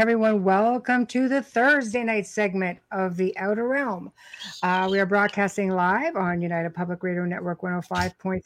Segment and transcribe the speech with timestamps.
[0.00, 0.44] Everyone.
[0.44, 4.12] Welcome to the Thursday night segment of The Outer Realm.
[4.62, 8.42] Uh, we are broadcasting live on United Public Radio Network 105.3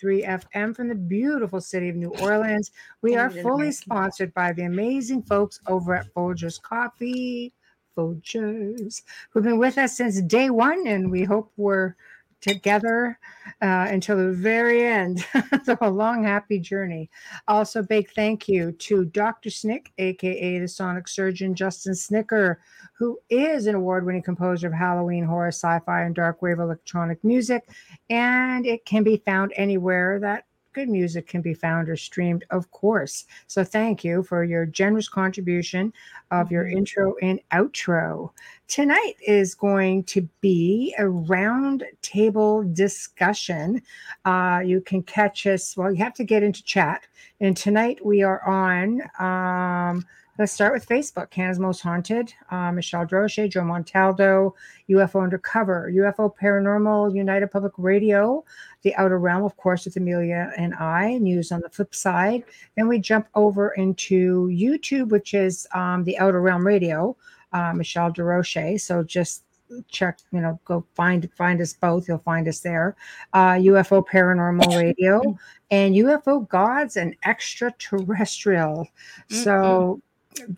[0.50, 2.70] FM from the beautiful city of New Orleans.
[3.02, 7.52] We are fully sponsored by the amazing folks over at Folgers Coffee,
[7.94, 11.96] Folgers, who've been with us since day one, and we hope we're
[12.42, 13.18] together
[13.62, 15.24] uh, until the very end.
[15.64, 17.08] so a long, happy journey.
[17.48, 19.48] Also, big thank you to Dr.
[19.48, 22.60] Snick, aka the Sonic Surgeon Justin Snicker,
[22.98, 27.68] who is an award-winning composer of Halloween horror, sci-fi, and dark wave electronic music,
[28.10, 32.70] and it can be found anywhere that good music can be found or streamed, of
[32.70, 33.26] course.
[33.46, 35.92] So thank you for your generous contribution
[36.30, 36.78] of your Mm-hmm.
[36.78, 38.30] intro and outro.
[38.68, 43.82] Tonight is going to be a round table discussion.
[44.24, 47.06] Uh, you can catch us, well, you have to get into chat.
[47.40, 50.06] And tonight we are on, um,
[50.38, 54.54] let's start with Facebook, Canada's Most Haunted, uh, Michelle Desrochers, Joe Montaldo,
[54.88, 58.44] UFO Undercover, UFO Paranormal, United Public Radio,
[58.82, 62.44] The Outer Realm, of course, with Amelia and I, news on the flip side.
[62.76, 67.14] Then we jump over into YouTube, which is um, The Outer Realm Radio,
[67.52, 68.80] uh, Michelle Desrochers.
[68.80, 69.44] So just
[69.88, 72.08] check, you know, go find find us both.
[72.08, 72.96] You'll find us there.
[73.32, 75.36] Uh, UFO Paranormal Radio
[75.70, 78.86] and UFO Gods and Extraterrestrial.
[79.30, 80.00] So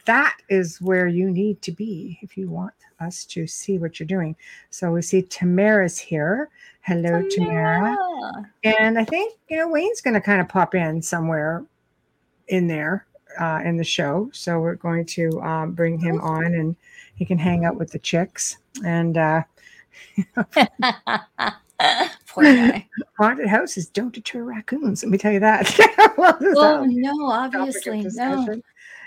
[0.06, 4.06] that is where you need to be if you want us to see what you're
[4.06, 4.36] doing.
[4.70, 6.50] So we see Tamara's here.
[6.82, 7.96] Hello, Tamara.
[8.62, 11.64] And I think, you know, Wayne's going to kind of pop in somewhere
[12.48, 13.06] in there
[13.40, 14.30] uh, in the show.
[14.32, 16.76] So we're going to um, bring him on and
[17.14, 18.58] he can hang out with the chicks.
[18.84, 19.42] And uh,
[22.26, 22.88] Poor guy.
[23.18, 25.02] haunted houses don't deter raccoons.
[25.02, 26.14] Let me tell you that.
[26.18, 28.60] well, this is Well, no, obviously, no.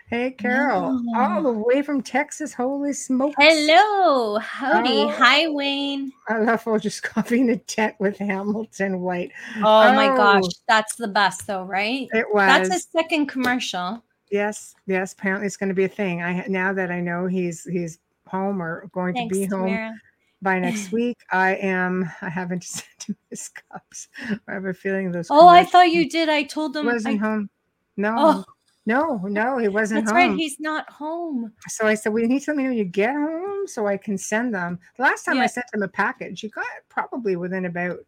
[0.10, 1.20] Hey, Carol, No.
[1.20, 2.54] all the way from Texas.
[2.54, 3.36] Holy smokes.
[3.38, 5.10] Hello, howdy, Oh.
[5.10, 6.14] hi, Wayne.
[6.30, 9.34] I love Folgers Coffee in a tent with Hamilton White.
[9.58, 9.62] Oh,
[9.94, 10.16] my oh.
[10.16, 10.50] gosh, Oh.
[10.66, 12.08] that's the best, though, right?
[12.14, 12.48] It was.
[12.70, 14.02] That's a second commercial.
[14.32, 15.12] Yes, yes.
[15.12, 16.22] Apparently, it's going to be a thing.
[16.24, 19.94] I now that I know he's he's home or going Thanks, to be home Tamara.
[20.42, 21.18] by next week.
[21.34, 22.10] I am.
[22.22, 24.08] I haven't sent him his cups.
[24.48, 25.28] I have a feeling those.
[25.30, 26.30] Oh, I thought you did.
[26.30, 26.86] I told He him.
[26.88, 27.50] wasn't I- home.
[27.50, 28.44] Oh, no, Oh.
[28.88, 29.58] No, no.
[29.58, 30.32] He wasn't that's home.
[30.32, 30.38] right.
[30.38, 31.54] He's not home.
[31.68, 33.88] So I said, "Well, you need to let me know when you get home so
[33.88, 37.36] I can send them." The last time I sent him a package, he got probably
[37.36, 38.00] within about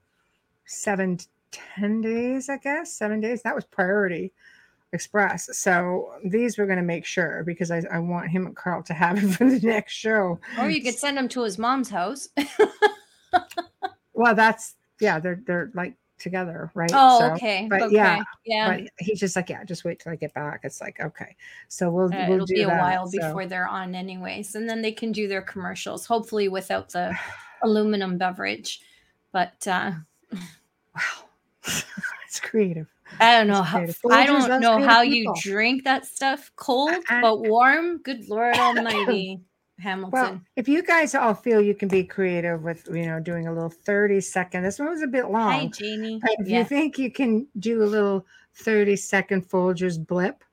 [0.65, 2.49] seven, to ten days.
[2.49, 3.41] I guess seven days.
[3.43, 4.31] That was priority
[4.91, 5.55] express.
[5.57, 8.93] So these we're going to make sure because I, I want him and Carl to
[8.93, 10.39] have it for the next show.
[10.57, 12.29] Or you could send him to his mom's house.
[14.19, 15.19] Well, that's yeah.
[15.19, 16.91] They're they're like together, right?
[16.93, 17.67] oh, So- okay.
[17.69, 17.95] but okay.
[17.95, 18.67] yeah, yeah.
[18.77, 20.61] But he's just like, yeah, just wait till I get back.
[20.63, 21.35] It's like, okay.
[21.67, 22.79] So we'll Uh, we'll it'll be a that.
[22.81, 26.89] while So- before they're on anyways and then they can do their commercials hopefully without
[26.89, 27.17] the
[27.63, 28.81] aluminum beverage
[29.31, 29.91] but uh
[30.95, 31.01] Wow,
[32.27, 32.87] it's creative.
[33.19, 37.41] i don't know how i don't know how you drink that stuff cold I- but
[37.41, 39.41] warm good lord almighty
[39.79, 43.47] hamilton Well, if you guys all feel you can be creative with, you know, doing
[43.47, 45.71] a little 30 second, this one was a bit hi long.
[45.71, 50.43] janie But if yeah you think you can do a little 30 second Folgers blip,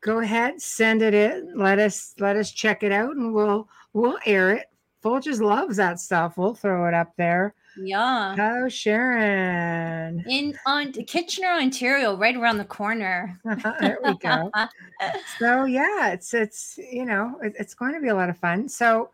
[0.00, 1.52] go ahead, send it in.
[1.56, 4.66] Let us let us check it out and we'll we'll air it.
[5.02, 6.36] Folgers loves that stuff.
[6.36, 7.54] We'll throw it up there.
[7.76, 8.34] Yeah.
[8.38, 10.24] Oh, Sharon.
[10.28, 13.38] in on kitchener ontario right around the corner.
[13.80, 14.50] There we go.
[15.38, 18.68] so yeah it's it's you know it- it's going to be a lot of fun.
[18.68, 19.10] So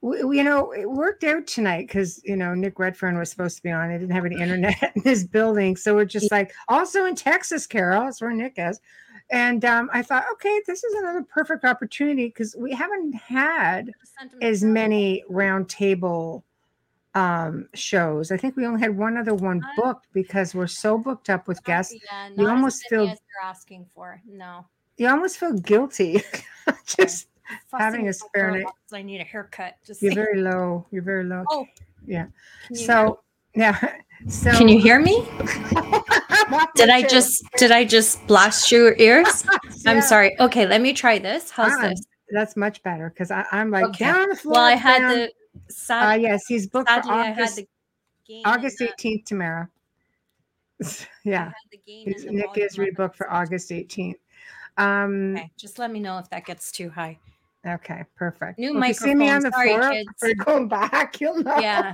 [0.00, 3.56] we, we- you know it worked out tonight because you know nick redfern was supposed
[3.56, 3.90] to be on.
[3.90, 5.76] I didn't have any internet in this building.
[5.76, 8.80] So we're just like also in texas carol that's where nick is.
[9.30, 13.92] And um, i thought okay this is another perfect opportunity because we haven't had
[14.40, 16.44] as many round table
[17.18, 20.90] um shows i think we only had one other one I- booked because we're so
[20.98, 24.64] booked up with guests yeah, you as almost feel- as they're asking for no
[24.98, 26.22] you almost feel guilty
[26.96, 27.28] just
[27.72, 29.72] Having a fussing with my spare night- because I need a haircut.
[29.86, 30.26] Just You're saying.
[30.26, 30.84] very low.
[30.90, 31.44] You're very low.
[31.48, 31.64] Oh,
[32.06, 32.26] yeah.
[32.74, 33.20] So
[33.54, 33.74] yeah.
[34.28, 35.14] So can you hear me?
[36.74, 39.46] Did I just did I just blast your ears?
[39.86, 40.38] I'm sorry.
[40.40, 41.50] Okay, let me try this.
[41.50, 42.02] How's Ah, this?
[42.30, 44.04] That's much better because I'm like Okay.
[44.04, 44.52] down the floor.
[44.54, 45.10] Well, I had down.
[45.14, 45.32] the
[45.68, 47.60] Uh, sad, yes, he's booked for sadly I had August,
[48.44, 49.68] August and the- 18th, Tamara.
[51.24, 54.14] Yeah, the gain he's- the Nick is rebooked for August 18th.
[54.76, 57.18] Um, Okay, just let me know if that gets too high.
[57.66, 58.58] okay, perfect.
[58.60, 59.82] New Well, if you see me on the microphone.
[59.82, 60.08] Sorry, floor, kids.
[60.38, 61.20] we're going back.
[61.20, 61.58] You'll know.
[61.58, 61.92] Yeah.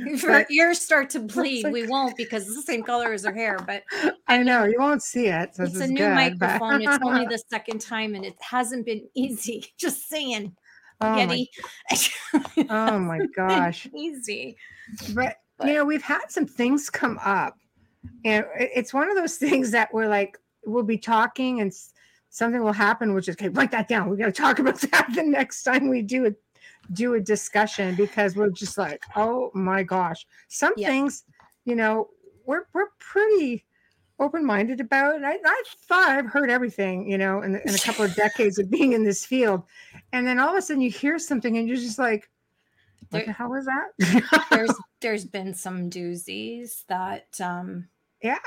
[0.00, 3.24] If her ears start to bleed, like- we won't because it's the same color as
[3.24, 3.58] her hair.
[3.66, 3.84] But
[4.28, 5.56] I know you won't see it.
[5.56, 6.82] So it's a new good, but- microphone.
[6.82, 9.64] It's only the second time, and it hasn't been easy.
[9.78, 10.54] Just saying,
[11.00, 11.46] oh, my,
[12.70, 13.86] oh my gosh!
[13.94, 14.56] easy.
[15.14, 17.56] But, But- you know, we've had some things come up,
[18.24, 21.72] and it's one of those things that we're like, we'll be talking, and
[22.30, 23.48] something will happen, which is okay.
[23.48, 24.10] Write that down.
[24.10, 26.40] We got to talk about that the next time we do it.
[26.92, 30.88] Do a discussion because we're just like, oh my gosh, some Yeah.
[30.88, 31.24] things,
[31.64, 32.10] you know,
[32.44, 33.64] we're we're pretty
[34.18, 35.16] open-minded about.
[35.16, 38.58] And I, I thought I've heard everything, you know, in, in a couple of decades
[38.58, 39.62] of being in this field,
[40.12, 42.28] and then all of a sudden you hear something and you're just like,
[43.10, 44.44] what There- the hell was that?
[44.50, 47.86] There's there's been some doozies that um
[48.22, 48.38] Yeah.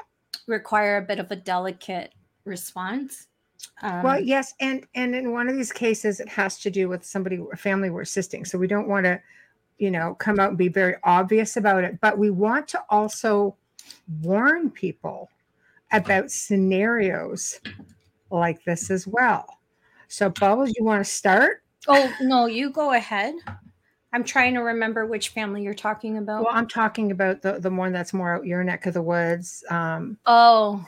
[0.47, 2.13] require a bit of a delicate
[2.45, 3.27] response.
[3.81, 7.05] Um, Well, yes, and and in one of these cases, it has to do with
[7.05, 8.43] somebody, a family we're assisting.
[8.45, 9.21] So we don't want to,
[9.77, 13.55] you know, come out and be very obvious about it, but we want to also
[14.21, 15.29] warn people
[15.91, 17.59] about scenarios
[18.29, 19.59] like this as well.
[20.07, 21.63] So, Bubbles, you want to start?
[21.87, 23.35] oh no, you go ahead.
[24.11, 26.43] I'm trying to remember which family you're talking about.
[26.43, 29.63] Well, I'm talking about the the one that's more out your neck of the woods.
[29.69, 30.83] Um, oh,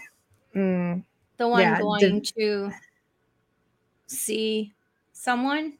[0.55, 1.03] mm,
[1.37, 2.71] the one Yeah, the- going to
[4.07, 4.73] see
[5.13, 5.77] someone.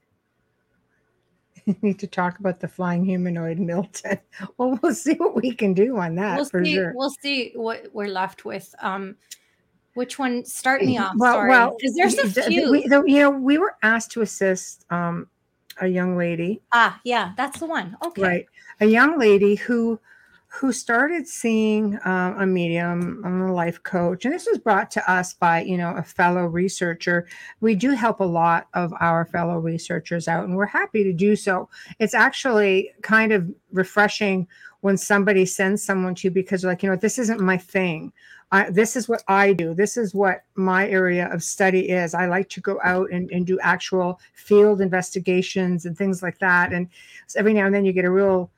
[1.81, 4.17] need to talk about the flying humanoid, Milton.
[4.57, 6.75] Well, we'll see what we can do on that we'll for see.
[6.75, 6.93] sure.
[6.95, 8.73] We'll see what we're left with.
[8.81, 9.15] Um,
[9.93, 10.45] which one?
[10.45, 11.13] Start me off.
[11.17, 12.71] Well, sorry, well, because there's a few.
[12.71, 15.27] we- the- you know, we were asked to assist um,
[15.79, 17.97] a young lady, ah, yeah, that's the one.
[18.05, 18.21] Okay.
[18.21, 18.45] right?
[18.79, 19.99] A young lady who
[20.53, 25.11] who started seeing um, a medium, um, a life coach, and this was brought to
[25.11, 27.27] us by you know a fellow researcher.
[27.61, 31.35] We do help a lot of our fellow researchers out, and we're happy to do
[31.35, 31.69] so.
[31.99, 34.47] It's actually kind of refreshing
[34.81, 38.11] when somebody sends someone to you because like you know this isn't my thing
[38.51, 39.73] I, this is what I do.
[39.73, 42.13] This is what my area of study is.
[42.13, 46.73] I like to go out and, and do actual field investigations and things like that.
[46.73, 46.89] And
[47.37, 48.51] every now and then you get a real,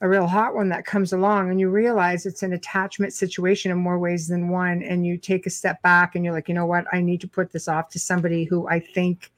[0.00, 3.78] a real hot one that comes along and you realize it's an attachment situation in
[3.78, 4.82] more ways than one.
[4.82, 6.84] And you take a step back and you're like, you know what?
[6.92, 9.32] I need to put this off to somebody who I think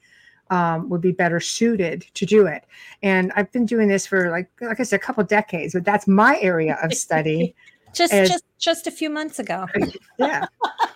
[0.51, 2.65] um, would be better suited to do it.
[3.01, 6.07] And I've been doing this for like, like I said, a couple decades, but that's
[6.07, 7.55] my area of study.
[7.93, 9.65] Just as- just just a few months ago.
[10.17, 10.45] yeah.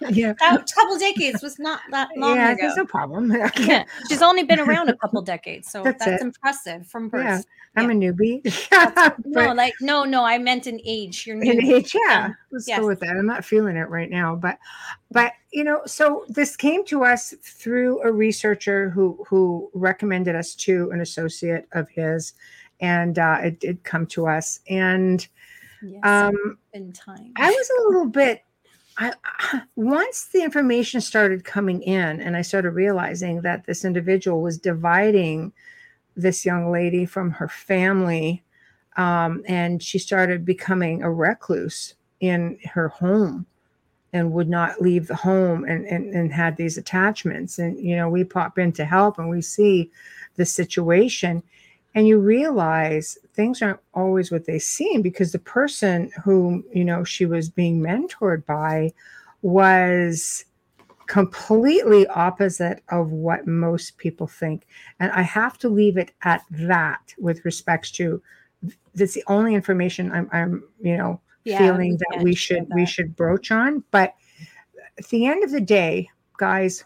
[0.10, 0.34] Yeah.
[0.40, 2.62] That couple decades was not that long yeah, ago.
[2.62, 3.32] there's no problem.
[3.58, 7.24] Yeah, she's only been around a couple decades, so That's that's, impressive from birth.
[7.24, 7.42] Yeah,
[7.76, 8.42] I'm a newbie.
[9.26, 11.26] No, like no, no, I meant in age.
[11.26, 11.76] You're new.
[11.76, 12.80] age, yeah, let's Yes.
[12.80, 13.10] go with that.
[13.18, 14.60] I'm not feeling it right now, but
[15.12, 20.54] but you know, so this came to us through a researcher who who recommended us
[20.56, 22.34] to an associate of his,
[22.80, 24.60] and uh, it did come to us.
[24.70, 25.28] And
[25.86, 27.32] Yes, um, in time.
[27.36, 28.44] I was a little bit.
[28.98, 34.42] I, I- once the information started coming in, and I started realizing that this individual
[34.42, 35.54] was dividing
[36.16, 38.44] this young lady from her family,
[38.98, 43.46] um, and she started becoming a recluse in her home
[44.14, 47.60] and would not leave the home and, and, and had these attachments.
[47.60, 49.92] And, you know, we pop in to help and we see
[50.38, 51.44] the situation
[51.96, 57.04] and you realize things aren't always what they seem because the person whom you know
[57.04, 58.94] she was being mentored by
[59.42, 60.46] was
[61.08, 64.68] completely opposite of what most people think.
[65.00, 68.22] And i have to leave it at that with respects to
[68.96, 73.16] that's the only information i'm, I'm you know Yeah, feeling that we should we should
[73.16, 73.84] broach on.
[73.92, 74.16] But
[74.98, 76.84] at the end of the day guys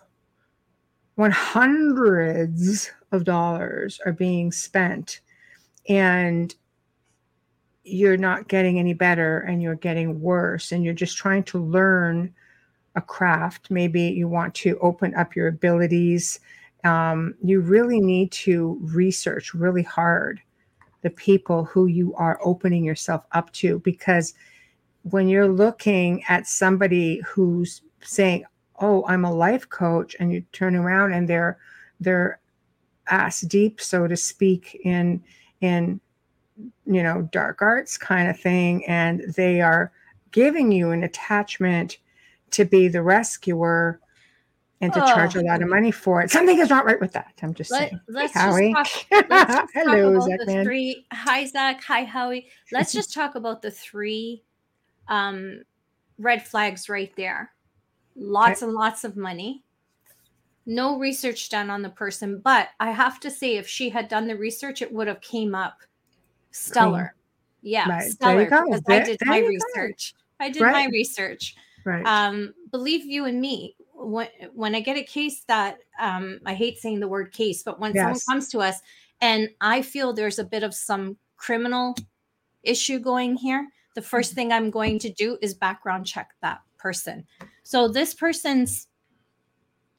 [1.20, 5.20] when hundreds of dollars are being spent
[5.90, 6.56] and
[7.84, 12.34] you're not getting any better and you're getting worse and you're just trying to learn
[12.96, 13.70] a craft.
[13.70, 16.40] Maybe you want to open up your abilities.
[16.86, 20.40] Um, you really need to research really hard
[21.02, 24.36] the people who you are opening yourself up to because
[25.02, 28.46] when you're looking at somebody who's saying
[28.80, 31.58] oh i'm a life coach and you turn around and they're
[32.00, 32.40] they're
[33.12, 35.24] ass deep, so to speak, in
[35.62, 36.00] in
[36.86, 39.92] you know dark arts kind of thing, and they are
[40.32, 41.98] giving you an attachment
[42.52, 44.00] to be the rescuer
[44.82, 45.44] and to charge a Oh.
[45.44, 46.32] lot of money for it.
[46.32, 47.34] Something is not right with that.
[47.42, 48.02] I'm just Let, saying.
[48.08, 48.74] Let's Howie.
[48.84, 50.64] just talk, let's just Hello, about Zach the man.
[50.66, 51.06] three.
[51.12, 51.84] Hi, Zach.
[51.84, 52.48] Hi, Howie.
[52.72, 54.44] Let's just talk about the three
[55.08, 55.64] um,
[56.18, 57.52] red flags right there.
[58.20, 59.64] Lots and lots of money.
[60.66, 64.28] No research done on the person, but I have to say, if she had done
[64.28, 65.78] the research, it would have came up
[66.52, 67.16] stellar.
[67.62, 68.12] Yeah, Right.
[68.12, 68.44] Stellar.
[68.46, 69.48] Because There- I did my you go.
[69.50, 70.14] research.
[70.40, 72.06] I did my research Right.
[72.06, 76.78] um believe you and me when when i get a case that um i hate
[76.78, 78.80] saying the word case but when someone comes to us
[79.22, 81.96] and i feel there's a bit of some criminal
[82.64, 87.26] issue going here the first thing i'm going to do is background check that person
[87.70, 88.88] so this person's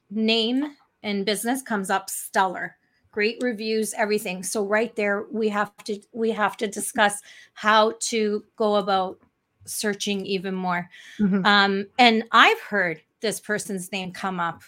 [0.09, 2.75] name and business comes up stellar
[3.11, 7.21] great reviews everything so right there we have to we have to discuss
[7.53, 9.17] how to go about
[9.65, 11.45] searching even more Mhm.
[11.45, 14.63] um, and I've heard this person's name come up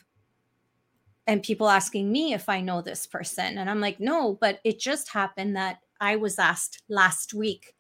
[1.28, 3.58] and people asking me if I know this person.
[3.58, 7.76] And I'm like, no, but it just happened that I was asked last week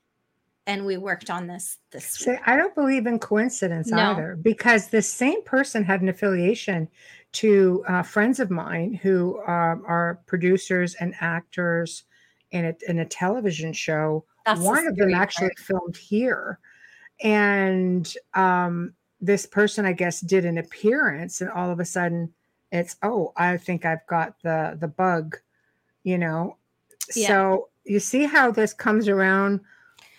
[0.66, 2.38] and we worked on this this week.
[2.38, 4.12] See, I don't believe in coincidence No.
[4.12, 6.88] either because the same person had an affiliation
[7.34, 12.04] to uh, friends of mine who um, are producers and actors
[12.52, 14.24] in a, in a television show.
[14.46, 15.60] That's One of them actually part.
[15.60, 16.60] filmed here.
[17.22, 22.34] And um, this person, I guess, did an appearance, and all of a sudden
[22.72, 25.38] it's, oh, I think I've got the the bug,
[26.04, 26.58] you know.
[27.16, 27.28] Yeah.
[27.28, 29.62] So you see how this comes around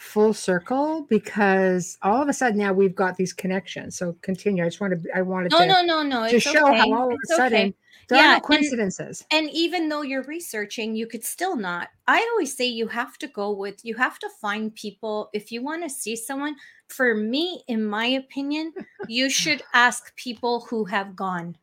[0.04, 3.96] full circle because all of a sudden now we've got these connections.
[3.96, 4.62] So continue.
[4.62, 6.28] I just wanted I wanted No, to, no, no, no.
[6.28, 6.78] to show okay.
[6.78, 7.75] how all of It's a sudden okay.
[8.08, 9.25] there Yeah, are no and- coincidences.
[9.30, 11.88] And even though you're researching, you could still not.
[12.06, 15.30] I always say you have to go with, you have to find people.
[15.32, 16.56] If you want to see someone,
[16.88, 18.73] for me, in my opinion,
[19.08, 21.56] you should ask people who have gone.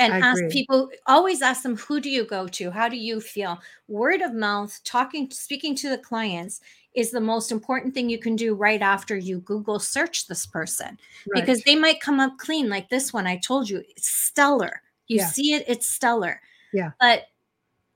[0.00, 2.70] And ask people, always ask them, who do you go to?
[2.70, 3.60] How do you feel?
[3.86, 6.60] Word of mouth, talking, speaking to the clients
[6.94, 10.98] is the most important thing you can do right after you Google search this person
[11.32, 13.26] because they might come up clean like this one.
[13.26, 14.82] I told you, it's stellar.
[15.06, 15.26] You Yeah.
[15.26, 16.40] see it, it's stellar.
[16.72, 16.92] Yeah.
[16.98, 17.28] But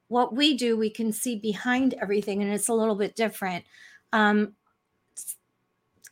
[0.08, 3.64] what we do, we can see behind everything, and it's a little bit different.
[4.12, 4.54] Um,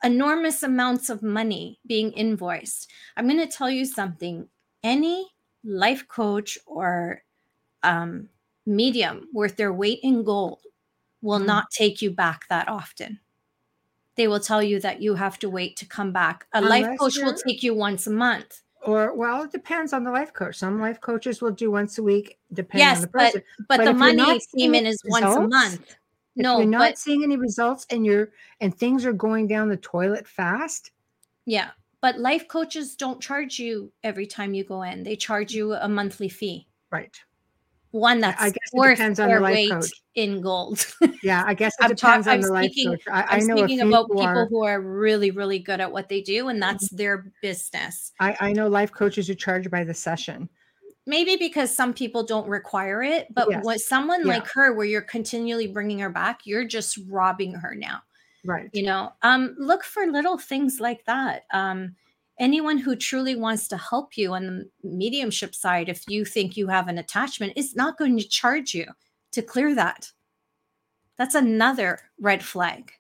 [0.03, 2.91] enormous amounts of money being invoiced.
[3.17, 4.49] I'm going to tell you something.
[4.83, 5.32] Any
[5.65, 7.23] life coach or
[7.83, 8.29] um,
[8.67, 10.61] medium worth their weight in gold
[11.21, 11.47] will Mm.
[11.47, 13.21] not take you back that often.
[14.17, 16.47] They will tell you that you have to wait to come back.
[16.53, 18.63] A life coach will take you once a month.
[18.85, 20.57] or well, it depends on the life coach.
[20.57, 23.43] Some life coaches will do once a week, depending on the but person.
[23.69, 25.91] but, But the money payment is once a month.
[26.37, 29.69] If No, you're not but seeing any results and you're and things are going down
[29.69, 30.91] the toilet fast,
[31.47, 31.71] yeah,
[32.03, 35.03] but life coaches don't charge you every time you go in.
[35.03, 36.67] They charge you a monthly fee.
[36.91, 37.17] right?
[37.93, 39.91] One that's I guess it worth depends on the their life weight coach.
[40.15, 40.87] in gold.
[41.23, 43.03] Yeah, I guess it I'm depends talk- on I'm the life speaking- coach.
[43.13, 44.47] I, I'm know speaking about people are.
[44.47, 46.97] who are really, really good at what they do, and that's Mm-hmm.
[46.97, 48.13] their business.
[48.19, 50.49] I, I know life coaches who charge by the session.
[51.07, 53.63] Maybe because some people don't require it, but Yes.
[53.65, 54.35] with someone Yeah.
[54.35, 58.01] like her, where you're continually bringing her back, you're just robbing her now.
[58.45, 58.73] Right.
[58.73, 61.95] you know um look for little things like that um
[62.39, 66.69] anyone who truly wants to help you on the mediumship side if you think you
[66.69, 68.87] have an attachment is not going to charge you
[69.33, 70.13] to clear that
[71.19, 72.93] that's another red flag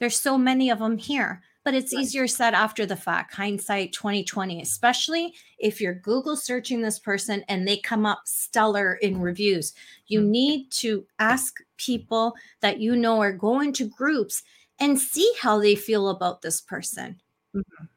[0.00, 1.94] there's so many of them here but it's Right.
[1.94, 7.66] easier said after the fact hindsight 2020 especially if you're google searching this person and
[7.68, 9.74] they come up stellar in reviews
[10.08, 10.22] you Mhm.
[10.22, 14.42] need to ask people that you know are going to groups
[14.82, 17.20] and see how they feel about this person.
[17.54, 17.88] Mhm.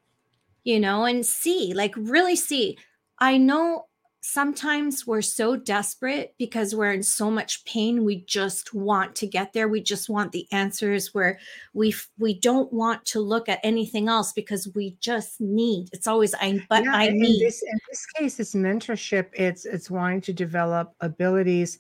[0.64, 2.78] you know and see like really see.
[3.20, 3.86] I know
[4.22, 9.54] sometimes we're so desperate because we're in so much pain we just want to get
[9.54, 9.68] there.
[9.68, 11.38] We just want the answers where
[11.74, 15.90] we f- we don't want to look at anything else because we just need.
[15.94, 17.42] It's always i but Yeah, i in- in need.
[17.46, 21.80] this in this case, it's mentorship, it's it's wanting to develop abilities,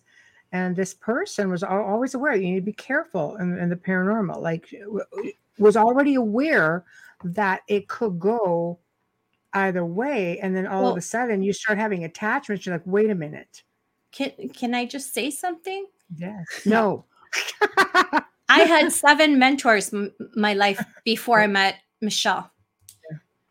[0.56, 4.42] and this person was always aware you need to be careful in, in the paranormal.
[4.42, 4.74] Like,
[5.58, 6.86] was already aware
[7.26, 8.80] that it could go
[9.54, 12.66] either way, and then all of a sudden you start having attachments.
[12.66, 13.64] You're like, wait a minute,
[14.14, 17.04] can can i just say something yes, no,
[18.48, 22.50] I had seven mentors m- my life before I met Michelle.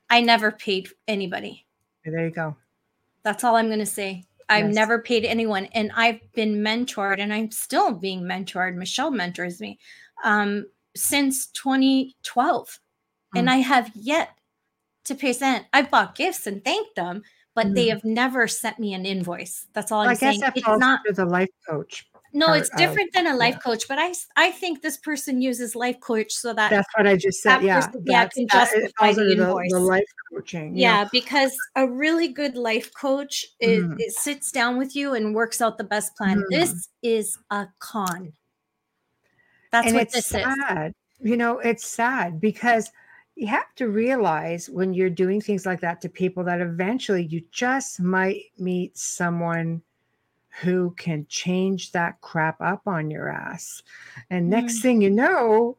[0.08, 1.66] I never paid anybody.
[2.02, 2.56] there you go.
[3.24, 4.24] That's all I'm going to say.
[4.54, 4.74] I've Yes.
[4.74, 8.76] never paid anyone, and I've been mentored, and I'm still being mentored.
[8.76, 9.78] Michelle mentors me
[10.22, 12.78] um, since 2012,
[13.34, 13.50] and Mm.
[13.52, 14.38] I have yet
[15.04, 15.66] to pay cent.
[15.72, 17.22] I've bought gifts and thanked them,
[17.54, 17.90] but they Mm.
[17.90, 19.66] have never sent me an invoice.
[19.72, 20.40] That's all Well, I'm I guess saying.
[20.40, 22.06] that It's not the life coach.
[22.34, 23.60] No, it's of- different than a life yeah.
[23.60, 27.16] coach, but i i think this person uses life coach so that That's what I
[27.16, 27.62] just said.
[27.62, 29.72] Yeah, person- yeah, can justify the under the, invoice.
[29.72, 30.74] the life coaching.
[30.74, 30.80] know.
[30.80, 33.96] yeah, because a really good life coach is, Mhm.
[34.00, 36.38] it sits down with you and works out the best plan.
[36.40, 36.44] Mhm.
[36.50, 38.32] This is a con.
[39.70, 40.42] That's and what this is.
[40.42, 40.92] sad.
[41.20, 42.90] You know, it's sad because
[43.36, 47.42] you have to realize when you're doing things like that to people that eventually you
[47.50, 49.82] just might meet someone
[50.60, 53.82] who can change that crap up on your ass.
[54.30, 54.82] And next Mm.
[54.82, 55.76] thing you know,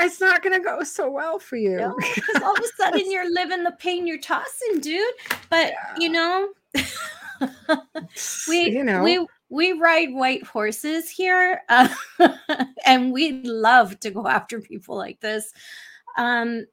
[0.00, 1.76] it's not going to go so well for you.
[1.76, 5.14] No, 'cause all of a sudden you're living the pain you're tossing, dude.
[5.50, 6.52] But you know,
[8.48, 11.94] we you know, we we ride white horses here, uh,
[12.86, 15.52] and we love to go after people like this.
[16.16, 16.64] Um,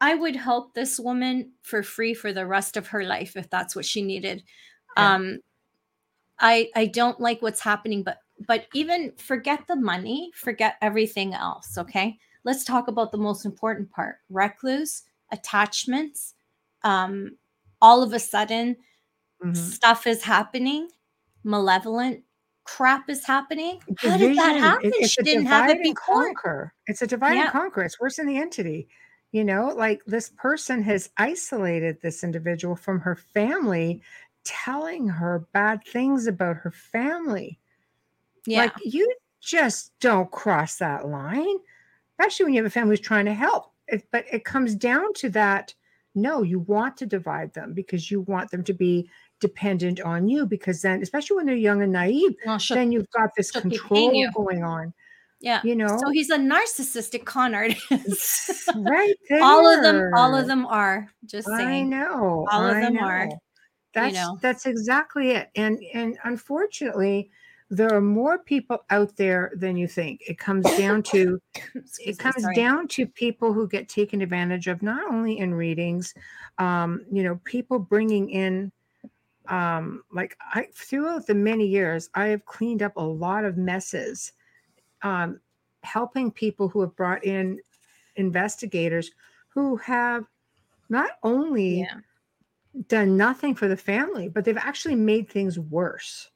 [0.00, 3.76] I would help this woman for free for the rest of her life if that's
[3.76, 4.42] what she needed.
[4.96, 5.14] Yeah.
[5.14, 5.38] Um,
[6.40, 11.76] I I don't like what's happening, but but even forget the money, forget everything else.
[11.78, 16.34] Okay, let's talk about the most important part: recluse attachments.
[16.82, 17.36] Um,
[17.82, 18.76] all of a sudden,
[19.44, 19.56] mhm.
[19.56, 20.88] stuff is happening,
[21.44, 22.24] malevolent
[22.64, 23.80] crap is happening.
[23.98, 24.90] How did that happen?
[24.90, 26.24] it- it's she didn't have it before.
[26.26, 26.74] Conquer.
[26.86, 27.42] It's a divide Yeah.
[27.44, 27.82] and conquer.
[27.82, 28.88] It's worse than the entity.
[29.32, 34.02] You know, like this person has isolated this individual from her family,
[34.50, 37.58] telling her bad things about her family.
[38.46, 39.08] Yeah, Like you
[39.40, 41.56] just don't cross that line,
[42.18, 43.72] especially when you have a family who's trying to help.
[43.86, 45.74] It, but it comes down to that.
[46.16, 50.44] No, you want to divide them because you want them to be dependent on you.
[50.46, 53.80] Because then, especially when they're young and naive, well, then you've got this she'll keep
[53.88, 54.92] paying control going on.
[55.40, 55.60] yeah.
[55.62, 58.68] You know, So he's a narcissistic con artist.
[58.76, 59.42] right there.
[59.42, 61.08] all of them, all of them are.
[61.26, 61.94] Just saying.
[61.94, 62.46] I know.
[62.50, 63.28] All of I them are,
[63.92, 64.38] That's know.
[64.40, 65.50] that's exactly it.
[65.56, 67.30] And and unfortunately,
[67.70, 70.22] there are more people out there than you think.
[70.28, 71.40] It comes down to
[71.74, 76.14] it me, comes down to people who get taken advantage of not only in readings
[76.58, 78.70] um you know people bringing in
[79.48, 84.32] um like i throughout the many years i have cleaned up a lot of messes
[85.02, 85.40] um
[85.82, 87.58] helping people who have brought in
[88.16, 89.10] investigators
[89.48, 90.24] who have
[90.88, 92.00] not only Yeah.
[92.88, 96.30] Done nothing for the family but they've actually made things worse.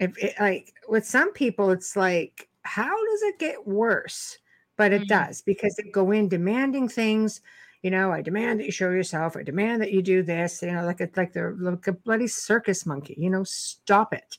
[0.00, 4.38] If it, like with some people it's like how does it get worse?
[4.76, 5.08] But it Mhm.
[5.08, 7.40] does because they go in demanding things
[7.82, 9.36] you know i demand that you show yourself.
[9.36, 12.26] I demand that you do this you know like it's like they're like a bloody
[12.28, 14.38] circus monkey you know stop it.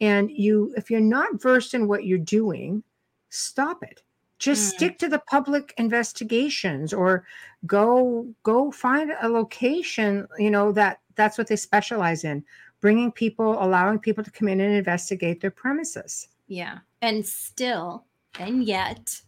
[0.00, 2.82] And you if you're not versed in what you're doing
[3.30, 4.02] stop it
[4.40, 4.76] just Mm.
[4.76, 7.24] stick to the public investigations or
[7.66, 12.42] go go find a location you know that that's what they specialize in
[12.80, 16.78] bringing people allowing people to come in and investigate their premises Yeah.
[17.00, 18.04] And still,
[18.40, 19.22] and yet,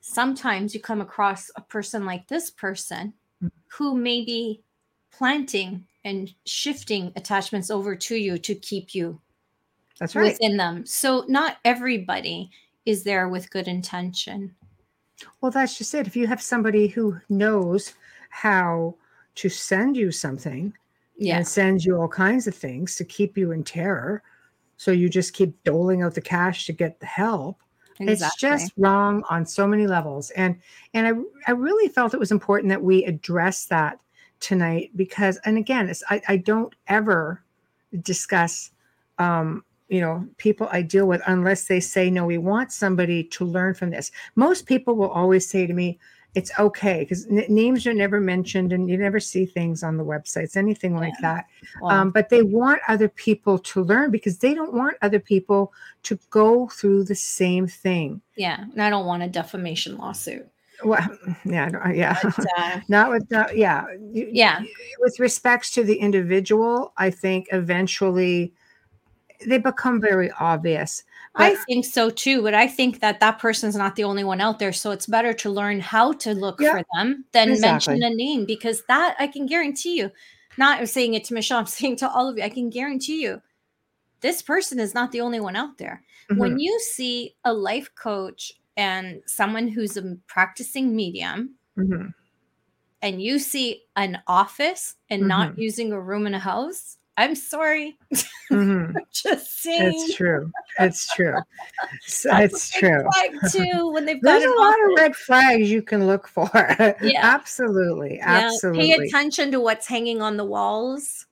[0.00, 3.50] sometimes you come across a person like this person Mm.
[3.68, 4.62] who may be
[5.10, 9.20] planting and shifting attachments over to you to keep you
[9.98, 10.84] that's right within them.
[10.84, 12.50] So, not everybody
[12.84, 14.54] is there with good intention.
[15.40, 17.94] well that's just it if you have somebody who knows
[18.30, 18.94] how
[19.36, 20.72] to send you something
[21.16, 21.36] Yeah.
[21.36, 24.22] and sends you all kinds of things to keep you in terror
[24.76, 27.60] so you just keep doling out the cash to get the help
[28.00, 30.56] it's just wrong on so many levels and
[30.94, 31.12] and i
[31.46, 34.00] i really felt it was important that we address that
[34.40, 37.40] tonight because and again it's i, I don't ever
[38.02, 38.72] discuss
[39.20, 39.64] um
[39.94, 43.72] you know people i deal with unless they say no we want somebody to learn
[43.74, 45.88] from this most people will always say to me
[46.34, 50.04] it's okay because n- names are never mentioned and you never see things on the
[50.14, 51.28] websites anything like Yeah.
[51.28, 51.44] that
[51.80, 55.72] Well, um, but they want other people to learn because they don't want other people
[56.08, 58.20] to go through the same thing.
[58.46, 58.58] yeah.
[58.72, 60.46] And I don't want a defamation lawsuit.
[60.84, 61.06] Well,
[61.44, 61.70] yeah,
[62.02, 64.58] yeah, But, uh, not with, yeah, yeah.
[65.04, 68.52] With respects to the individual, I think eventually
[69.46, 71.04] they become very obvious.
[71.36, 74.58] I think so too, but I think that that person's not the only one out
[74.58, 74.72] there.
[74.72, 77.98] So it's better to learn how to look Yeah, for them than exactly.
[77.98, 80.10] mention a name because that I can guarantee you,
[80.56, 83.42] not saying it to Michelle, I'm saying to all of you, I can guarantee you
[84.20, 86.02] this person is not the only one out there.
[86.30, 86.38] Mhm.
[86.38, 92.14] When you see a life coach and someone who's a practicing medium, Mhm.
[93.02, 97.96] and you see an office and not using a room in a house, I'm sorry.
[98.50, 98.94] Mhm.
[99.10, 99.94] Just saying.
[99.94, 100.52] It's true.
[100.78, 101.38] It's true.
[102.02, 103.02] So it's true.
[103.10, 106.50] Flag too when they've got There's a lot of red flags you can look for.
[107.00, 107.20] Yeah.
[107.22, 108.16] Absolutely.
[108.18, 108.96] Yeah, Absolutely.
[108.98, 111.26] Pay attention to what's hanging on the walls.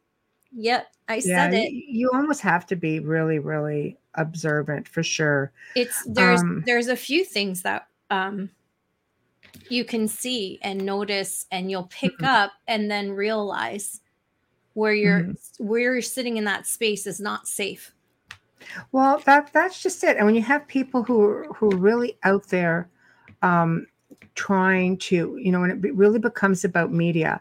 [0.53, 1.71] Yep, I yeah, said it.
[1.71, 5.53] you almost have to be really, really observant for sure.
[5.77, 8.51] It's there's um, there's a few things that um
[9.69, 12.27] you can see and notice and you'll pick Mhm.
[12.27, 14.01] up and then realize
[14.75, 15.37] where you're Mhm.
[15.59, 17.93] where you're sitting in that space is not safe.
[18.93, 20.17] Well, that that's just it.
[20.17, 22.89] And when you have people who are, who are really out there,
[23.43, 23.87] um,
[24.35, 27.41] trying to, you know, when it really becomes about media,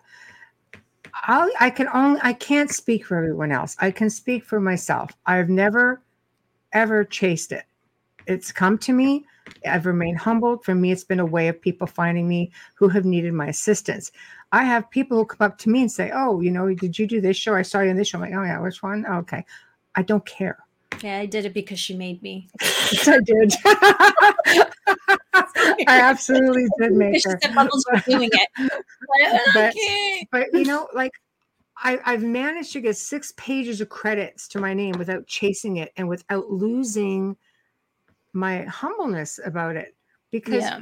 [1.13, 3.75] I I can only I can't speak for everyone else.
[3.79, 5.11] I can speak for myself.
[5.25, 6.01] I've never
[6.73, 7.65] ever chased it.
[8.27, 9.25] It's come to me.
[9.65, 10.63] I've remained humbled.
[10.63, 14.11] For me, it's been a way of people finding me who have needed my assistance.
[14.51, 17.07] I have people who come up to me and say, "Oh, you know, did you
[17.07, 17.55] do this show?
[17.55, 19.05] I saw you in this show." I'm like, "Oh yeah, which one?
[19.07, 19.45] Oh, okay."
[19.95, 20.59] I don't care.
[21.01, 22.47] Yeah, I did it because she made me.
[22.91, 23.53] Yes, I did.
[25.87, 27.39] I absolutely did make her.
[27.55, 28.47] Bubbles doing it.
[28.57, 28.71] But,
[29.21, 30.27] oh, But- okay.
[30.31, 31.11] But you know, like
[31.77, 35.91] I, I've managed to get six pages of credits to my name without chasing it
[35.97, 37.35] and without losing
[38.33, 39.95] my humbleness about it.
[40.31, 40.81] Because Yeah,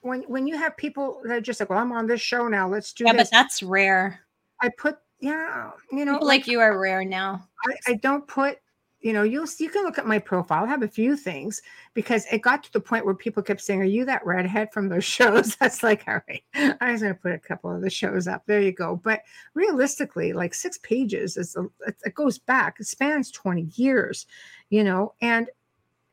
[0.00, 2.68] when when you have people that are just like, well, I'm on this show now,
[2.68, 4.20] let's do yeah, but that's rare.
[4.60, 7.46] I put, yeah, you know, People like you are rare now.
[7.66, 8.58] I, I don't put,
[9.00, 10.64] you know, you'll you can look at my profile.
[10.64, 11.62] I have a few things
[11.94, 14.88] because it got to the point where people kept saying, "Are you that redhead from
[14.88, 16.42] those shows?" That's like, all right,
[16.80, 18.44] I was going to put a couple of the shows up.
[18.46, 18.96] There you go.
[18.96, 19.22] But
[19.54, 22.76] realistically, like six pages is a, it, it goes back.
[22.78, 24.26] It spans twenty years,
[24.70, 25.48] you know, and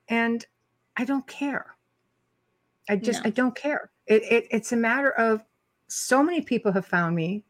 [0.08, 0.46] and
[0.98, 1.75] I don't care.
[2.90, 3.28] I just No.
[3.28, 3.90] I don't care.
[4.08, 5.44] It, it it's a matter of
[5.88, 7.44] so many people have found me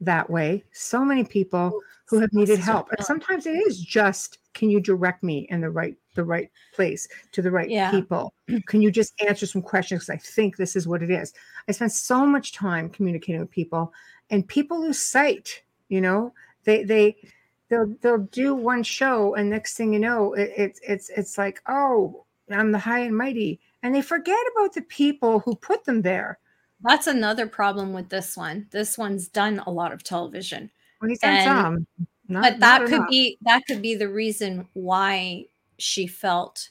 [0.00, 0.64] that way.
[0.72, 5.22] So many people who have needed help and sometimes it is just can you direct
[5.22, 7.90] me in the right the right place to the right Yeah.
[7.90, 8.34] people
[8.66, 11.32] can you just answer some questions because i think this is what it is
[11.66, 13.92] i spend so much time communicating with people
[14.30, 16.32] and people lose sight you know
[16.64, 17.16] they they
[17.70, 21.62] they'll they'll do one show and next thing you know it, it's it's it's like
[21.68, 26.02] oh i'm the high and mighty and they forget about the people who put them
[26.02, 26.38] there
[26.82, 28.66] That's another problem with this one.
[28.72, 30.70] This one's done a lot of television.
[31.00, 31.86] well he's done And- some
[32.28, 33.10] not- but that could enough.
[33.10, 35.44] be that could be the reason why
[35.78, 36.70] she felt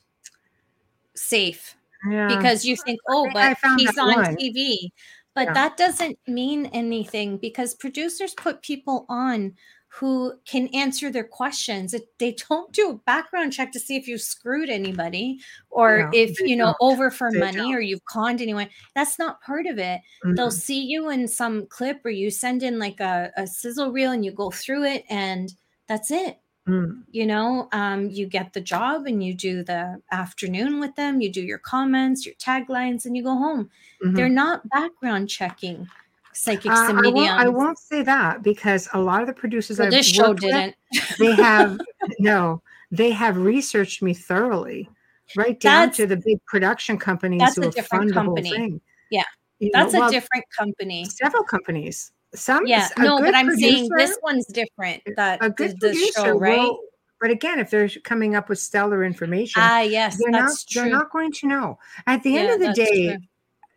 [1.15, 1.75] safe
[2.09, 2.27] yeah.
[2.27, 4.35] because you think oh but he's on one.
[4.35, 4.89] tv
[5.35, 5.53] but Yeah.
[5.53, 9.53] that doesn't mean anything because producers put people on
[9.99, 14.07] who can answer their questions It, they don't do a background check to see if
[14.07, 16.77] you've screwed anybody or No, if you know don't.
[16.81, 17.75] over for They money don't.
[17.75, 20.01] or you've conned anyone that's not part of it
[20.35, 20.53] they'll Mhm.
[20.53, 24.25] see you in some clip or you send in like a, a sizzle reel and
[24.25, 25.53] you go through it and
[25.87, 27.03] that's it Mm.
[27.11, 31.29] you know um, you get the job and you do the afternoon with them you
[31.29, 33.69] do your comments your taglines and you go home
[34.01, 34.15] Mhm.
[34.15, 35.85] they're not background checking
[36.33, 39.77] psychics Uh, and I, won't, I won't say that because a lot of the producers
[39.79, 40.75] well, I've this show didn't.
[41.19, 41.79] they have
[42.19, 44.89] no, they have researched me thoroughly,
[45.35, 48.81] right down That's- to the big production companies that's who a different the company.
[49.09, 49.23] Yeah,
[49.59, 51.05] You know, that's a well, different company.
[51.05, 52.11] Several companies.
[52.35, 52.89] Some yeah.
[52.97, 56.57] no but i'm saying this one's different that a good the producer show right?
[56.59, 56.79] will-
[57.21, 60.89] but again, if they're coming up with stellar information, ah yes they're not that's they're
[60.89, 61.79] not going to know.
[62.05, 63.17] At the end of the day, true.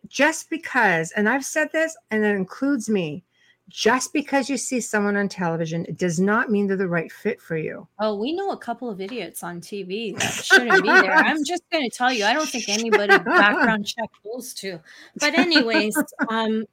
[0.08, 3.24] Just because, and I've said this, and it includes me,
[3.68, 7.40] just because you see someone on television, it does not mean they're the right fit
[7.40, 7.86] for you.
[7.98, 11.12] Oh, we know a couple of idiots on TV that shouldn't be there.
[11.14, 14.78] I'm just going to tell you, I don't think anybody background check those two.
[15.18, 15.96] But anyways,
[16.28, 16.64] um,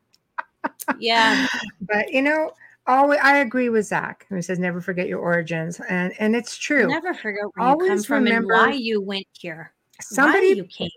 [0.99, 1.47] yeah,
[1.81, 2.51] But you know,
[2.85, 6.87] always I agree with Zach who says never forget your origins, and and it's true.
[6.87, 9.73] never forget where you come from and why you went here.
[9.99, 10.89] somebody you came.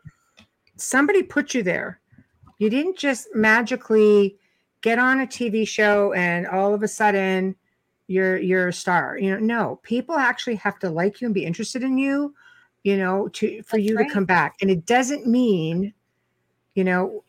[0.76, 2.00] somebody put you there.
[2.58, 4.36] You didn't just magically
[4.80, 7.56] get on a TV show and all of a sudden
[8.06, 9.18] you're you're a star.
[9.18, 12.34] You know, no, people actually have to like you and be interested in you,
[12.84, 14.08] you know, to for That's you right.
[14.08, 14.56] to come back.
[14.60, 15.92] And it doesn't mean,
[16.74, 17.24] you know,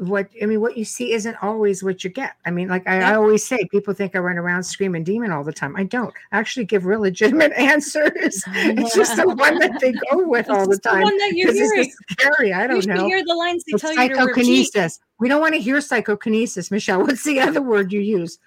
[0.00, 2.36] what I mean, what you see isn't always what you get.
[2.44, 5.42] I mean, like I, I always say, people think I run around screaming demon all
[5.44, 5.74] the time.
[5.76, 8.42] I don't I actually give real legitimate answers.
[8.46, 11.52] it's just the one that they go with all the It's The one that you're
[11.52, 11.92] hearing.
[12.10, 12.52] scary.
[12.52, 13.06] I don't should know.
[13.06, 14.18] hear the lines they tell you to repeat.
[14.18, 14.98] psychokinesis.
[15.18, 17.00] We don't want to hear psychokinesis, Michelle.
[17.00, 18.38] What's the other word you use?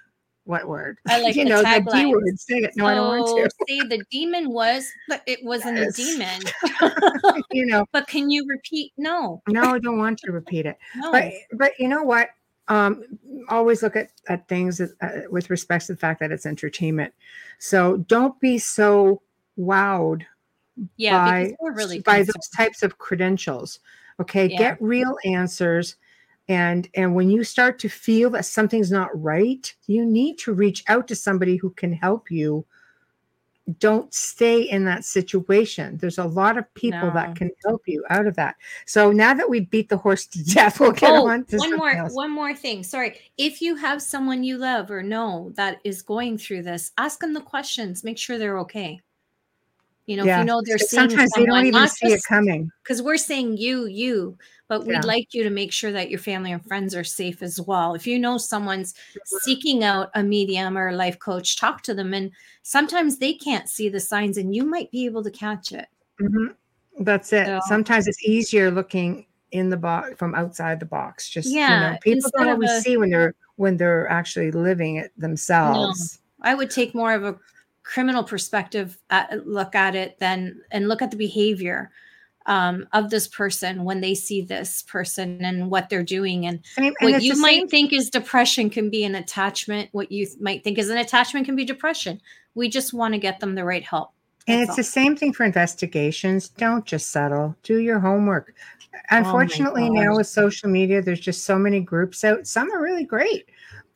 [0.50, 0.98] What word?
[1.08, 2.40] I like you know, the D word.
[2.40, 2.72] Say it.
[2.76, 3.52] No, I don't want to.
[3.68, 6.00] say the demon was, but it wasn't Yes.
[6.00, 6.42] a demon.
[7.52, 8.92] you know, But can you repeat?
[8.98, 10.80] No, no, I don't want to repeat it.
[10.96, 11.12] no.
[11.12, 12.30] But but you know what?
[12.68, 13.04] um,
[13.50, 14.90] always look at, at things uh,
[15.30, 17.14] with respect to the fact that it's entertainment.
[17.60, 19.22] So don't be so
[19.60, 20.24] wowed
[20.98, 22.28] Yeah, by, because we're really by concerned.
[22.36, 23.80] those types of credentials.
[24.20, 24.58] Okay, Yeah.
[24.58, 25.96] get real answers.
[26.50, 30.84] And and when you start to feel that something's not right, you need to reach
[30.88, 32.66] out to somebody who can help you.
[33.78, 35.98] Don't stay in that situation.
[36.00, 37.14] There's a lot of people No.
[37.14, 38.56] that can help you out of that.
[38.88, 41.78] So now that we beat the horse to death, we'll get Oh, on to one
[41.78, 42.16] more else.
[42.16, 42.82] one more thing.
[42.82, 43.20] Sorry.
[43.38, 47.34] If you have someone you love or know that is going through this, ask them
[47.36, 48.04] the questions.
[48.04, 49.02] Make sure they're okay.
[50.10, 52.72] You know, if you know they're seeing sometimes they don't even see it coming.
[52.82, 55.02] because we're saying you, you, but we'd Yeah.
[55.06, 57.94] like you to make sure that your family and friends are safe as well.
[57.94, 59.38] If you know someone's Mm-hmm.
[59.42, 62.16] seeking out a medium or a life coach, talk to them.
[62.16, 62.32] And
[62.64, 65.86] sometimes they can't see the signs, and you might be able to catch it.
[66.20, 66.56] Mhm.
[67.02, 67.46] That's it.
[67.46, 71.30] So- Sometimes it's easier looking in the box from outside the box.
[71.30, 74.96] Just you Yeah, know, people don't always a- see when they're when they're actually living
[74.96, 76.18] it themselves.
[76.42, 77.36] I would take more of a
[77.90, 81.90] criminal perspective at, look at it then and look at the behavior
[82.46, 86.96] um, of this person when they see this person and what they're doing and and
[87.00, 90.64] what you might same- think is depression can be an attachment what you th- might
[90.64, 92.22] think is an attachment can be depression
[92.54, 94.12] we just want to get them the right help
[94.48, 96.50] and it's the same thing for investigations.
[96.50, 97.56] Don't just settle.
[97.62, 98.56] Do your homework.
[99.12, 102.48] Unfortunately, now with social media, there's just so many groups out.
[102.48, 103.48] Some are really great.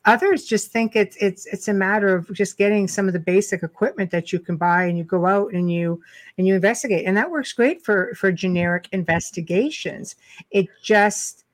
[0.05, 3.63] Others just think it's it's it's a matter of just getting some of the basic
[3.63, 6.01] equipment that you can buy, and you go out and you
[6.37, 10.15] and you investigate, and that works great for for generic investigations.
[10.51, 11.45] It just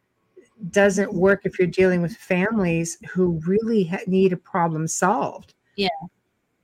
[0.71, 5.53] doesn't work if you're dealing with families who really ha- need a problem solved.
[5.75, 5.87] Yeah.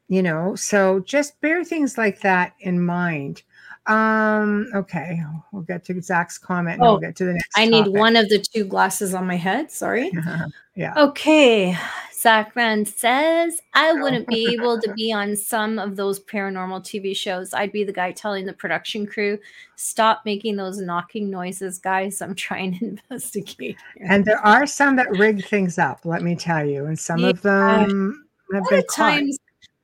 [0.07, 3.41] You know, so just bear things like that in mind.
[3.87, 5.19] Um, okay,
[5.51, 7.49] we'll get to Zach's comment and Oh, we'll get to the next.
[7.55, 10.11] i need one of the two glasses on my head sorry
[10.75, 10.93] yeah.
[10.97, 11.77] Okay.
[12.11, 17.15] Zach Zachman says, I wouldn't be able to be on some of those paranormal TV
[17.15, 17.53] shows.
[17.53, 19.37] I'd be the guy telling the production crew,
[19.75, 22.21] stop making those knocking noises, guys.
[22.23, 23.77] I'm trying to investigate.
[23.95, 26.85] here." And there are some that rig things up, let me tell you.
[26.85, 29.37] And some of them have A lot been of times,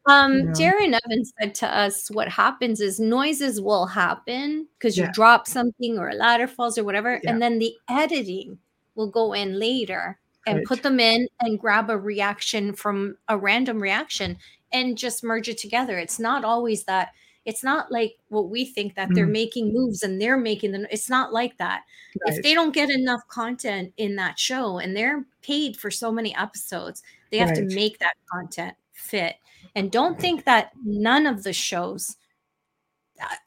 [0.07, 0.51] um, know.
[0.53, 5.11] Darren Evans said to us, what happens is noises will happen because you Yeah.
[5.13, 7.19] drop something or a ladder falls or whatever.
[7.23, 7.31] Yeah.
[7.31, 8.57] And then the editing
[8.95, 10.65] will go in later and Right.
[10.65, 14.37] put them in and grab a reaction from a random reaction
[14.73, 15.97] and just merge it together.
[15.99, 17.09] It's not always that.
[17.45, 19.31] It's not like what we think that they're Mm.
[19.31, 20.85] making moves and they're making them.
[20.91, 21.83] It's not like that.
[22.25, 26.35] If they don't get enough content in that show and they're paid for so many
[26.35, 27.67] episodes, they have Right.
[27.69, 29.37] to make that content fit.
[29.75, 32.17] And don't think that none of the shows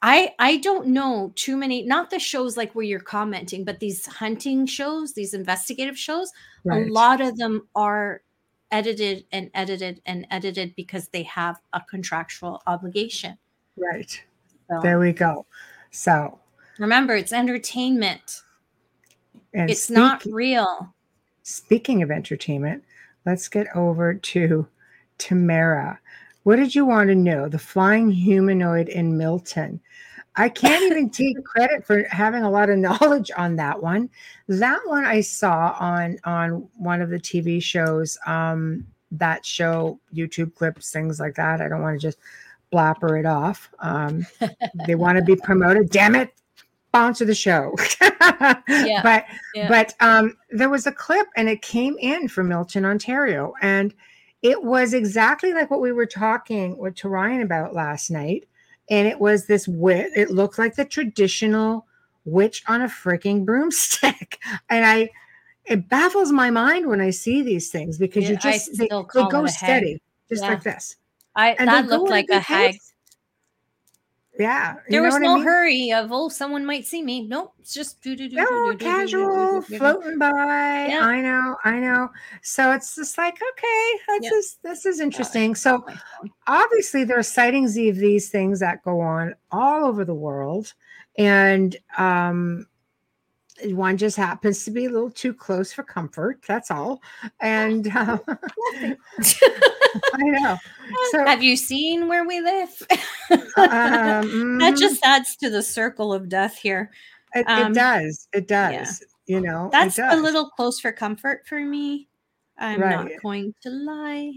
[0.01, 4.05] I I don't know too many not the shows like where you're commenting but these
[4.05, 6.31] hunting shows these investigative shows
[6.63, 6.87] Right.
[6.87, 8.21] a lot of them are
[8.71, 13.37] edited and edited and edited because they have a contractual obligation
[13.75, 14.23] Right.
[14.69, 15.45] so There we go.
[15.91, 16.39] So,
[16.79, 18.41] remember it's entertainment
[19.53, 20.93] it's not real
[21.43, 22.83] Speaking of entertainment,
[23.25, 24.67] let's get over to
[25.19, 25.99] Tamara.
[26.45, 27.49] What did you want to know?
[27.49, 29.81] The flying humanoid in Milton.
[30.35, 34.11] I can't even take credit for having a lot of knowledge on that one.
[34.47, 40.53] That one I saw on on one of the TV shows um, that show YouTube
[40.53, 41.61] clips, things like that.
[41.61, 42.19] I don't want to just
[42.71, 43.67] blapper it off.
[43.79, 44.23] Um,
[44.85, 45.89] they want to be promoted.
[45.89, 46.31] Damn it!
[46.89, 47.75] Sponsor the show.
[48.67, 49.01] Yeah.
[49.03, 49.67] But Yeah.
[49.67, 53.53] but um, there was a clip and it came in from Milton, Ontario.
[53.61, 53.93] And
[54.45, 58.47] it was exactly like what we were talking with to Ryan about last night.
[58.91, 61.87] And it was this witch, it looked like the traditional
[62.25, 64.39] witch on a freaking broomstick.
[64.69, 65.09] And I,
[65.65, 68.87] it baffles my mind when I see these things because Yeah, you I just, they,
[69.15, 70.49] they go steady, just Yeah.
[70.49, 70.95] like this.
[71.35, 72.77] I And that looked like a hag.
[74.37, 74.75] Yeah.
[74.89, 75.43] there was what I no mean?
[75.45, 79.61] hurry of oh someone might see me nope it's just do do do No, casual,
[79.61, 80.27] floating by.
[80.89, 81.01] Yeah.
[81.01, 82.09] I know, I know.
[82.41, 84.29] So it's just like, okay, that's Yeah.
[84.29, 85.55] just, this is interesting.
[85.55, 85.85] So
[86.47, 90.73] obviously there are sightings of these things that go on all over the world.
[91.17, 92.67] And um
[93.63, 96.41] one just happens to be a little too close for comfort.
[96.47, 97.01] That's all.
[97.39, 98.17] And uh,
[98.75, 98.95] I
[100.17, 100.57] know.
[101.11, 102.69] So Have you seen where we live?
[103.31, 106.91] um, that mhm, just adds to the circle of death here.
[107.33, 108.27] it, it um, does.
[108.33, 108.79] It yeah.
[108.79, 109.03] does.
[109.25, 112.07] You know, That's a little close for comfort for me.
[112.59, 114.31] I'm not going to lie.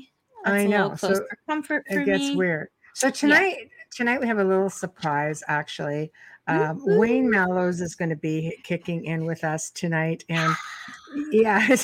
[0.47, 2.03] I That's a know, so for comfort for me.
[2.03, 2.37] it gets me.
[2.37, 2.69] weird.
[2.95, 5.43] So tonight, tonight we have a little surprise.
[5.49, 6.11] Actually,
[6.49, 10.55] Um, Wayne Mallows is going to be kicking in with us tonight, and
[11.31, 11.77] yeah,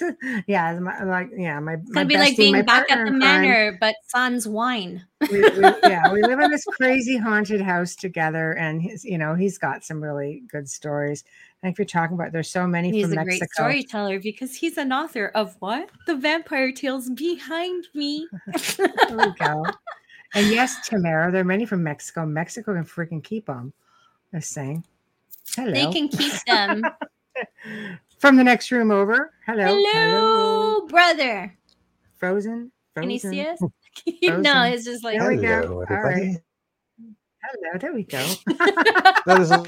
[0.46, 3.96] yeah, my, like yeah, my it's gonna be like being back at the manor, but
[4.06, 5.04] sans wine.
[5.30, 9.34] we, we, yeah, we live in this crazy haunted house together, and he's you know
[9.34, 11.24] he's got some really good stories.
[11.62, 12.92] I think you're talking about there's so many.
[12.92, 13.64] He's from a Mexico.
[13.64, 18.28] great storyteller because he's an author of what the Vampire Tales behind me.
[18.76, 19.64] there we go.
[20.34, 22.24] And yes, Tamara, there are many from Mexico.
[22.24, 23.72] Mexico can freaking keep them.
[24.34, 24.84] Just saying.
[25.54, 25.72] Hello.
[25.72, 26.82] They can keep them.
[28.18, 29.32] From the next room over.
[29.46, 29.64] Hello.
[29.66, 31.56] Hello, brother.
[32.16, 32.70] Frozen.
[32.94, 33.02] Frozen.
[33.02, 33.58] Can you see us?
[33.58, 34.42] Frozen.
[34.42, 35.74] no, it's just like There we Hello, go.
[35.74, 36.20] All everybody.
[36.30, 36.36] right.
[37.42, 37.78] Hello.
[37.78, 38.24] There we go.
[39.24, 39.62] Now, there's a,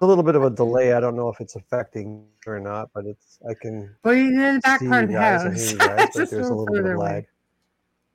[0.00, 0.94] a little bit of a delay.
[0.94, 4.54] I don't know if it's affecting or not, but it's I can Well, you're in
[4.56, 5.70] the back see part of the house.
[5.70, 7.26] hear guys, just there's a little bit of lag.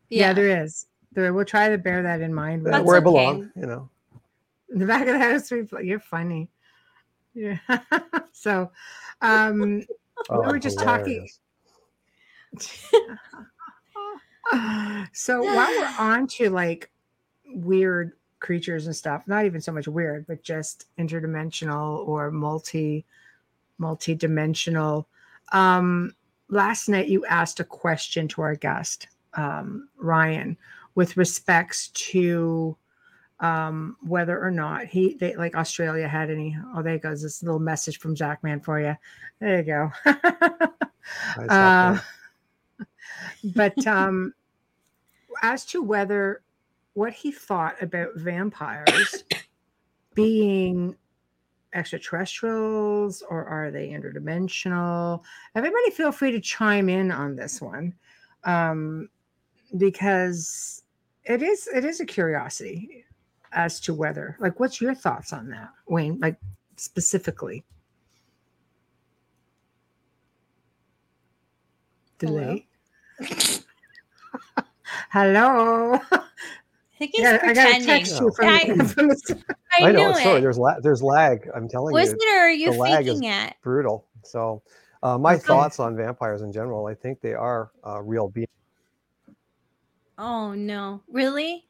[0.09, 0.33] Yeah.
[0.33, 0.87] there is.
[1.11, 2.63] There, we'll try to bear that in mind.
[2.65, 3.03] Yeah, That's where I okay.
[3.03, 3.89] belong, you know.
[4.71, 6.49] In the back of the house, we you're funny.
[7.33, 7.57] Yeah.
[8.31, 8.71] so,
[9.21, 9.83] um,
[10.29, 11.27] Oh, we were just talking.
[15.13, 16.91] so while we're on to like
[17.47, 23.05] weird creatures and stuff, not even so much weird, but just interdimensional or multi
[23.79, 25.07] multi-dimensional.
[25.51, 26.13] Um,
[26.49, 30.55] last night you asked a question to our guest, um, Ryan,
[30.95, 32.77] with respects to
[33.39, 36.57] um, whether or not he they like Australia had any.
[36.75, 38.95] Oh, there goes this little message from Jackman for you.
[39.39, 39.91] There you go.
[41.49, 41.99] Uh,
[43.55, 44.33] but um,
[45.41, 46.41] as to whether
[46.93, 49.23] what he thought about vampires
[50.13, 50.95] being
[51.73, 55.23] extraterrestrials or are they interdimensional,
[55.55, 57.93] everybody feel free to chime in on this one
[58.43, 59.09] um,
[59.77, 60.83] because
[61.25, 63.05] it is it is a curiosity
[63.53, 66.19] as to whether like what's your thoughts on that, Wayne?
[66.19, 66.37] Like
[66.75, 67.63] specifically.
[72.19, 72.65] Delay.
[75.11, 75.99] Hello.
[76.11, 76.19] I
[76.97, 77.87] think he's Yeah, I got a pretending.
[77.87, 79.43] text you from, I, from the,
[79.79, 80.13] I, I knew know.
[80.13, 81.49] Sorry, there's la- there's lag.
[81.53, 83.55] I'm telling Was you, it or are you the lag is- faking it?
[83.61, 84.05] brutal.
[84.23, 84.61] So,
[85.01, 85.43] uh, my Okay.
[85.43, 88.47] thoughts on vampires in general, I think they are uh, real beings.
[90.17, 91.65] Oh no, really?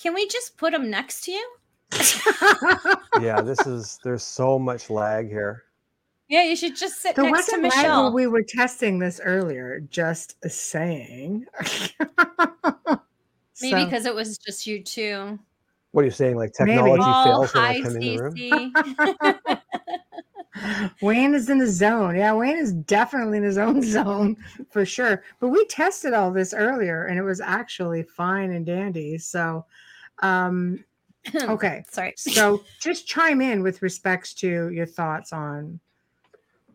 [0.00, 1.50] Can we just put them next to you?
[3.20, 5.64] yeah, this is there's so much lag here.
[6.28, 8.12] Yeah, you should just sit there next to wasn't lag when Michelle.
[8.12, 9.80] we were testing this earlier.
[9.90, 11.44] Just saying.
[13.60, 15.38] Maybe So, because it was just you two.
[15.92, 16.36] What are you saying?
[16.36, 18.72] Like technology Oh, fails when hi, I come in the
[19.50, 19.58] room?
[21.02, 22.16] Wayne is in the zone.
[22.16, 24.36] Yeah, Wayne is definitely in his own zone
[24.70, 25.24] for sure.
[25.40, 29.18] But we tested all this earlier, and it was actually fine and dandy.
[29.18, 29.66] So,
[30.20, 30.84] um,
[31.34, 31.84] okay.
[31.90, 32.14] Sorry.
[32.16, 35.80] So just chime in with respects to your thoughts on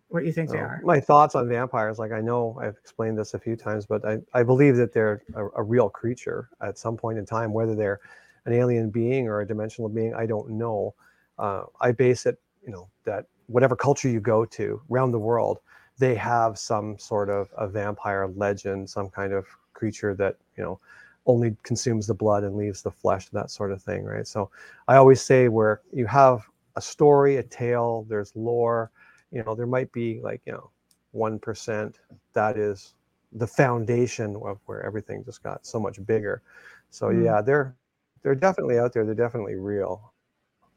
[0.10, 0.82] what you think they are.
[0.84, 4.20] My thoughts on vampires, like I know I've explained this a few times, but I,
[4.34, 8.00] I believe that they're a, a real creature at some point in time, whether they're
[8.46, 10.94] an alien being or a dimensional being, I don't know.
[11.38, 15.60] Uh, I base it, you know, that whatever culture you go to around the world,
[15.98, 20.80] they have some sort of a vampire legend, some kind of creature that, you know,
[21.26, 24.28] only consumes the blood and leaves the flesh, that sort of thing, right?
[24.28, 24.52] So
[24.88, 28.92] I always say where you have a story, a tale, there's lore,
[29.32, 30.70] you know there might be like you know
[31.12, 32.00] one percent
[32.34, 32.94] that is
[33.34, 36.42] the foundation of where everything just got so much bigger
[36.90, 37.24] so Mm.
[37.26, 37.76] yeah they're
[38.22, 40.14] they're definitely out there they're definitely real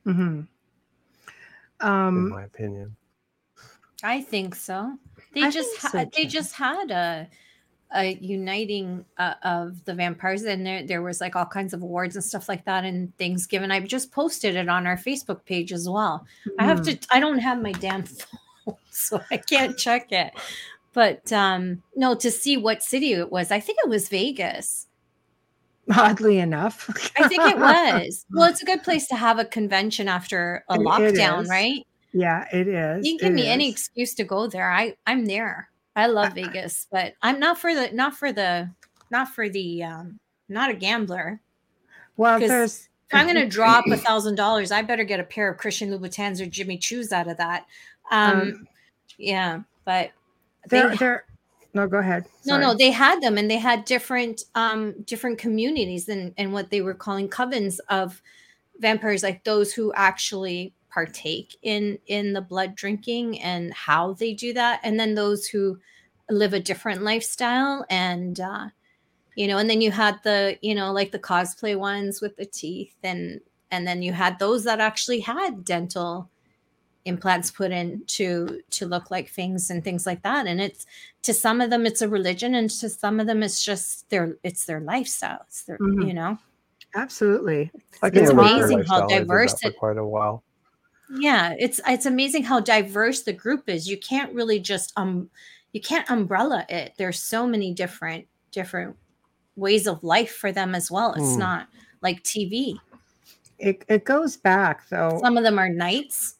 [0.07, 0.55] in
[1.81, 2.97] Um, my opinion
[4.03, 4.99] I think so.
[5.35, 7.29] They I just so, had they just had a
[7.94, 12.16] a uniting uh, of the vampires, and there there was like all kinds of awards
[12.16, 13.70] and stuff like that, and things given.
[13.70, 16.27] I just posted it on our Facebook page as well.
[16.59, 16.98] I have to.
[17.11, 18.03] I don't have my damn
[18.66, 20.33] phone, so I can't check it.
[20.92, 24.87] But um no, to see what city it was, I think it was Vegas.
[25.96, 26.90] oddly enough.
[27.18, 28.24] I think it was.
[28.31, 31.48] Well, it's a good place to have a convention after a It- it lockdown, is.
[31.48, 31.87] right?
[32.13, 33.06] yeah, it is.
[33.06, 34.71] You can give it me any excuse to go there.
[34.71, 35.71] I I'm there.
[35.97, 38.71] I love Vegas, but I'm not for the not for the
[39.11, 40.19] not for the um
[40.49, 41.41] not a gambler.
[42.17, 42.89] Well, there's.
[43.11, 46.41] If I'm gonna drop a thousand dollars, I better get a pair of Christian Louboutins
[46.41, 47.67] or Jimmy Choo's out of that.
[48.11, 48.69] Um, Um,
[49.17, 50.13] yeah, but
[50.69, 51.25] they there, there.
[51.75, 52.25] No, go ahead.
[52.47, 56.71] no no they had them and they had different um different communities and and what
[56.71, 58.23] they were calling covens of
[58.79, 64.53] vampires like those who actually partake in in the blood drinking and how they do
[64.53, 65.79] that and then those who
[66.31, 68.69] live a different lifestyle and uh
[69.37, 72.47] you know and then you had the you know like the cosplay ones with the
[72.47, 76.29] teeth and and then you had those that actually had dental
[77.05, 80.85] implants put in to to look like things and things like that and it's
[81.23, 84.37] to some of them it's a religion and to some of them it's just their
[84.43, 86.07] it's their lifestyle it's their Mhm.
[86.09, 86.39] you know
[86.95, 87.71] Absolutely.
[88.03, 89.03] I It's relate to their amazing how lifestyle.
[89.05, 90.43] I did that diverse for it- quite a while.
[91.11, 95.29] Yeah it's it's amazing how diverse the group is you can't really just um
[95.73, 98.94] you can't umbrella it there's so many different different
[99.56, 101.40] ways of life for them as well it's Hmm.
[101.40, 101.69] not
[102.02, 102.79] like tv
[103.59, 105.19] It, it goes back though.
[105.23, 106.35] some of them are knights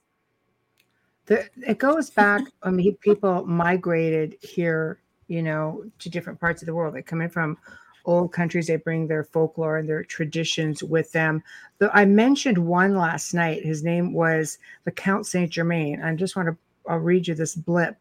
[1.27, 2.41] the, it goes back.
[2.63, 6.95] I mean, people migrated here, you know, to different parts of the world.
[6.95, 7.59] They come in from
[8.05, 8.67] old countries.
[8.67, 11.43] They bring their folklore and their traditions with them.
[11.79, 13.65] The, I mentioned one last night.
[13.65, 16.03] His name was the Count Saint Germain.
[16.03, 16.57] I just want to.
[16.89, 17.97] I'll read you this blip.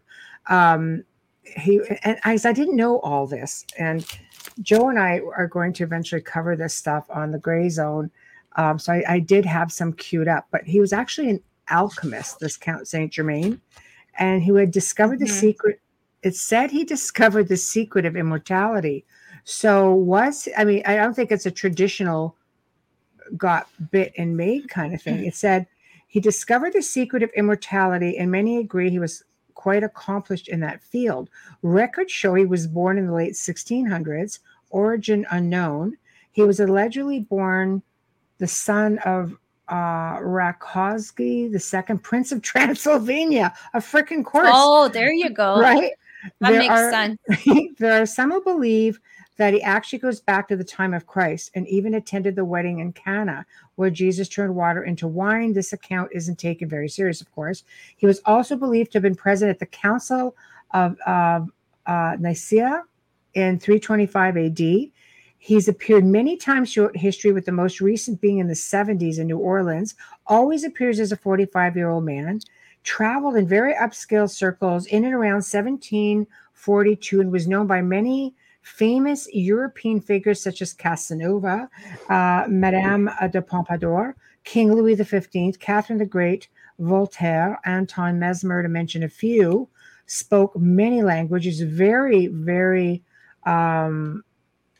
[0.49, 1.03] Um,
[1.43, 4.05] he and I, I didn't know all this, and
[4.61, 8.09] Joe and I are going to eventually cover this stuff on the Gray Zone.
[8.55, 12.39] Um, so I, I did have some queued up, but he was actually an alchemist,
[12.39, 13.61] this Count Saint Germain,
[14.17, 15.39] and he had discovered the Mhm.
[15.39, 15.81] secret.
[16.23, 19.05] It said he discovered the secret of immortality.
[19.49, 22.35] So was I mean, I don't think it's a traditional
[23.37, 25.23] got bit and made kind of thing.
[25.25, 25.67] It said
[26.07, 29.23] he discovered the secret of immortality, and many agree he was
[29.53, 31.29] quite accomplished in that field.
[31.61, 34.39] Records show he was born in the late 1600s,
[34.69, 35.95] origin unknown.
[36.33, 37.81] He was allegedly born
[38.39, 39.31] the son of
[39.69, 43.53] uh Rakovsky, the second Prince of Transylvania.
[43.73, 45.93] A freaking course, oh there you go right?
[46.41, 47.17] that There makes are- sense
[47.79, 48.99] there are some who believe
[49.37, 52.79] that he actually goes back to the time of Christ and even attended the wedding
[52.79, 55.53] in Cana where Jesus turned water into wine.
[55.53, 57.63] This account isn't taken very serious, of course.
[57.95, 60.35] He was also believed to have been present at the Council
[60.71, 61.41] of uh,
[61.85, 62.83] uh, Nicaea
[63.35, 64.91] in 325 AD.
[65.37, 69.27] He's appeared many times throughout history, with the most recent being in the 70s in
[69.27, 69.95] New Orleans.
[70.25, 72.41] Always appears as a 45 year old man.
[72.83, 78.33] Traveled in very upscale circles in and around 1742 and was known by many
[78.67, 81.69] famous European figures such as Casanova,
[82.09, 86.49] uh, Madame de Pompadour, King Louis XV, Catherine the Great,
[86.79, 89.67] Voltaire, Anton Mesmer, to mention a few.
[90.05, 93.03] Spoke many languages, very, very
[93.45, 94.23] um,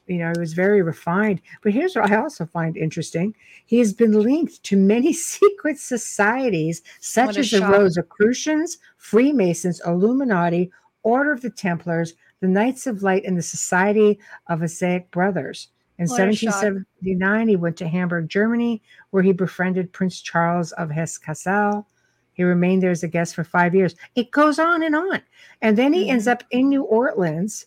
[0.07, 1.41] you know, he was very refined.
[1.61, 3.35] But here's what I also find interesting.
[3.65, 7.71] He has been linked to many secret societies, such as the shock.
[7.71, 10.71] Rosicrucians, Freemasons, Illuminati,
[11.03, 15.69] Order of the Templars, the Knights of Light, and the Society of Assaic Brothers.
[15.99, 16.53] In What shock.
[16.53, 21.85] 1779, he went to Hamburg, Germany, where he befriended Prince Charles of Hesse-Kassel.
[22.33, 23.95] He remained there as a guest for five years.
[24.15, 25.21] It goes on and on.
[25.63, 27.65] And then he ends up in New Orleans.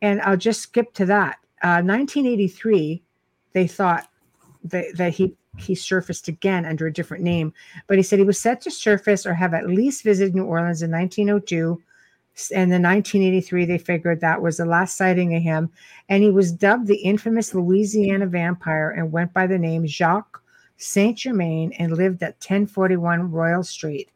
[0.00, 1.38] And I'll just skip to that.
[1.62, 3.02] Uh, 1983,
[3.52, 4.08] they thought
[4.64, 7.52] that, that he he surfaced again under a different name,
[7.86, 10.82] but he said he was set to surface or have at least visited New Orleans
[10.82, 11.80] in 1902.
[12.54, 15.70] And then 1983, they figured that was the last sighting of him.
[16.08, 20.42] And he was dubbed the infamous Louisiana vampire and went by the name Jacques
[20.78, 24.10] Saint Germain and lived at 1041 Royal Street.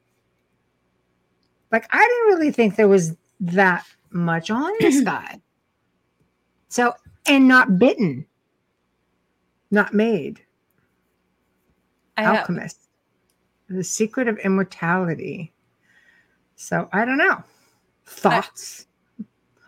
[1.70, 5.40] Like, I didn't really think there was that much on this guy.
[6.68, 6.94] So,
[7.26, 8.26] and not bitten,
[9.70, 10.40] not made.
[12.16, 12.88] I have, Alchemist,
[13.68, 15.52] the secret of immortality.
[16.56, 17.44] So, I don't know.
[18.06, 18.86] Thoughts.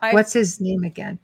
[0.00, 1.18] I- What's his name again?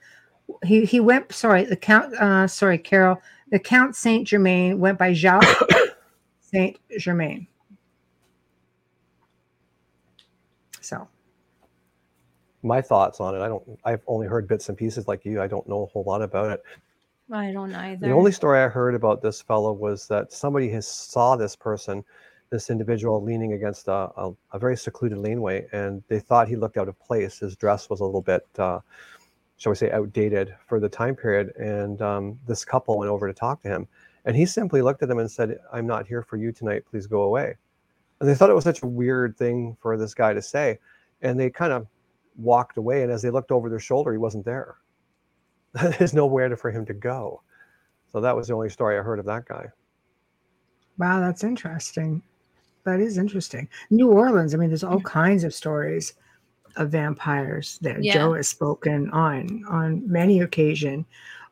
[0.64, 1.32] He he went.
[1.32, 2.12] Sorry, the count.
[2.14, 3.20] Uh, sorry, Carol.
[3.50, 5.44] The Count Saint Germain went by Jacques
[6.40, 7.46] Saint Germain.
[10.80, 11.08] So
[12.62, 13.40] My thoughts on it.
[13.40, 13.62] I don't.
[13.84, 15.40] I've only heard bits and pieces like you.
[15.40, 16.62] I don't know a whole lot about it.
[17.32, 18.06] I don't either.
[18.06, 22.04] The only story I heard about this fellow was that somebody has saw this person,
[22.54, 26.76] this individual leaning against a, a, a very secluded laneway, and they thought he looked
[26.76, 27.40] out of place.
[27.40, 28.78] His dress was a little bit, uh,
[29.56, 31.52] shall we say, outdated for the time period.
[31.56, 33.88] And um, this couple went over to talk to him,
[34.24, 36.84] and he simply looked at them and said, "I'm not here for you tonight.
[36.88, 37.56] Please go away."
[38.20, 40.78] And they thought it was such a weird thing for this guy to say,
[41.22, 41.88] and they kind of
[42.36, 43.02] walked away.
[43.02, 44.76] And as they looked over their shoulder, he wasn't there.
[45.98, 47.42] There's nowhere for him to go.
[48.12, 49.66] So that was the only story I heard of that guy.
[50.98, 52.22] wow, that's interesting.
[52.84, 53.68] That is interesting.
[53.90, 54.54] New Orleans.
[54.54, 56.14] I mean, there's all kinds of stories
[56.76, 58.14] of vampires that Yeah.
[58.14, 61.06] Joe has spoken on on many occasion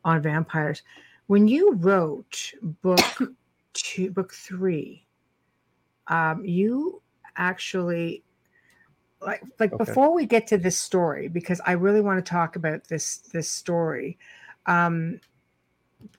[0.05, 0.83] on vampires.
[1.29, 2.53] When you wrote
[2.83, 3.01] book
[3.73, 5.07] two, book three,
[6.09, 7.01] um, you
[7.37, 8.23] actually
[9.21, 9.85] like like Okay.
[9.85, 13.49] before we get to this story because I really want to talk about this this
[13.49, 14.19] story.
[14.67, 15.21] Um,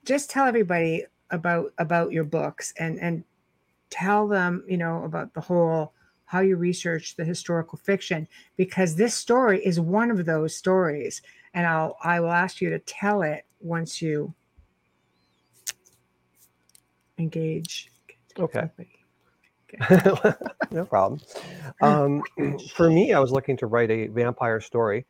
[0.05, 3.23] just tell everybody about about your books and and
[3.93, 5.93] tell them, you know, about the whole
[6.25, 8.27] how you research the historical fiction
[8.57, 11.21] because this story is one of those stories
[11.53, 14.33] and I'll I will ask you to tell it once you
[17.19, 17.91] engage.
[18.39, 18.67] Okay.
[18.79, 20.33] okay.
[20.71, 21.21] no problem.
[21.81, 22.23] Um,
[22.75, 25.05] for me, I was looking to write a vampire story.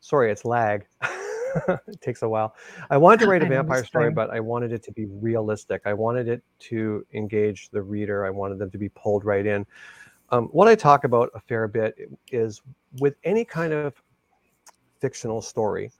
[0.00, 0.86] Sorry, it's lag.
[1.86, 2.54] it takes a while.
[2.90, 5.82] I wanted to write a vampire story, but I wanted it to be realistic.
[5.84, 8.24] I wanted it to engage the reader.
[8.24, 9.66] I wanted them to be pulled right in.
[10.30, 11.96] Um, what I talk about a fair bit
[12.30, 12.62] is
[12.98, 14.00] with any kind of
[15.00, 15.90] fictional story,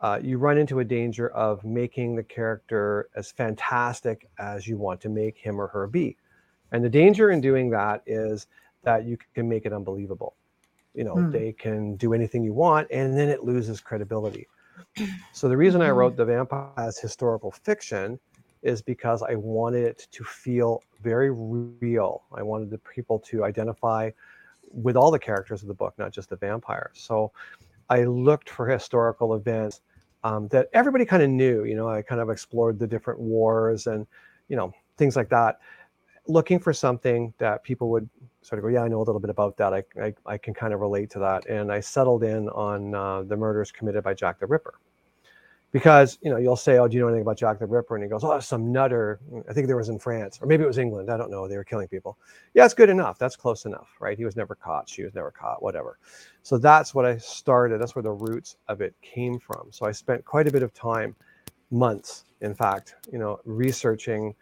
[0.00, 5.00] uh, you run into a danger of making the character as fantastic as you want
[5.00, 6.16] to make him or her be.
[6.72, 8.46] And the danger in doing that is
[8.82, 10.34] that you can make it unbelievable.
[10.94, 11.30] You know, hmm.
[11.30, 14.46] they can do anything you want, and then it loses credibility.
[15.32, 15.98] So the reason I mm-hmm.
[15.98, 18.18] wrote the vampire as historical fiction
[18.62, 22.24] is because I wanted it to feel very real.
[22.32, 24.10] I wanted the people to identify
[24.70, 26.90] with all the characters of the book, not just the vampire.
[26.92, 27.32] So
[27.88, 29.80] I looked for historical events
[30.24, 31.64] um, that everybody kind of knew.
[31.64, 34.06] You know, I kind of explored the different wars and,
[34.48, 35.60] you know, things like that,
[36.26, 38.08] looking for something that people would
[38.48, 39.74] sort of go, yeah, I know a little bit about that.
[39.74, 41.46] I, I, I can kind of relate to that.
[41.46, 44.78] And I settled in on uh, the murders committed by Jack the Ripper
[45.70, 48.02] because you know you'll say, "Oh, do you know anything about Jack the Ripper?" And
[48.02, 49.20] he goes, "Oh, some nutter.
[49.48, 51.10] I think there was in France, or maybe it was England.
[51.10, 51.46] I don't know.
[51.46, 52.18] They were killing people."
[52.54, 53.18] Yeah, it's good enough.
[53.18, 54.16] That's close enough, right?
[54.16, 54.88] He was never caught.
[54.88, 55.62] She was never caught.
[55.62, 55.98] Whatever.
[56.42, 57.80] So that's what I started.
[57.80, 59.68] That's where the roots of it came from.
[59.70, 61.14] So I spent quite a bit of time,
[61.70, 64.34] months, in fact, you know, researching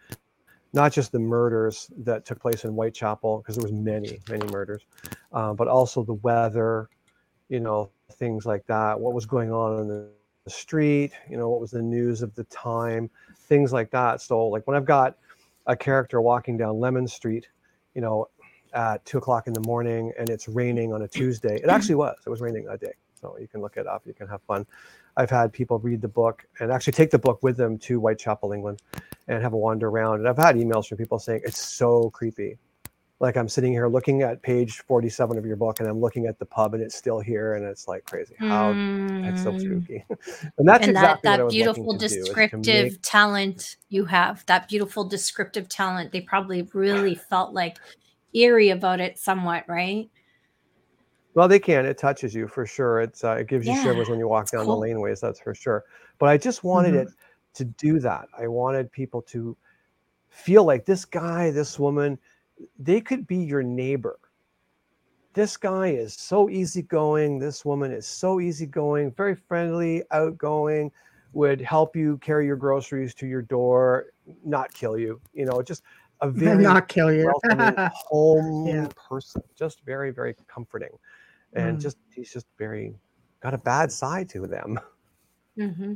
[0.73, 4.83] not just the murders that took place in Whitechapel, because there was many, many murders,
[5.33, 6.89] uh, but also the weather,
[7.49, 8.99] you know, things like that.
[8.99, 10.09] What was going on in the
[10.47, 14.21] the street, you know, what was the news of the time, things like that.
[14.21, 15.17] So, like when I've got
[15.65, 17.49] a character walking down Leman Street,
[17.95, 18.29] you know,
[18.73, 22.15] at two o'clock in the morning and it's raining on a Tuesday, it actually was.
[22.25, 22.93] It was raining that day.
[23.19, 24.03] So you can look it up.
[24.05, 24.65] You can have fun.
[25.15, 28.51] I've had people read the book and actually take the book with them to Whitechapel,
[28.51, 28.81] England,
[29.27, 30.19] and have a wander around.
[30.19, 32.57] And I've had emails from people saying it's so creepy
[33.19, 36.37] like I'm sitting here looking at page 47 of your book and I'm looking at
[36.37, 38.35] the pub and it's still here and it's like crazy.
[38.37, 39.23] How mm.
[39.23, 40.05] that's so spooky.
[40.57, 43.01] and that's and exactly that, that beautiful descriptive make...
[43.01, 46.11] talent you have, that beautiful descriptive talent.
[46.11, 47.77] They probably really felt like
[48.33, 50.09] eerie about it somewhat, right?
[51.37, 51.85] Well, they can.
[51.85, 52.99] It touches you for sure.
[52.99, 54.81] It's uh, it gives you yeah, shivers when you walk down cool.
[54.81, 55.19] the laneways.
[55.19, 55.83] That's for sure.
[56.17, 57.09] But I just wanted mm-hmm.
[57.09, 57.13] it
[57.53, 58.27] to do that.
[58.35, 59.55] I wanted people to
[60.29, 62.17] feel like this guy, this woman,
[62.79, 64.17] they could be your neighbor.
[65.33, 67.37] This guy is so easygoing.
[67.37, 70.91] This woman is so easygoing, very friendly, outgoing,
[71.33, 74.07] would help you carry your groceries to your door,
[74.43, 75.21] not kill you.
[75.35, 75.83] You know, just
[76.21, 77.31] a very not kill you
[77.93, 78.87] home yeah.
[79.07, 79.43] person.
[79.55, 80.97] Just very, very comforting.
[81.53, 81.81] And mm.
[81.81, 82.95] just he's just very
[83.41, 84.79] got a bad side to them.
[85.57, 85.93] Mm-hmm.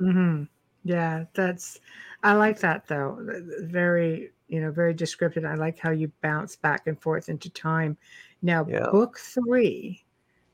[0.00, 0.42] Mm-hmm.
[0.82, 1.78] Yeah, that's
[2.24, 3.18] I like that though.
[3.60, 5.44] Very you know, very descriptive.
[5.44, 7.96] I like how you bounce back and forth into time.
[8.42, 8.86] Now, yeah.
[8.90, 10.04] book three,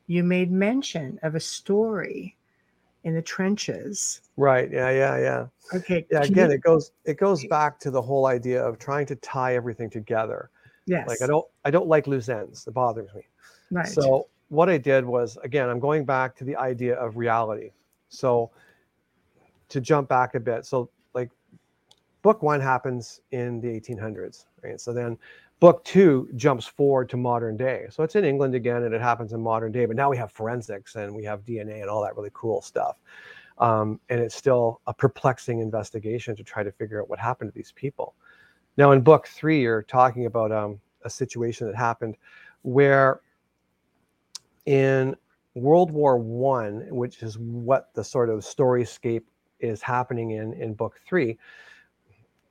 [0.07, 2.35] you made mention of a story
[3.03, 4.21] in the trenches.
[4.37, 4.71] Right.
[4.71, 4.89] Yeah.
[4.89, 5.17] Yeah.
[5.17, 5.47] Yeah.
[5.77, 6.05] Okay.
[6.11, 6.23] Yeah.
[6.23, 6.55] Again, you...
[6.55, 10.49] it goes it goes back to the whole idea of trying to tie everything together.
[10.85, 11.07] Yes.
[11.07, 12.65] Like I don't I don't like loose ends.
[12.67, 13.21] It bothers me.
[13.71, 13.87] Right.
[13.87, 17.71] So what I did was again, I'm going back to the idea of reality.
[18.09, 18.51] So
[19.69, 21.31] to jump back a bit, so like
[22.21, 24.79] book one happens in the 1800s, right?
[24.79, 25.17] So then
[25.59, 27.87] book two jumps forward to modern day.
[27.89, 30.31] So it's in England again and it happens in modern day, but now we have
[30.31, 32.97] forensics and we have DNA and all that really cool stuff.
[33.57, 37.55] Um, and it's still a perplexing investigation to try to figure out what happened to
[37.55, 38.13] these people.
[38.77, 42.17] Now, in book three, you're talking about um, a situation that happened
[42.63, 43.21] where
[44.65, 45.15] in
[45.55, 49.23] World War One, which is what the sort of storyscape
[49.59, 51.37] is happening in in book three,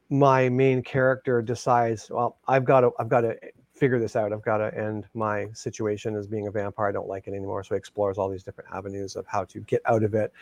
[0.08, 3.36] my main character decides, well, I've got to, I've got to
[3.74, 4.32] figure this out.
[4.32, 6.88] I've got to end my situation as being a vampire.
[6.88, 7.64] I don't like it anymore.
[7.64, 10.32] So he explores all these different avenues of how to get out of it,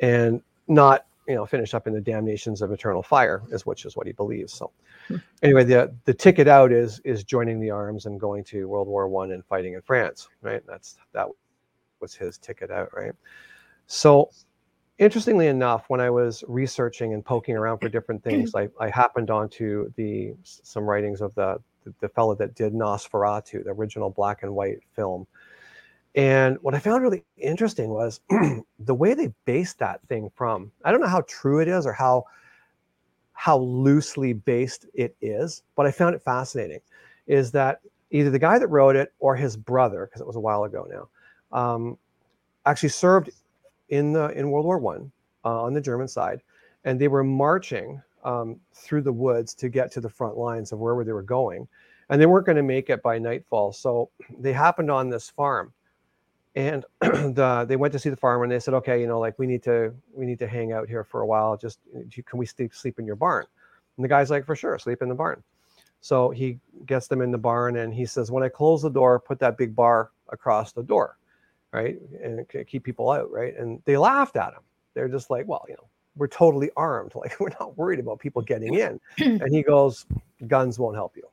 [0.00, 3.96] and not, you know, finish up in the damnations of eternal fire, is which is
[3.96, 4.52] what he believes.
[4.52, 4.70] So.
[5.42, 9.08] anyway, the the ticket out is is joining the arms and going to World War
[9.08, 10.28] One and fighting in France.
[10.40, 10.62] Right.
[10.66, 11.28] That's that
[12.00, 12.90] was his ticket out.
[12.94, 13.12] Right.
[13.86, 14.30] So
[14.98, 19.30] interestingly enough, when I was researching and poking around for different things, I, I happened
[19.30, 24.42] onto the some writings of the, the, the fellow that did Nosferatu, the original black
[24.42, 25.26] and white film.
[26.14, 28.20] And what I found really interesting was
[28.78, 30.70] the way they based that thing from.
[30.84, 32.24] I don't know how true it is or how
[33.32, 36.80] how loosely based it is, but I found it fascinating.
[37.26, 37.80] Is that
[38.10, 40.86] either the guy that wrote it or his brother, because it was a while ago
[40.90, 41.98] now, um,
[42.66, 43.30] actually served
[43.88, 45.10] in the in World War One
[45.44, 46.40] uh, on the German side,
[46.84, 50.78] and they were marching um, through the woods to get to the front lines of
[50.78, 51.66] wherever they were going,
[52.08, 53.72] and they weren't going to make it by nightfall.
[53.72, 55.72] So they happened on this farm,
[56.54, 59.38] and the, they went to see the farmer, and they said, "Okay, you know, like
[59.38, 61.56] we need to we need to hang out here for a while.
[61.56, 61.80] Just
[62.26, 63.46] can we sleep sleep in your barn?"
[63.96, 65.42] And the guy's like, "For sure, sleep in the barn."
[66.00, 69.20] So he gets them in the barn, and he says, "When I close the door,
[69.20, 71.16] put that big bar across the door."
[71.72, 71.98] right?
[72.22, 73.56] And keep people out, right?
[73.56, 74.60] And they laughed at him.
[74.94, 77.12] They're just like, well, you know, we're totally armed.
[77.16, 79.00] Like we're not worried about people getting in.
[79.18, 80.06] and he goes,
[80.46, 81.28] guns won't help you.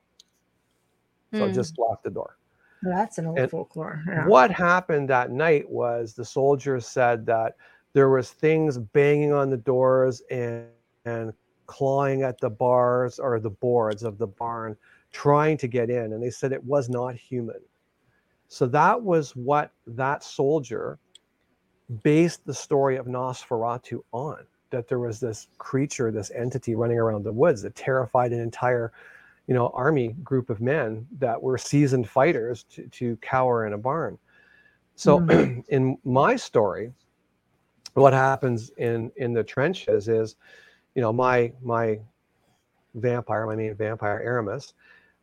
[1.32, 1.54] So mm.
[1.54, 2.36] just lock the door.
[2.82, 4.02] Well, that's an old and folklore.
[4.06, 4.26] Yeah.
[4.26, 7.56] What happened that night was the soldiers said that
[7.92, 10.66] there was things banging on the doors and
[11.04, 11.32] and
[11.66, 14.76] clawing at the bars or the boards of the barn
[15.12, 17.60] trying to get in and they said it was not human
[18.48, 20.98] so that was what that soldier
[22.02, 27.24] based the story of Nosferatu on that there was this creature, this entity running around
[27.24, 28.92] the woods that terrified an entire,
[29.50, 33.78] you know, army group of men that were seasoned fighters to, to cower in a
[33.78, 34.16] barn.
[34.94, 35.64] So mm.
[35.68, 36.92] in my story,
[37.94, 40.36] what happens in in the trenches is,
[40.94, 41.98] you know, my my
[42.94, 44.74] vampire, my main vampire, Aramis,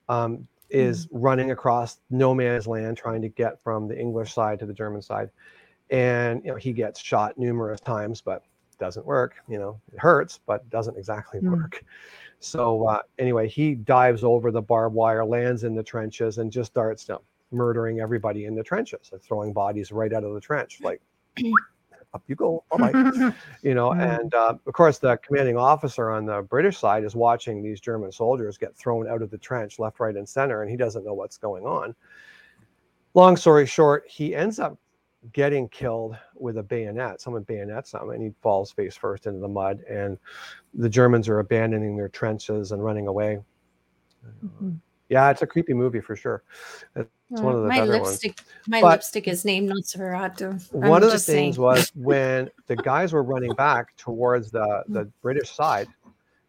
[0.10, 1.10] um, is mm.
[1.14, 5.02] running across no man's land trying to get from the English side to the German
[5.02, 5.30] side.
[5.90, 8.44] And you know, he gets shot numerous times, but
[8.80, 9.36] doesn't work.
[9.48, 11.52] You know, it hurts, but doesn't exactly mm.
[11.52, 11.84] work.
[12.40, 16.72] So uh, anyway, he dives over the barbed wire, lands in the trenches, and just
[16.72, 17.22] starts you know,
[17.52, 20.80] murdering everybody in the trenches, like throwing bodies right out of the trench.
[20.82, 21.02] Like
[22.14, 22.92] up you go, bye
[23.64, 23.94] you know.
[23.94, 28.12] And uh, of course, the commanding officer on the British side is watching these German
[28.12, 31.14] soldiers get thrown out of the trench, left, right, and center, and he doesn't know
[31.14, 31.96] what's going on.
[33.14, 34.78] Long story short, he ends up
[35.34, 37.22] getting killed with a bayonet.
[37.22, 39.82] Someone bayonets him, and he falls face first into the mud.
[39.90, 40.18] And
[40.74, 43.40] the Germans are abandoning their trenches and running away.
[44.46, 44.72] Mm-hmm.
[45.10, 46.44] Yeah, it's a creepy movie for sure.
[46.96, 48.68] It's oh, one of the my better lipstick, ones.
[48.68, 50.74] My but lipstick is named Nosferatu.
[50.74, 51.56] I'm one of the things saying.
[51.56, 55.88] was when the guys were running back towards the the British side,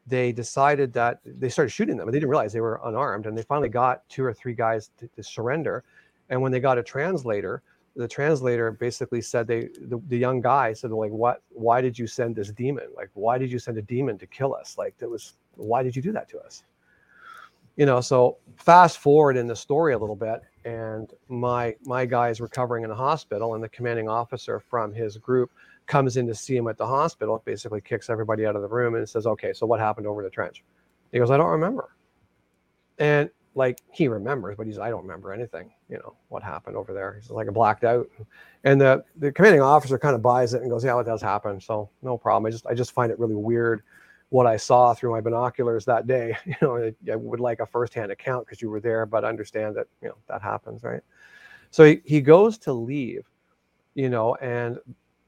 [0.08, 3.26] they decided that they started shooting them, and they didn't realize they were unarmed.
[3.26, 5.84] And they finally got two or three guys to, to surrender.
[6.30, 7.62] And when they got a translator,
[7.98, 12.06] the translator basically said they the, the young guy said like what why did you
[12.06, 12.86] send this demon?
[12.96, 14.78] Like why did you send a demon to kill us?
[14.78, 16.62] Like that was why did you do that to us?
[17.76, 22.28] You know so fast forward in the story a little bit and my my guy
[22.28, 25.50] is recovering in a hospital and the commanding officer from his group
[25.86, 28.94] comes in to see him at the hospital basically kicks everybody out of the room
[28.94, 30.62] and says okay so what happened over the trench?
[31.10, 31.96] He goes i don't remember.
[33.00, 33.28] And
[33.58, 37.14] like he remembers but he's i don't remember anything you know what happened over there
[37.20, 38.08] he's like a blacked out
[38.64, 41.60] and the the commanding officer kind of buys it and goes yeah it does happen
[41.60, 43.82] so no problem i just i just find it really weird
[44.30, 46.36] what I saw through my binoculars that day.
[46.46, 49.86] You know, I would like a firsthand account because you were there, but understand that
[50.02, 51.00] you know that happens, right?
[51.70, 53.26] So he, he goes to leave,
[53.94, 54.78] you know, and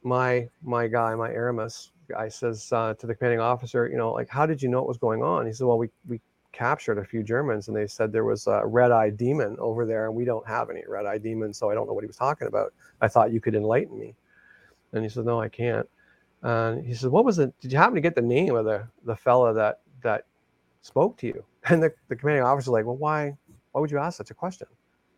[0.03, 4.29] my my guy, my Aramis guy, says uh, to the commanding officer, you know, like,
[4.29, 5.47] how did you know what was going on?
[5.47, 6.21] He said, well, we we
[6.53, 10.15] captured a few Germans, and they said there was a red-eyed demon over there, and
[10.15, 12.73] we don't have any red-eyed demons, so I don't know what he was talking about.
[13.01, 14.15] I thought you could enlighten me,
[14.93, 15.89] and he said, no, I can't.
[16.43, 17.53] And he said, "What was it?
[17.61, 20.25] Did you happen to get the name of the the fella that that
[20.83, 23.37] spoke to you?" And the, the commanding officer was like, "Well, why
[23.73, 24.67] why would you ask such a question?"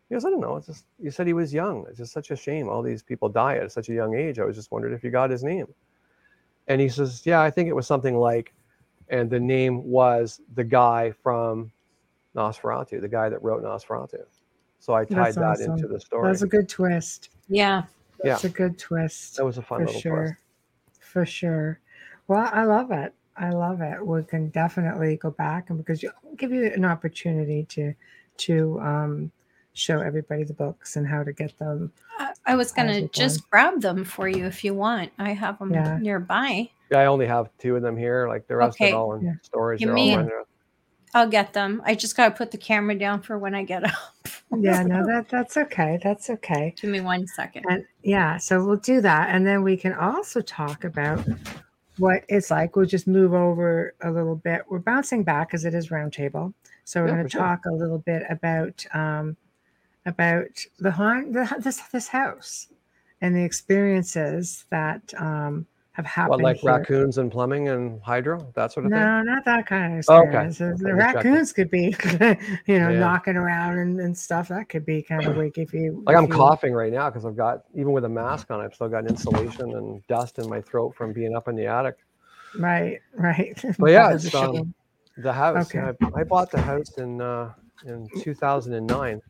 [0.09, 0.57] He goes, "I don't know.
[0.57, 1.87] It's just you said he was young.
[1.89, 2.69] It's just such a shame.
[2.69, 4.39] All these people die at such a young age.
[4.41, 5.67] I was just wondering if you got his name."
[6.67, 8.53] And he says, "Yeah, I think it was something like,"
[9.13, 11.71] and the name was the guy from
[12.35, 14.25] Nosferatu, the guy that wrote Nosferatu.
[14.81, 15.73] So I tied That's that awesome.
[15.73, 16.29] into the story.
[16.29, 17.29] That's a good twist.
[17.49, 17.85] Yeah.
[18.25, 18.51] That's yeah.
[18.51, 19.37] a good twist.
[19.37, 20.17] That was a fun little sure.
[20.17, 20.37] twist
[20.99, 21.79] for sure.
[22.27, 23.13] Well, I love it.
[23.37, 24.05] I love it.
[24.05, 27.95] We can definitely go back and because you give you an opportunity to
[28.39, 29.31] to um,
[29.75, 31.93] show everybody the books and how to get them.
[32.47, 35.13] I was gonna just grab them for you if you want.
[35.19, 35.99] I have them yeah.
[36.01, 36.71] nearby.
[36.93, 38.29] Yeah, I only have two of them here.
[38.29, 38.93] Like the rest okay.
[38.93, 39.33] are all in yeah.
[39.43, 39.81] storage.
[39.81, 40.17] Give me,
[41.15, 41.83] I'll get them.
[41.85, 44.29] I just gotta put the camera down for when I get up.
[44.59, 45.99] yeah, no, that that's okay.
[46.03, 46.75] That's okay.
[46.81, 47.65] Give me one second.
[47.69, 51.27] And yeah, so we'll do that, and then we can also talk about
[51.99, 52.77] what it's like.
[52.77, 54.63] We'll just move over a little bit.
[54.69, 57.73] We're bouncing back as it is roundtable, so we're yeah, going to talk sure.
[57.73, 59.37] a little bit about um,
[60.07, 62.69] about the haunt, the, this this house,
[63.21, 66.31] and the experiences that um, have happened.
[66.31, 66.73] What, like here.
[66.73, 69.01] raccoons and plumbing and hydro, that sort of thing?
[69.01, 70.59] No, not that kind of experience.
[70.59, 70.97] The Okay, checking.
[70.97, 71.95] raccoons could be,
[72.67, 72.99] you know, Yeah.
[72.99, 74.49] knocking around and, and stuff.
[74.49, 76.03] That could be kind of weak if you.
[76.07, 78.61] Like if I'm you- coughing right now because I've got, even with a mask on,
[78.61, 81.97] I've still got insulation and dust in my throat from being up in the attic.
[82.57, 83.63] Right, right.
[83.79, 84.75] But yeah, That is a it's, um.
[85.19, 85.93] The house, Okay.
[86.15, 87.53] I, I bought the house in uh,
[87.85, 89.21] in 2009,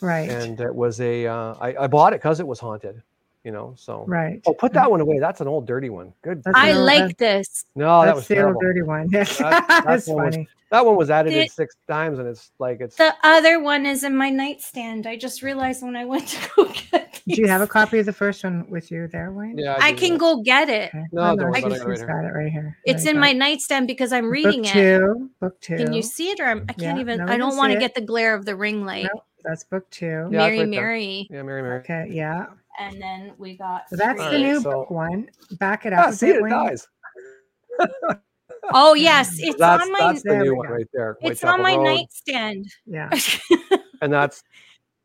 [0.00, 3.02] right, and it was a, uh, I, I bought it because it was haunted,
[3.44, 3.74] you know.
[3.76, 4.40] So, right.
[4.46, 5.18] oh, put that one away.
[5.18, 6.12] That's an old dirty one.
[6.22, 6.42] Good.
[6.42, 7.64] That's I an old- like this.
[7.74, 8.54] no, that That's was the terrible.
[8.56, 9.08] old dirty one.
[9.12, 10.48] Yes, That's- that's, that's one was- funny.
[10.70, 12.96] That one was edited Did- six times, and it's like it's.
[12.96, 15.06] The other one is in my nightstand.
[15.06, 18.06] I just realized when I went to go get Do you have a copy of
[18.06, 19.56] the first one with you there, Wayne?
[19.56, 20.88] Yeah, I do, can go get it.
[20.88, 21.04] Okay.
[21.12, 22.76] No, Oh, don't worry she's- about it, right got it right here.
[22.84, 24.98] It's Right in my nightstand because I'm reading book it.
[24.98, 25.30] two.
[25.40, 25.76] Book two.
[25.76, 27.78] Can you see it or I'm, I can't Yeah, even no, I don't want to
[27.78, 29.04] get the glare of the ring light.
[29.14, 30.06] Nope, that's book two.
[30.06, 30.80] Yeah, Mary right there.
[30.82, 31.28] Mary.
[31.30, 31.78] Yeah, Mary, Mary.
[31.80, 32.46] Okay, yeah.
[32.78, 35.28] And then we got So that's the new so- book one.
[35.58, 36.08] Back it up.
[36.08, 36.52] Ah, see it, Wayne.
[36.52, 36.86] dies.
[38.72, 41.16] Oh yes, it's That's on my that's the new one right there.
[41.20, 41.84] it's on my Road.
[41.84, 42.66] nightstand.
[42.86, 43.10] Yeah.
[44.02, 44.42] and that's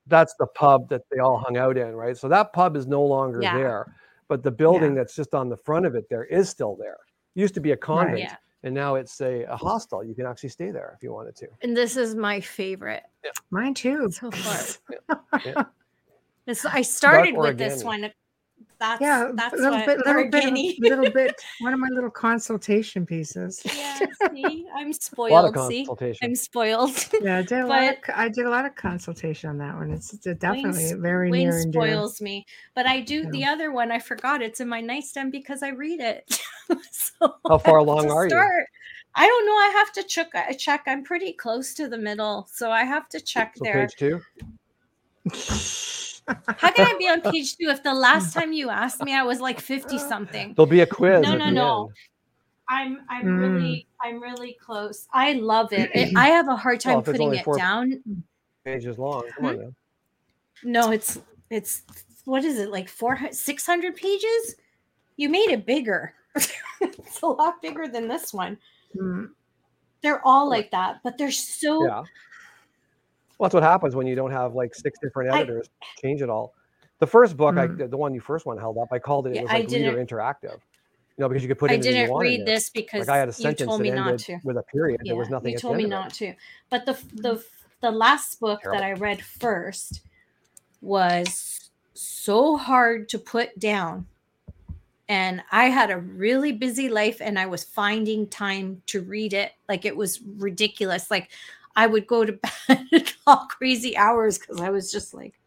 [0.07, 2.17] that's the pub that they all hung out in, right?
[2.17, 3.55] So that pub is no longer Yeah.
[3.57, 3.95] there,
[4.28, 6.97] but the building that's just on the front of it there is still there.
[7.36, 8.36] used to be a convent, yeah.
[8.63, 10.03] and now it's a, a hostel.
[10.03, 11.47] You can actually stay there if you wanted to.
[11.61, 13.03] And this is my favorite
[13.51, 14.09] Mine too.
[14.11, 15.65] so far.
[16.50, 16.54] Yeah.
[16.54, 18.12] This, I started with this one.
[18.80, 21.36] That's Yeah, that's a little what bit, little bit, organic- little bit.
[21.60, 23.62] One of my little consultation pieces.
[23.66, 24.00] yeah,
[24.34, 25.68] see, I'm A lot of spoiled.
[25.68, 26.20] See, consultation.
[26.30, 27.08] I'm spoiled.
[27.22, 27.84] Yeah, I did a lot.
[27.84, 29.91] Of, I did a lot of consultation on that one.
[29.91, 31.82] It's it's definitely very Wayne near and dear.
[31.82, 33.30] spoils me, but I do Yeah.
[33.32, 33.91] the other one.
[33.91, 36.39] I forgot it's in my nightstand because I read it.
[36.91, 38.66] so How far along to are you?
[39.16, 39.54] I don't know.
[39.54, 40.30] I have to check.
[40.34, 40.84] I check.
[40.88, 43.88] I'm pretty close to the middle, so I have to check So there.
[43.88, 44.22] page two.
[46.57, 49.23] How can I be on page two if the last time you asked me I
[49.23, 50.53] was like fifty something?
[50.55, 51.23] There'll be a quiz.
[51.23, 51.82] No, no, no.
[51.82, 51.95] end.
[52.69, 53.39] I'm I'm Mm.
[53.39, 55.07] really I'm really close.
[55.13, 55.89] I love it.
[55.93, 58.03] It- I have a hard time if it's putting it down.
[58.65, 59.23] Pages long.
[59.36, 59.73] Come on now.
[60.63, 61.17] No, it's
[61.49, 61.84] it's
[62.25, 64.55] what is it like four six hundred pages?
[65.17, 66.13] You made it bigger.
[66.82, 68.57] it's a lot bigger than this one.
[68.95, 69.30] Mm,
[70.01, 72.03] They're all like that, but they're so Yeah.
[73.40, 75.70] Well, that's what happens when you don't have like six different I- editors.
[76.02, 76.54] Change it all.
[77.00, 77.90] The first book, I Mm.
[77.90, 79.34] the one you first one held up, I called it.
[79.36, 80.60] Yeah, it was I like reader interactive.
[81.18, 83.28] You know, because you could put I you didn't read this because Like I had
[83.30, 84.40] a you sentence told that me not to.
[84.44, 85.02] with a period.
[85.06, 85.52] there was nothing.
[85.54, 86.34] You told me not to.
[86.70, 87.44] But the the
[87.82, 90.02] the last book that I read first
[90.82, 94.06] was so hard to put down.
[95.08, 99.54] And I had a really busy life and I was finding time to read it.
[99.68, 101.10] Like it was ridiculous.
[101.10, 101.30] Like
[101.76, 102.34] I would go to
[102.68, 105.39] bed all crazy hours because I was just like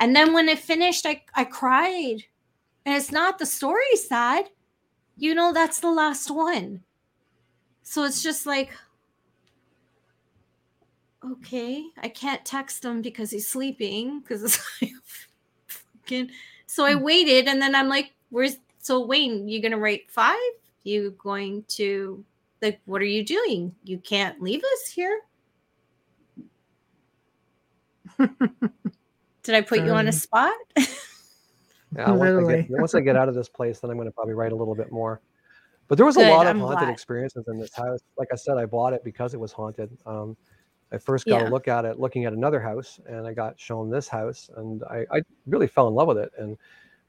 [0.00, 2.24] and then when it finished, I, I cried.
[2.86, 4.48] And it's not the story sad.
[5.18, 6.82] You know, that's the last one.
[7.82, 8.70] So it's just like,
[11.22, 14.92] okay, I can't text him because he's sleeping because it's like,
[15.66, 16.30] fucking.
[16.66, 17.02] So I hmm.
[17.02, 19.48] waited, and then I'm like, "Where's so Wayne?
[19.48, 20.38] You gonna write five?
[20.84, 22.24] You going to
[22.62, 22.80] like?
[22.86, 23.74] What are you doing?
[23.84, 25.20] You can't leave us here."
[29.42, 30.52] Did I put you on a Um, spot?
[31.96, 34.12] Yeah, once I, get, once I get out of this place, then I'm going to
[34.12, 35.20] probably write a little bit more.
[35.88, 36.92] But there was a lot of I'm haunted glad.
[36.92, 37.98] experiences in this house.
[38.16, 39.90] Like I said, I bought it because it was haunted.
[40.06, 40.36] Um,
[40.92, 41.48] I first got Yeah.
[41.48, 44.84] a look at it looking at another house, and I got shown this house, and
[44.84, 46.30] I, I really fell in love with it.
[46.38, 46.56] And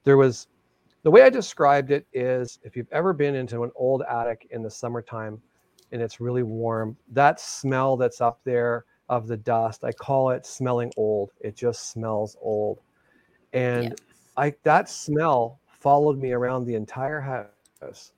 [0.04, 0.48] there was
[1.04, 4.64] the way I described it is if you've ever been into an old attic in
[4.64, 5.40] the summertime
[5.92, 10.46] and it's really warm, that smell that's up there of the dust, I call it
[10.46, 11.32] smelling old.
[11.42, 12.80] It just smells old.
[13.52, 13.94] And
[14.38, 18.14] I that smell followed me around the entire house.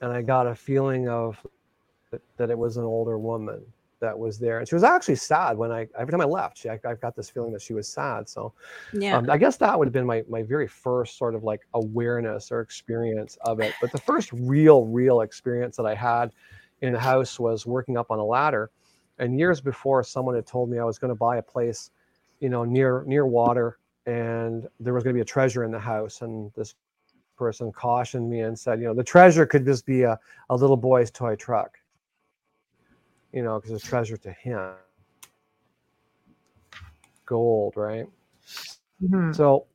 [0.00, 1.38] And I got a feeling of
[2.10, 3.62] that, that it was an older woman
[4.00, 4.58] that was there.
[4.58, 7.14] And she was actually sad when I every time I left, she I, I got
[7.14, 8.28] this feeling that she was sad.
[8.28, 8.52] So
[8.92, 9.16] yeah.
[9.16, 12.50] um, I guess that would have been my my very first sort of like awareness
[12.50, 13.74] or experience of it.
[13.80, 16.32] But the first real, real experience that I had
[16.80, 18.72] in the house was working up on a ladder.
[19.18, 21.90] And years before, someone had told me I was going to buy a place,
[22.40, 25.78] you know, near near water, and there was going to be a treasure in the
[25.78, 26.22] house.
[26.22, 26.74] And this
[27.36, 30.18] person cautioned me and said, you know, the treasure could just be a,
[30.50, 31.78] a little boy's toy truck,
[33.32, 34.72] you know, because it's treasure to him.
[37.26, 38.06] Gold, right?
[39.02, 39.34] mhm.
[39.34, 39.66] So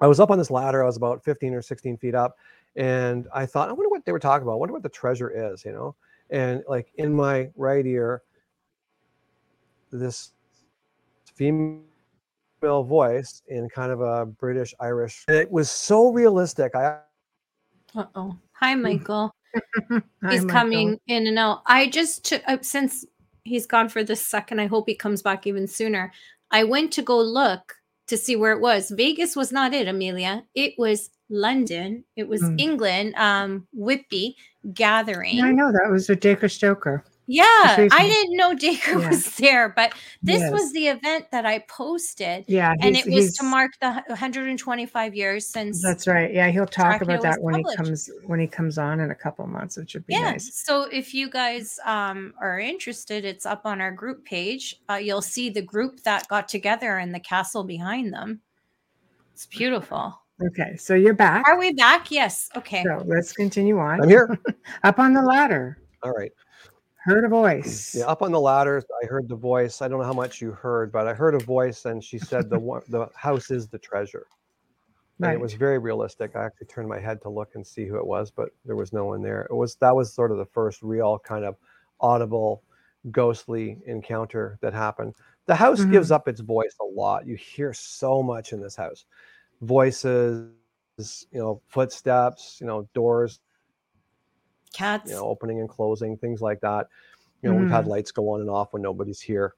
[0.00, 0.82] I was up on this ladder.
[0.82, 2.36] I was about 15 or 16 feet up.
[2.76, 4.52] And I thought, I wonder what they were talking about.
[4.52, 5.94] I wonder what the treasure is, you know?
[6.30, 8.22] And like in my right ear,
[9.92, 10.32] this
[11.34, 11.82] female
[12.60, 15.24] voice in kind of a British Irish.
[15.28, 16.74] And it was so realistic.
[16.74, 16.98] I
[17.94, 18.36] Uh oh.
[18.54, 19.34] Hi, Michael.
[19.90, 20.48] Hi, he's Michael.
[20.48, 21.62] coming in and out.
[21.66, 23.04] I just took uh, since
[23.44, 24.60] he's gone for the second.
[24.60, 26.12] I hope he comes back even sooner.
[26.50, 27.74] I went to go look
[28.06, 28.90] to see where it was.
[28.90, 30.44] Vegas was not it, Amelia.
[30.54, 32.04] It was London.
[32.16, 32.60] It was Mm.
[32.60, 33.14] England.
[33.16, 34.36] Um, Whitby
[34.74, 35.40] gathering.
[35.42, 37.04] I know that was a Dacre Stoker.
[37.28, 37.44] Yeah,
[37.90, 39.08] I didn't know Dacre Yeah.
[39.08, 40.52] was there, but this Yes.
[40.52, 45.48] was the event that I posted, Yeah, and it was to mark the 125 years
[45.48, 45.82] since.
[45.82, 46.32] That's right.
[46.32, 47.70] Yeah, he'll talk Dracula about that when published.
[47.80, 49.76] he comes when he comes on in a couple of months.
[49.76, 50.30] which would be yeah.
[50.30, 50.54] nice.
[50.54, 54.80] So if you guys um, are interested, it's up on our group page.
[54.88, 58.40] Uh, you'll see the group that got together and the castle behind them.
[59.34, 60.22] It's beautiful.
[60.42, 61.48] Okay, so you're back.
[61.48, 62.10] Are we back?
[62.10, 62.50] Yes.
[62.56, 62.82] Okay.
[62.82, 64.02] So let's continue on.
[64.02, 64.38] I'm here.
[64.84, 65.78] Up on the ladder.
[66.02, 66.32] All right.
[67.06, 67.94] Heard a voice.
[67.94, 69.80] Yeah, up on the ladder, I heard the voice.
[69.80, 72.50] I don't know how much you heard, but I heard a voice, and she said
[72.50, 74.26] the one, the house is the treasure.
[75.20, 76.34] And it was very realistic.
[76.34, 78.92] I actually turned my head to look and see who it was, but there was
[78.92, 79.46] no one there.
[79.48, 81.54] It was that was sort of the first real kind of
[82.00, 82.64] audible,
[83.12, 85.14] ghostly encounter that happened.
[85.46, 86.14] The house gives mm-hmm.
[86.14, 87.24] up its voice a lot.
[87.24, 89.04] You hear so much in this house,
[89.60, 90.50] voices,
[90.84, 93.40] you know, footsteps, you know, doors,
[94.72, 95.10] Cats.
[95.10, 96.86] you know, opening and closing, things like that.
[97.42, 97.86] You know, we've had Mhm.
[97.86, 99.54] lights go on and off when nobody's here.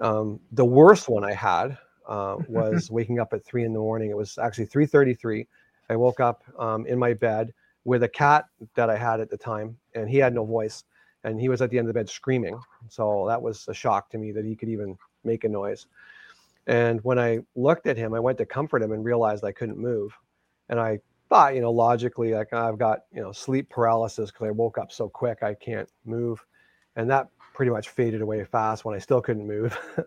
[0.00, 1.76] Um, the worst one I had
[2.08, 4.10] uh, was waking up at three in the morning.
[4.10, 5.46] It was actually three thirty-three.
[5.90, 7.52] I woke up um, in my bed
[7.84, 10.84] with a cat that I had at the time, and he had no voice,
[11.24, 12.64] and he was at the end of the bed screaming.
[12.88, 15.86] So that was a shock to me that he could even make a noise.
[16.66, 19.78] And when I looked at him, I went to comfort him and realized I couldn't
[19.78, 20.16] move.
[20.68, 24.50] And I thought, you know, logically, like I've got, you know, sleep paralysis because I
[24.52, 26.44] woke up so quick I can't move.
[26.94, 29.76] And that pretty much faded away fast when I still couldn't move.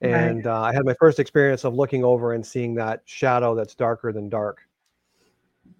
[0.00, 0.10] Right.
[0.12, 3.74] and uh, I had my first experience of looking over and seeing that shadow that's
[3.74, 4.60] darker than dark,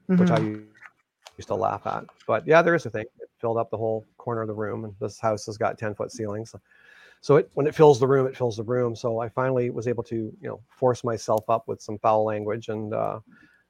[0.07, 0.67] which I Mhm.
[1.37, 2.03] used to laugh at.
[2.27, 3.07] But yeah, there is a thing.
[3.21, 5.95] It filled up the whole corner of the room, and this house has got 10
[5.95, 6.51] foot ceilings.
[6.51, 6.61] So
[7.37, 8.95] it, when it fills the room, it fills the room.
[8.97, 12.69] So I finally was able to, you know, force myself up with some foul language
[12.69, 13.21] and uh,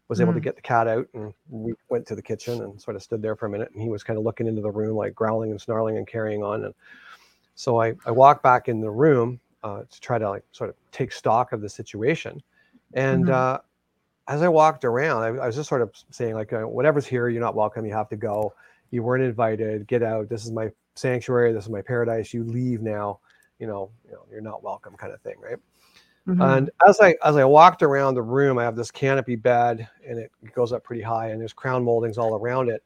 [0.08, 0.42] was able to Mm.
[0.44, 1.06] get the cat out.
[1.14, 3.70] And we went to the kitchen and sort of stood there for a minute.
[3.72, 6.42] And he was kind of looking into the room, like growling and snarling and carrying
[6.42, 6.64] on.
[6.64, 6.74] And
[7.54, 10.76] so I, I walked back in the room uh, to try to like sort of
[10.92, 12.42] take stock of the situation.
[12.94, 13.30] And Mhm.
[13.30, 13.60] uh,
[14.28, 17.28] as I walked around, I, I was just sort of saying like, uh, whatever's here,
[17.28, 17.86] you're not welcome.
[17.86, 18.52] You have to go.
[18.90, 19.86] You weren't invited.
[19.86, 20.28] Get out.
[20.28, 21.52] This is my sanctuary.
[21.52, 22.32] This is my paradise.
[22.32, 23.20] You leave now.
[23.58, 25.58] You know, you know, you're not welcome, kind of thing, right?
[26.28, 26.58] Mhm.
[26.58, 30.18] And as I as I walked around the room, I have this canopy bed, and
[30.18, 32.82] it goes up pretty high, and there's crown moldings all around it.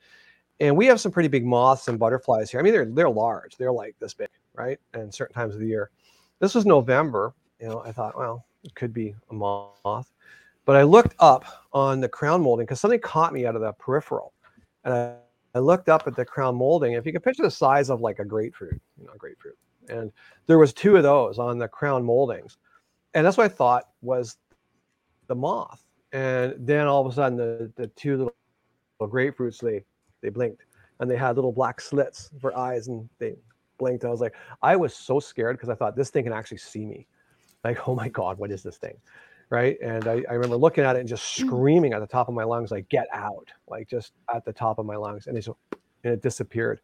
[0.61, 2.61] And we have some pretty big moths and butterflies here.
[2.61, 3.57] I mean, they're they're large.
[3.57, 4.79] They're like this big, right?
[4.95, 5.91] And certain times of the year.
[6.41, 7.35] This was November.
[7.61, 10.13] You know, I thought, well, it could be a moth.
[10.67, 13.73] But I looked up on the crown molding because something caught me out of the
[13.75, 14.33] peripheral,
[14.85, 15.17] and I,
[15.55, 16.93] I looked up at the crown molding.
[16.95, 19.59] If you can picture the size of like a grapefruit, you know, grapefruit,
[19.89, 20.13] and
[20.47, 22.59] there was two of those on the crown moldings
[23.15, 24.37] and that's what I thought was
[25.27, 25.85] the moth.
[26.13, 28.35] And then all of a sudden, the, the two little,
[29.01, 29.85] little grapefruits they
[30.21, 30.63] they blinked,
[31.01, 33.35] and they had little black slits for eyes, and they
[33.79, 34.05] blinked.
[34.05, 36.85] I was like, I was so scared because I thought this thing can actually see
[36.85, 37.07] me.
[37.65, 38.97] Like, oh my god, what is this thing?
[39.51, 39.77] Right?
[39.83, 41.47] And I, I remember looking at it and just mm.
[41.47, 43.49] screaming at the top of my lungs, like, get out!
[43.69, 45.57] Like just at the top of my lungs, and it just,
[46.05, 46.81] and it disappeared.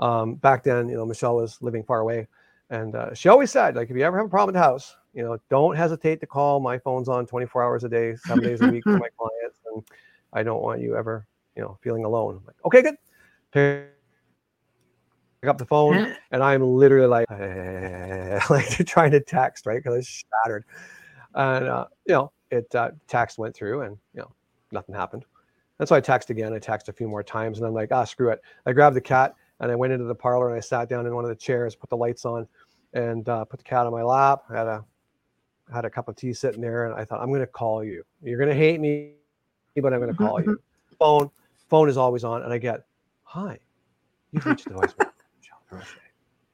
[0.00, 2.26] Um, back then, you know, Michelle was living far away,
[2.70, 4.96] and uh, she always said, like, if you ever have a problem at the house,
[5.14, 6.60] you know, don't hesitate to call.
[6.60, 9.82] My phone's on 24 hours a day, seven days a week for my clients, and
[10.32, 11.26] I don't want you ever,
[11.56, 12.36] you know, feeling alone.
[12.36, 12.96] I'm like, okay, good.
[15.40, 17.30] Pick up the phone, and I'm literally like,
[18.50, 19.82] like trying to text, right?
[19.82, 20.64] Because it's shattered,
[21.34, 24.30] and uh, you know, it uh, text went through, and you know,
[24.72, 25.24] nothing happened.
[25.78, 26.52] And so I text again.
[26.52, 28.40] I text a few more times, and I'm like, ah, screw it.
[28.66, 31.14] I grabbed the cat and I went into the parlor and I sat down in
[31.14, 32.46] one of the chairs, put the lights on,
[32.92, 34.42] and uh, put the cat on my lap.
[34.50, 34.84] I had a
[35.72, 38.04] had a cup of tea sitting there, and I thought, I'm going to call you.
[38.22, 39.12] You're going to hate me,
[39.82, 40.60] but I'm going to call you.
[40.98, 41.30] Phone
[41.68, 42.84] phone is always on, and I get,
[43.24, 43.58] hi,
[44.30, 45.10] you've reached the voicemail.
[45.38, 45.96] Michelle Roche.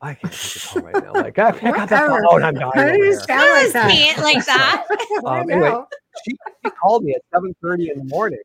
[0.01, 1.13] I can't take a call right now.
[1.15, 2.27] Like, I pick up the Whatever.
[2.29, 2.43] phone.
[2.43, 2.73] I'm dying.
[2.75, 3.21] How do over you here.
[3.21, 3.91] sound like Just that?
[3.91, 4.85] say it like that.
[5.27, 5.87] I Um, anyway, know.
[6.27, 6.35] she,
[6.65, 8.41] she called me at 7:30 in the morning.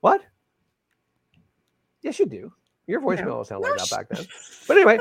[0.00, 0.22] What?
[2.02, 2.52] Yes, you do.
[2.88, 3.36] Your voicemail No.
[3.36, 4.26] will sound like that back then.
[4.66, 4.98] But anyway,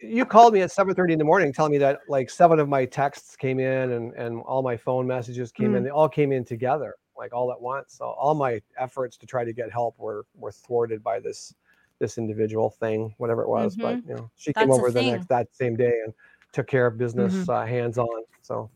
[0.00, 2.84] you called me at 7:30 in the morning, telling me that like seven of my
[2.84, 5.82] texts came in and and all my phone messages came in.
[5.82, 5.84] Mm.
[5.86, 7.94] They all came in together, like all at once.
[7.94, 11.54] So all my efforts to try to get help were were thwarted by this
[11.98, 13.76] this individual thing, whatever it was.
[13.76, 16.14] But you know, she came That's a over the next that same day and
[16.52, 17.48] took care of business Mhm.
[17.48, 18.24] uh, hands on.
[18.42, 18.70] So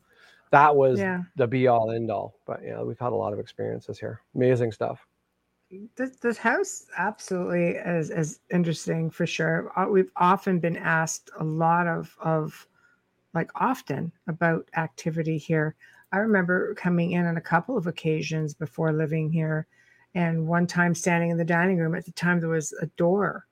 [0.51, 1.23] that was Yeah.
[1.37, 2.35] the be all end all.
[2.47, 4.21] But yeah, we've had a lot of experiences here.
[4.35, 5.07] Amazing stuff.
[5.97, 9.73] This, this house absolutely is, is interesting for sure.
[9.77, 12.67] Uh, We've often been asked a lot of of
[13.35, 15.75] like often about activity here.
[16.13, 19.67] I remember coming in on a couple of occasions before living here,
[20.15, 21.95] and one time standing in the dining room.
[21.95, 23.47] At the time, there was a door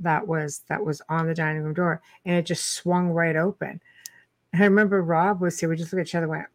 [0.00, 3.80] that was that was on the dining room door, and it just swung right open.
[4.52, 5.68] And I remember Rob was here.
[5.68, 6.46] We just looked at each other, and went.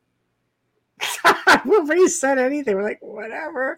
[1.65, 2.75] Nobody said anything.
[2.75, 3.77] We're like, whatever.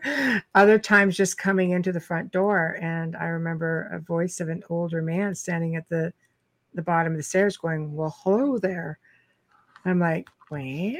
[0.55, 4.63] Other times, just coming into the front door, and I remember a voice of an
[4.70, 6.13] older man standing at the
[6.76, 8.99] the bottom of the stairs, going, "Well, hello there."
[9.86, 10.97] I'm like, Wayne,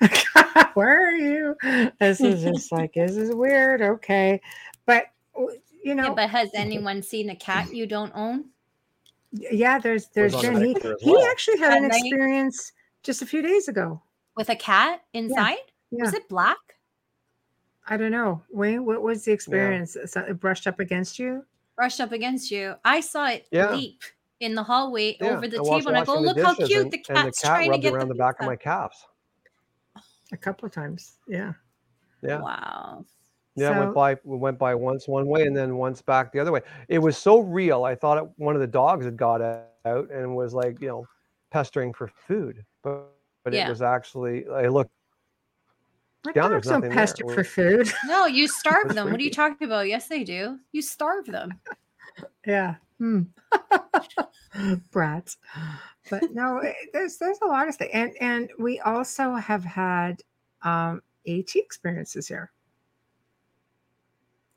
[0.74, 1.56] where are you?
[1.98, 3.82] This is just like this is weird.
[3.82, 4.40] Okay,
[4.86, 8.46] but you Yeah, know, but has anyone seen a cat you don't own?
[9.32, 11.98] yeah, there's there's on been he, picture as he actually had At an night?
[11.98, 12.72] experience
[13.02, 14.02] just a few days ago.
[14.36, 15.56] With a cat inside?
[15.90, 16.04] Yeah.
[16.04, 16.58] Was it black?
[17.88, 18.84] I don't know, Wayne.
[18.84, 19.96] What was the experience?
[20.06, 21.44] So It brushed up against you.
[21.76, 22.74] Brushed up against you.
[22.84, 23.72] I saw it Yeah.
[23.74, 24.02] leap
[24.38, 26.92] in the hallway Yeah, over the I table, and I go, "Look how cute and-
[26.92, 28.64] the and the cat trying to rubbed get around the, the back of my pizza."
[28.64, 29.06] calves.
[30.32, 31.54] A couple of times, yeah.
[32.22, 32.40] Yeah.
[32.40, 33.04] Wow.
[33.56, 36.38] Yeah, So- went by we went by once one way and then once back the
[36.38, 36.60] other way.
[36.88, 37.84] It was so real.
[37.84, 41.06] I thought it, one of the dogs had got out and was like, you know,
[41.50, 42.64] pestering for food.
[42.82, 43.08] But
[43.44, 43.66] but Yeah.
[43.66, 44.90] it was actually I looked
[46.24, 47.06] My Down, there's dogs don't nothing there.
[47.06, 47.92] pester for food.
[48.06, 49.10] No, you starve them.
[49.10, 49.88] What are you talking about?
[49.88, 50.58] Yes, they do.
[50.72, 51.58] You starve them.
[52.46, 52.76] yeah.
[52.98, 53.22] Hmm.
[54.92, 55.38] Brats.
[56.10, 60.22] But no, it- there's there's a lot of things, and and we also have had
[60.62, 62.50] um, AT experiences here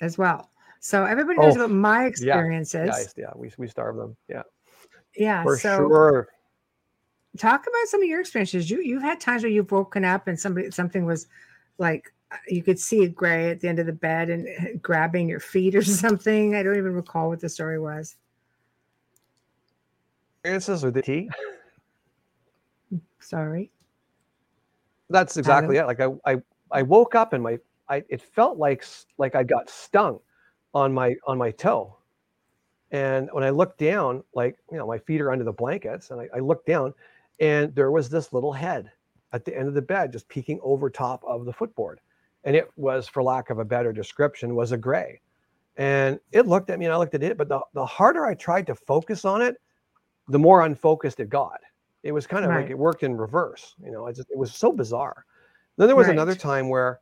[0.01, 0.49] as well.
[0.81, 2.87] So everybody knows Oh, about my yeah, experiences.
[2.87, 4.17] yeah, I- yeah, we we starve them.
[4.27, 4.43] Yeah.
[5.15, 5.43] Yeah.
[5.43, 6.27] For so sure.
[7.37, 8.69] Talk about some of your experiences.
[8.69, 11.27] You you've had times where you've woken up and somebody something was
[11.77, 14.77] like uh, you could see it gray at the end of the bed and uh,
[14.81, 16.55] grabbing your feet or something.
[16.55, 18.15] I don't even recall what the story was.
[20.39, 21.29] Experiences with the tea.
[23.19, 23.71] Sorry.
[25.09, 25.85] That's exactly it.
[25.85, 28.83] Like I, I, I woke up and my, I, it felt like
[29.17, 30.19] like I got stung
[30.73, 31.95] on my on my toe,
[32.91, 36.19] and when I looked down, like you know, my feet are under the blankets, and
[36.19, 36.93] I, I looked down,
[37.39, 38.91] and there was this little head
[39.31, 41.99] at the end of the bed, just peeking over top of the footboard,
[42.43, 45.21] and it was, for lack of a better description, was a gray,
[45.77, 48.35] and it looked at me, and I looked at it, but the the harder I
[48.35, 49.57] tried to focus on it,
[50.27, 51.59] the more unfocused it got.
[52.03, 53.75] It was kind of like it worked in reverse.
[53.83, 55.25] You know, just it was so bizarre.
[55.77, 56.99] Then there was another time where,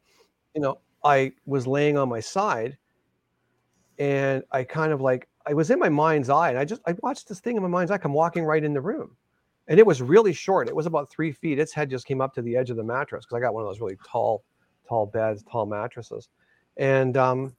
[0.56, 2.78] you know, I was laying on my side
[4.00, 6.96] and I kind of like I was in my mind's eye and I just I
[7.02, 9.18] watched this thing in my mind's eye come walking right in the room.
[9.68, 10.68] And it was really short.
[10.68, 11.60] It was about three feet.
[11.60, 13.64] Its head just came up to the edge of the mattress because I got one
[13.64, 14.44] of those really tall,
[14.88, 16.30] tall beds, tall mattresses.
[16.78, 17.56] And um,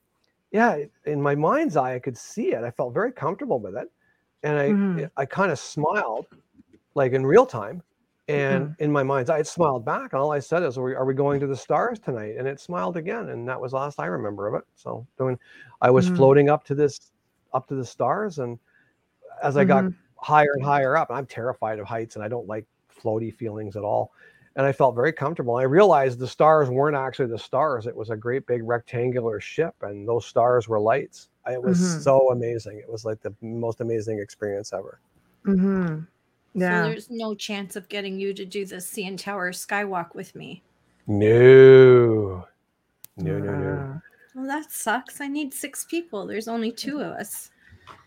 [0.51, 2.63] yeah, in my mind's eye, I could see it.
[2.63, 3.91] I felt very comfortable with it.
[4.43, 5.09] And I Mhm.
[5.17, 6.27] I kind of smiled
[6.95, 7.83] like in real time.
[8.29, 10.13] And in my mind's eye, it smiled back.
[10.13, 12.35] And all I said is, are we, are we going to the stars tonight?
[12.37, 13.29] And it smiled again.
[13.29, 14.63] And that was last I remember of it.
[14.75, 15.37] So doing,
[15.81, 16.07] I was Mhm.
[16.07, 17.11] floating up to this,
[17.53, 18.39] up to the stars.
[18.39, 18.59] And
[19.43, 19.95] as I got Mhm.
[20.23, 22.65] Higher and higher up, and I'm terrified of heights and I don't like
[23.03, 24.11] floaty feelings at all.
[24.55, 25.55] And I felt very comfortable.
[25.55, 27.87] I realized the stars weren't actually the stars.
[27.87, 31.29] It was a great big rectangular ship, and those stars were lights.
[31.51, 32.01] It was Mhm.
[32.03, 32.77] so amazing.
[32.77, 34.99] It was like the most amazing experience ever.
[35.45, 36.01] Mm-hmm.
[36.53, 36.83] Yeah.
[36.83, 40.61] So there's no chance of getting you to do the CN Tower Skywalk with me.
[41.07, 42.47] No.
[43.17, 44.01] No, no, no.
[44.35, 45.19] Well, that sucks.
[45.19, 46.25] I need six people.
[46.27, 47.49] There's only two of us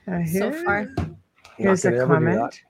[0.06, 0.88] so here- far.
[1.56, 2.30] Here's a gonna ever do that.
[2.34, 2.60] comment.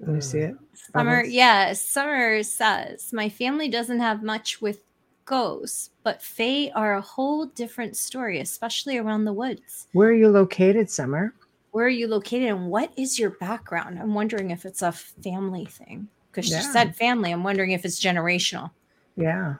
[0.00, 0.56] Let me see it.
[0.92, 1.32] Summer, Bubbles?
[1.32, 4.80] yeah, Summer says, My family doesn't have much with
[5.26, 9.86] ghosts, but Fae are a whole different story, especially around the woods.
[9.92, 11.34] Where are you located, Summer?
[11.72, 13.98] Where are you located and what is your background?
[14.00, 16.60] I'm wondering if it's a family thing because Yeah.
[16.60, 17.30] she said family.
[17.30, 18.70] I'm wondering if it's generational.
[19.16, 19.54] Yeah.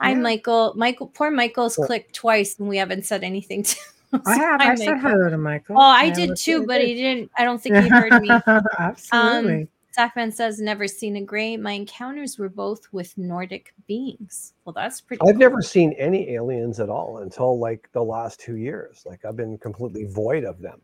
[0.00, 0.16] Hi, Yeah.
[0.16, 0.74] Michael.
[0.76, 3.76] Michael, poor Michael's Well- clicked twice and we haven't said anything to
[4.26, 4.60] I have.
[4.60, 5.10] I said Michael.
[5.10, 5.76] hello to Michael.
[5.76, 7.30] Oh, I Yeah, did too, but he didn't.
[7.36, 8.30] I don't think he heard me.
[8.30, 8.42] Um,
[8.78, 9.68] Absolutely.
[9.96, 11.56] Zachman says, never seen a gray.
[11.56, 14.54] My encounters were both with Nordic beings.
[14.64, 15.38] Well, that's pretty I've cool.
[15.38, 19.04] never seen any aliens at all until like the last two years.
[19.06, 20.80] Like I've been completely void of them.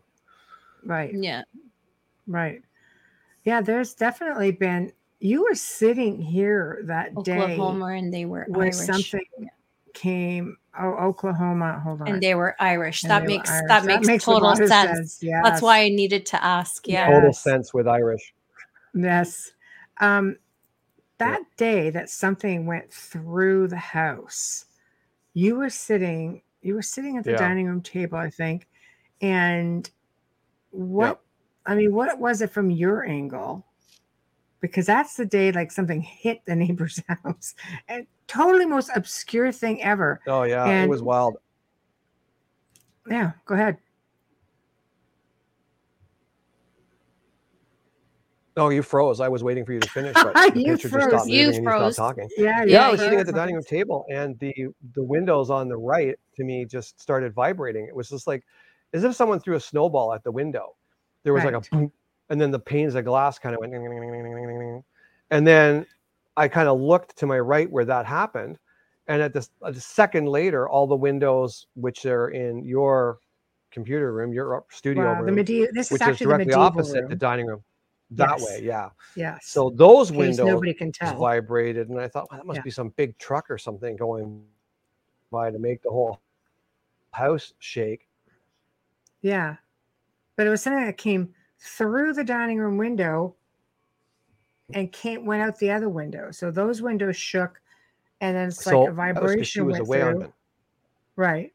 [0.84, 1.12] right.
[1.12, 1.42] Yeah.
[2.28, 2.62] Right.
[3.44, 8.66] Yeah, there's definitely been you were sitting here that day Oklahoma and they were where
[8.66, 8.76] Irish.
[8.76, 9.20] something
[9.94, 11.80] came oh Oklahoma.
[11.84, 12.08] Hold on.
[12.08, 13.02] and they were Irish.
[13.02, 13.68] That they were makes Irish.
[13.68, 15.18] that makes a total lot of sense.
[15.42, 16.86] That's why I needed to ask.
[16.86, 17.08] Yeah.
[17.08, 17.14] Yeah.
[17.16, 18.34] Total sense with Irish.
[18.94, 19.52] Yes.
[20.00, 20.36] Um,
[21.18, 24.64] that day that something went through the house,
[25.34, 26.42] you were sitting.
[26.62, 27.38] You were sitting at the Yeah.
[27.38, 28.68] dining room table, I think,
[29.20, 29.88] and
[30.70, 31.06] what?
[31.06, 31.20] Yep.
[31.66, 33.66] I mean, what was it from your angle?
[34.60, 37.54] Because that's the day like something hit the neighbor's house,
[37.88, 40.20] and totally most obscure thing ever.
[40.26, 41.36] Oh yeah, it was wild.
[43.08, 43.78] Yeah, go ahead.
[48.56, 49.20] Oh, you froze.
[49.20, 51.08] I was waiting for you to finish, but the You picture just froze.
[51.08, 51.94] stopped You moving and you froze.
[51.94, 52.28] stopped talking.
[52.36, 53.06] Yeah, Yeah, I was yeah.
[53.06, 54.52] sitting at the dining room table, and the
[54.94, 57.86] the windows on the right to me just started vibrating.
[57.86, 58.44] It was just like
[58.92, 60.74] as if someone threw a snowball at the window.
[61.22, 61.92] There was like a boom,
[62.30, 63.74] and then the panes of glass kind of went
[65.30, 65.84] and then
[66.36, 68.58] i kind of looked to my right where that happened
[69.08, 73.18] and at this a second later all the windows which are in your
[73.70, 76.52] computer room your uh, studio wow, room the medieval this which is, actually is directly
[76.52, 77.10] the opposite room.
[77.10, 77.62] the dining room
[78.12, 78.46] that yes.
[78.46, 82.46] way yeah yeah so those windows nobody can tell vibrated and i thought well, that
[82.46, 82.62] must yeah.
[82.62, 84.42] be some big truck or something going
[85.30, 86.20] by to make the whole
[87.12, 88.08] house shake
[89.22, 89.56] yeah
[90.36, 93.36] but it was something that came through the dining room window
[94.72, 96.30] and came went out the other window.
[96.30, 97.60] So those windows shook
[98.20, 100.32] and then it's so like a that was 'cause she vibration was went through.
[101.16, 101.52] Right.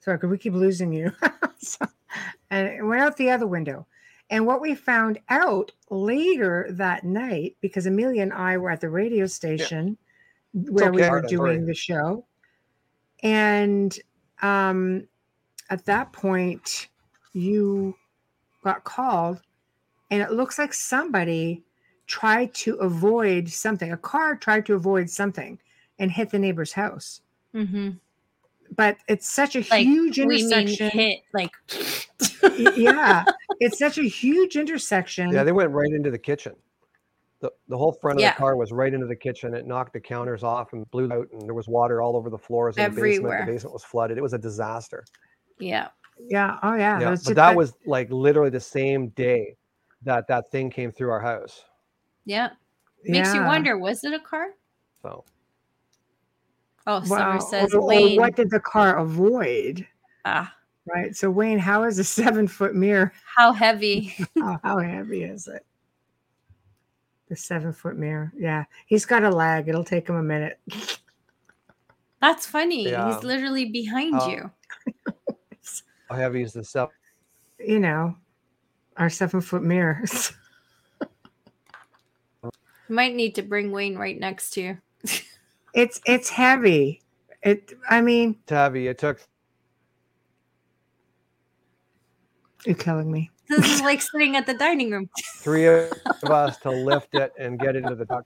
[0.00, 1.12] Sorry, could we keep losing you?
[1.58, 1.86] so,
[2.50, 3.86] and it went out the other window.
[4.30, 8.88] And what we found out later that night, because Amelia and I were at the
[8.88, 9.96] radio station
[10.52, 12.24] where we were doing the show.
[13.22, 13.96] And
[14.40, 15.06] um,
[15.70, 16.88] at that point,
[17.32, 17.94] you
[18.62, 19.40] got called,
[20.10, 21.62] and it looks like somebody
[22.06, 23.92] tried to avoid something.
[23.92, 25.58] A car tried to avoid something
[25.98, 27.20] and hit the neighbor's house.
[27.54, 27.90] Mm-hmm.
[28.74, 30.90] But it's such a Like huge we mean intersection.
[30.90, 31.50] hit like
[32.76, 33.24] yeah,
[33.60, 35.30] it's such a huge intersection.
[35.30, 36.54] Yeah, they went right into the kitchen.
[37.40, 38.32] The, the whole front of Yeah.
[38.32, 39.52] the car was right into the kitchen.
[39.54, 42.38] It knocked the counters off and blew out, and there was water all over the
[42.38, 43.14] floors in the basement.
[43.14, 43.44] Everywhere.
[43.46, 44.16] The basement was flooded.
[44.16, 45.04] It was a disaster.
[45.58, 45.88] yeah.
[46.28, 46.58] Yeah.
[46.62, 47.00] Oh yeah.
[47.00, 49.56] Yeah, those but just- that was like literally the same day
[50.02, 51.64] that that thing came through our house.
[52.24, 52.50] Yeah.
[53.04, 54.48] Makes you wonder, was it a car?
[55.02, 55.24] So
[56.86, 58.18] Oh, Summer says or, or Wayne.
[58.18, 59.86] what did the car avoid?
[60.24, 60.52] ah,
[60.84, 61.14] Right.
[61.14, 63.12] So Wayne, how is a seven foot mirror?
[63.36, 64.14] how heavy.
[64.38, 65.64] How, how heavy is it?
[67.28, 68.32] The seven foot mirror.
[68.36, 68.64] Yeah.
[68.86, 69.68] He's got a lag.
[69.68, 70.58] It'll take him a minute.
[72.20, 72.88] That's funny.
[72.88, 73.14] Yeah.
[73.14, 74.50] He's literally behind Uh, you.
[76.12, 76.90] How heavy is the stuff?
[77.58, 78.16] You know,
[78.96, 80.32] our seven foot mirrors.
[82.88, 84.78] Might need to bring Wayne right next to you.
[85.74, 87.02] it's it's heavy.
[87.42, 89.20] It I mean, Tabby, it took
[92.66, 93.30] you're killing me.
[93.48, 95.10] This is like sitting at the dining room.
[95.36, 95.90] three of
[96.24, 98.24] us to lift it and get it into the truck.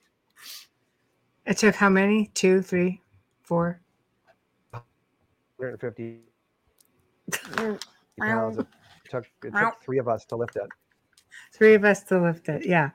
[1.46, 2.30] It took how many?
[2.34, 3.00] Two, three,
[3.42, 3.80] four.
[4.70, 6.25] 150 pounds.
[8.58, 10.68] It took, it took three of us to lift it.
[11.52, 12.66] Three of us to lift it.
[12.66, 12.90] Yeah.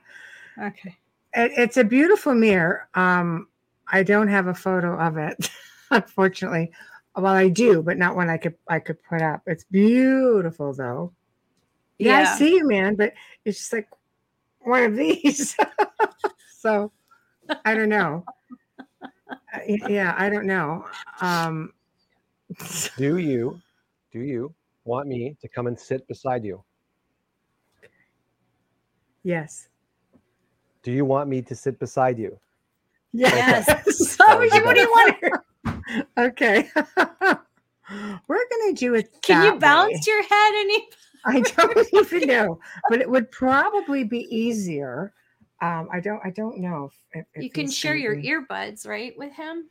[0.58, 0.96] Okay.
[1.34, 2.88] It, it's a beautiful mirror.
[2.94, 3.48] Um,
[3.88, 5.50] I don't have a photo of it,
[5.90, 6.72] unfortunately.
[7.16, 9.42] Well, I do, but not one I could I could put up.
[9.46, 11.12] It's beautiful though.
[11.98, 12.32] Yeah, Yeah.
[12.32, 13.12] I see you, man, but
[13.44, 13.88] it's just like
[14.60, 15.56] one of these.
[16.58, 16.90] so
[17.64, 18.24] I don't know.
[19.20, 20.86] Uh, yeah, I don't know.
[21.20, 21.72] Um,
[22.96, 23.60] Do you,
[24.12, 26.62] do you want me to come and sit beside you?
[29.22, 29.68] yes.
[30.82, 32.38] Do you want me to sit beside you?
[33.12, 33.66] Yes.
[34.18, 35.44] That was what do you better.
[35.64, 36.06] want?
[36.16, 36.68] okay.
[38.28, 39.10] We're gonna do it.
[39.22, 39.58] Can that you way.
[39.58, 40.88] bounce your head any?
[41.24, 42.58] I don't even know,
[42.88, 45.12] but it would probably be easier.
[45.60, 46.20] Um, I don't.
[46.24, 46.90] I don't know.
[47.12, 49.68] If, if, You can share your be- earbuds, right, with him?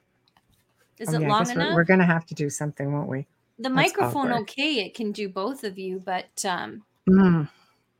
[0.99, 1.75] Is Oh, it yeah, long guess we're- enough?
[1.75, 3.25] We're, gonna have to do something, won't we?
[3.61, 4.41] The that's microphone, awkward.
[4.49, 7.49] okay, it can do both of you, but um, Mm,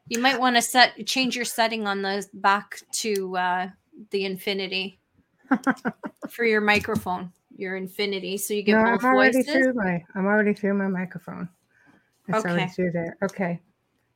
[0.10, 3.68] you might want to set change your setting on the back to uh,
[4.12, 5.00] the infinity
[6.30, 9.54] for your microphone, your infinity, so you get no, both I'm already voices.
[9.54, 10.04] through my.
[10.16, 11.50] I'm already through my microphone.
[12.28, 12.68] It's already Okay.
[12.68, 13.18] through there.
[13.24, 13.60] Okay.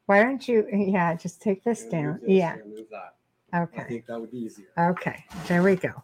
[0.06, 0.68] Why don't you?
[0.72, 2.20] Yeah, just take this Move down.
[2.22, 2.58] this, Yeah.
[2.68, 3.16] Move that.
[3.54, 3.84] I Okay.
[3.88, 4.68] think that would be easier.
[4.78, 5.26] Okay.
[5.48, 6.04] There we go.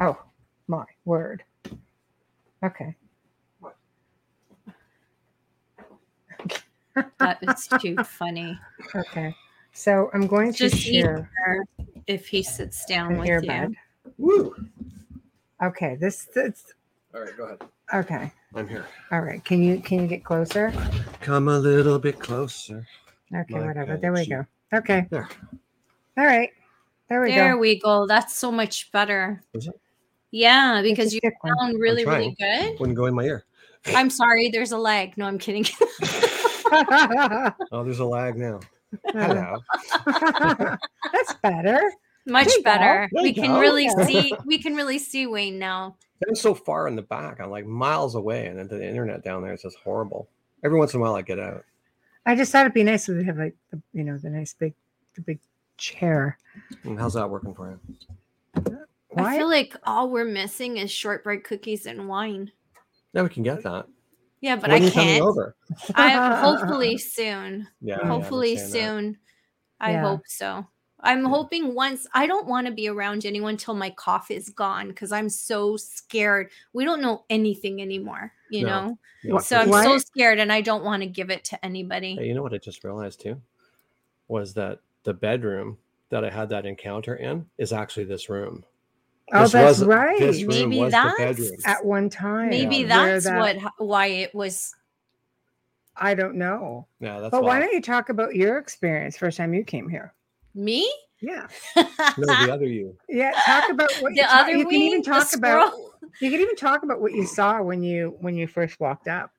[0.00, 0.18] Oh
[0.66, 1.44] my word.
[2.64, 2.96] Okay.
[7.18, 8.58] That is too funny.
[8.94, 9.34] Okay.
[9.72, 11.30] So I'm going to Just share
[12.06, 13.70] If he sits down with earbud.
[13.70, 13.76] you.
[14.18, 14.54] Woo!
[15.62, 15.96] Okay.
[16.00, 16.24] This.
[16.34, 16.64] This.
[17.14, 17.62] All right, go ahead.
[17.94, 18.32] Okay.
[18.54, 18.86] I'm here.
[19.12, 19.44] All right.
[19.44, 20.72] Can you can you get closer?
[21.20, 22.86] Come a little bit closer.
[23.34, 23.96] Okay, My whatever.
[23.96, 24.30] There we sheet.
[24.30, 24.46] go.
[24.74, 25.06] Okay.
[25.10, 25.28] There.
[26.16, 26.50] All right.
[27.08, 27.44] There we There go.
[27.44, 28.06] There we go.
[28.06, 29.42] That's so much better.
[29.54, 29.78] Is it?
[30.30, 31.54] Yeah, because you thick one.
[31.58, 32.78] sound really, really good.
[32.78, 33.44] Wouldn't go in my ear.
[33.94, 35.16] I'm sorry, there's a lag.
[35.16, 35.64] No, I'm kidding.
[37.72, 38.60] Oh, there's a lag now.
[39.06, 39.58] Hello.
[41.12, 41.92] That's better.
[42.26, 43.08] Much There better.
[43.12, 43.60] We you can go.
[43.60, 44.04] really Yeah.
[44.06, 45.96] see we can really see Wayne now.
[46.26, 47.40] I'm so far in the back.
[47.40, 50.28] I'm like miles away, and then the internet down there is just horrible.
[50.64, 51.64] Every once in a while, I get out.
[52.26, 54.52] I just thought it'd be nice if we have like the, you know the nice
[54.52, 54.74] big
[55.14, 55.38] the big
[55.78, 56.36] chair.
[56.84, 58.78] And how's that working for you?
[59.10, 59.34] Why?
[59.34, 62.50] I feel like all we're missing is shortbread cookies and wine.
[63.14, 63.86] Yeah, we can get that.
[64.40, 65.24] Yeah, but when I are you coming can't.
[65.24, 65.56] over?
[65.94, 67.68] I hopefully soon.
[67.80, 67.98] Yeah.
[68.02, 68.88] I hopefully understand that.
[69.02, 69.18] soon.
[69.80, 70.00] I Yeah.
[70.02, 70.66] hope so.
[71.00, 74.88] I'm hoping once I don't want to be around anyone till my cough is gone
[74.88, 76.50] because I'm so scared.
[76.72, 78.68] We don't know anything anymore, you No.
[78.86, 78.98] know.
[79.22, 82.16] Yeah, So I'm Why- so scared and I don't want to give it to anybody.
[82.16, 83.40] Hey, you know what I just realized too?
[84.26, 85.78] Was that the bedroom
[86.10, 88.64] that I had that encounter in is actually this room.
[89.32, 90.18] Oh, This that's was- right.
[90.18, 91.60] This room Maybe was that's- the bedroom.
[91.64, 94.74] At one time, Maybe where that's that- what why it was
[96.00, 96.86] I don't know.
[97.00, 97.60] Yeah, that's But why why.
[97.60, 100.14] don't you talk about your experience first time you came here?
[100.54, 100.90] me.
[101.20, 101.84] Yeah, No,
[102.16, 102.96] the other you.
[103.08, 103.32] yeah.
[103.44, 105.72] Talk about what the you, talk, other you can even talk about.
[106.20, 109.30] You can even talk about what you saw when you when you first walked up,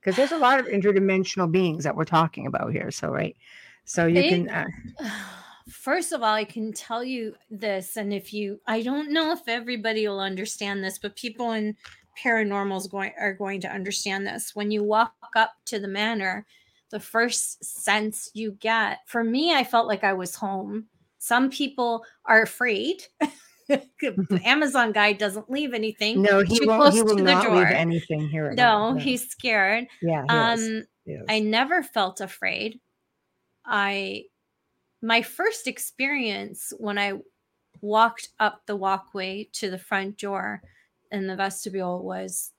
[0.00, 2.90] because there's a lot of interdimensional beings that we're talking about here.
[2.90, 3.36] So right,
[3.84, 4.48] so you They- can.
[4.48, 4.64] Uh,
[5.68, 9.40] First of all, I can tell you this, and if you, I don't know if
[9.46, 11.76] everybody will understand this, but people in
[12.22, 14.54] paranormals going are going to understand this.
[14.54, 16.46] When you walk up to the manor,
[16.90, 20.86] the first sense you get, for me, I felt like I was home.
[21.18, 23.02] Some people are afraid.
[23.68, 26.20] the Amazon guy doesn't leave anything.
[26.20, 26.92] no, he too won't.
[26.92, 28.48] He will to the not leave anything here.
[28.48, 29.86] at No, he's scared.
[30.02, 30.22] yeah.
[30.22, 30.28] He.
[30.28, 30.84] Um.
[31.28, 32.78] I never felt afraid.
[33.64, 34.24] I
[35.02, 37.14] my first experience when I
[37.80, 40.62] walked up the walkway to the front door
[41.10, 42.52] in the vestibule was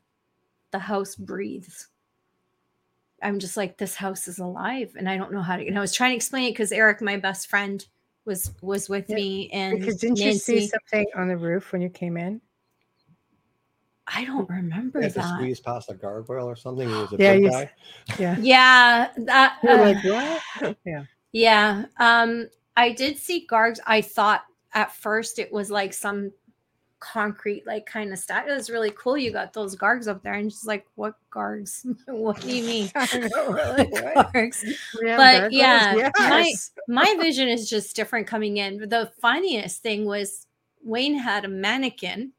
[0.71, 1.87] the house breathes.
[3.21, 5.81] I'm just like this house is alive and I don't know how to and I
[5.81, 7.85] was trying to explain it because Eric my best friend
[8.25, 11.81] was was with Yeah, me and because didn't you see something on the roof when
[11.81, 12.41] you came in?
[14.07, 15.35] I don't remember You have to that.
[15.35, 16.87] squeeze past a guardrail or something.
[16.87, 17.71] He was a Yeah, big guy.
[18.19, 18.35] Yeah.
[18.41, 20.77] Yeah, that uh, like what?
[20.85, 21.03] Yeah.
[21.33, 21.85] Yeah.
[21.97, 22.47] Um,
[22.77, 23.79] I did see Gargs.
[23.85, 26.31] I thought at first it was like some
[26.99, 28.45] concrete, like kind of stuff.
[28.47, 29.17] It was really cool.
[29.17, 31.85] You got those Gargs up there, and just like, what Gargs?
[32.07, 32.91] what do you mean?
[32.95, 33.85] Really.
[33.85, 34.63] Gargs.
[35.01, 35.51] But gargoyles?
[35.53, 36.71] yeah, my- Yes.
[36.87, 38.89] My vision is just different coming in.
[38.89, 40.47] The funniest thing was
[40.83, 42.31] Wayne had a mannequin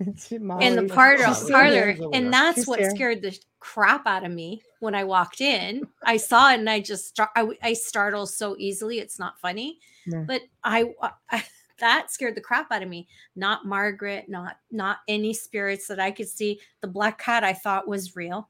[0.30, 1.18] in the parlor,
[1.50, 1.82] parlor here.
[1.90, 2.08] over there.
[2.14, 2.90] and that's She's what here.
[2.90, 5.86] scared the crap out of me when I walked in.
[6.04, 8.98] I saw it and I just star- I, I startle so easily.
[8.98, 10.24] It's not funny, Yeah.
[10.26, 10.94] but I,
[11.30, 11.44] I
[11.80, 13.08] that scared the crap out of me.
[13.36, 16.60] Not Margaret, not not any spirits that I could see.
[16.80, 18.48] The black cat I thought was real.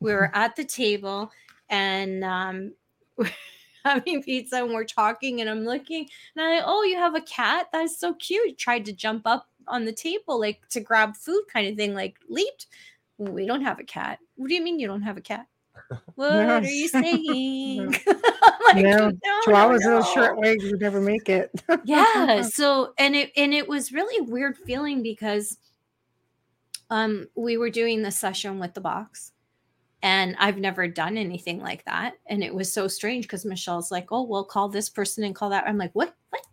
[0.00, 1.30] We were at the table
[1.68, 2.72] and um
[3.84, 6.06] having pizza and we're talking and I'm looking
[6.36, 9.84] and I oh you have a cat that's so cute tried to jump up on
[9.84, 12.66] the table like to grab food kind of thing like leaped.
[13.18, 14.18] We don't have a cat.
[14.36, 15.46] What do you mean you don't have a cat?
[16.16, 17.90] What are you saying?
[17.90, 17.98] No.
[18.42, 18.98] I'm like, No.
[18.98, 21.50] "No, no, Chihuahuas little short legs would never make it.
[21.84, 25.58] yeah so and it and it was really weird feeling because
[26.90, 29.32] um we were doing the session with the box
[30.02, 34.08] and i've never done anything like that and it was so strange because michelle's like
[34.12, 35.64] oh we'll call this person and call that.
[35.66, 36.14] I'm like what?
[36.30, 36.42] What?
[36.42, 36.51] no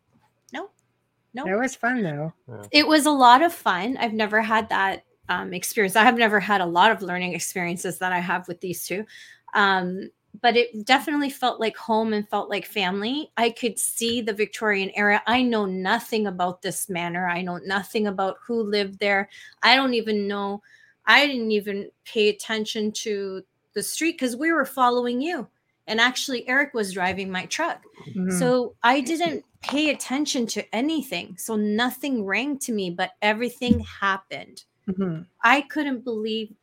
[1.34, 2.34] no That was fun though.
[2.72, 3.98] it was a lot of fun.
[3.98, 5.96] I've never had that um, experience.
[5.96, 9.06] I have never had a lot of learning experiences that i have with these two.
[9.54, 10.10] Um,
[10.42, 13.32] but it definitely felt like home and felt like family.
[13.36, 15.22] I could see the victorian era.
[15.28, 17.28] I know nothing about this manor.
[17.28, 19.30] I know nothing about who lived there.
[19.64, 20.62] I don't even know.
[21.06, 23.44] I didn't even pay attention to
[23.74, 25.48] the street because we were following you
[25.90, 27.84] and actually eric was driving my truck
[28.16, 28.32] Mhm.
[28.40, 31.36] so I didn't pay attention to anything.
[31.38, 34.64] So nothing rang to me, but everything happened.
[34.88, 35.26] Mhm.
[35.44, 36.54] I couldn't believe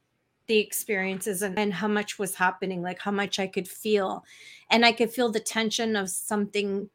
[0.47, 4.25] the experiences and, and how much was happening, like how much I could feel.
[4.71, 6.89] And I could feel the tension of something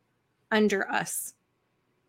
[0.50, 1.36] under us.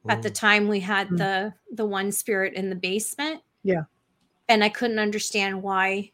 [0.09, 1.19] At the time we had Mm.
[1.19, 3.43] the the one spirit in the basement.
[3.62, 3.85] Yeah.
[4.49, 6.12] And I couldn't understand why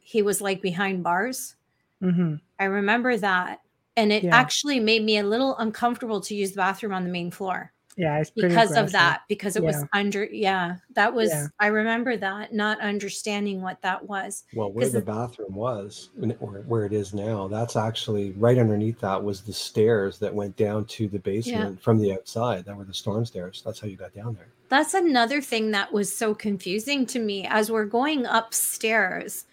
[0.00, 1.56] he was like behind bars.
[2.02, 2.40] Mhm.
[2.58, 3.60] I remember that.
[3.96, 4.36] And it Yeah.
[4.36, 7.72] actually made me a little uncomfortable to use the bathroom on the main floor.
[7.98, 11.46] Yeah, it's pretty because of that because it was under yeah that was Yeah.
[11.60, 16.10] i remember that not understanding what that was Well, where the it- bathroom was,
[16.40, 20.56] or where it is now, that's actually right underneath that was the stairs that went
[20.56, 22.66] down to the basement from the outside.
[22.66, 23.62] That were the storm stairs.
[23.64, 24.48] That's how you got down there.
[24.68, 29.46] that's another thing that was so confusing to me as we're going upstairs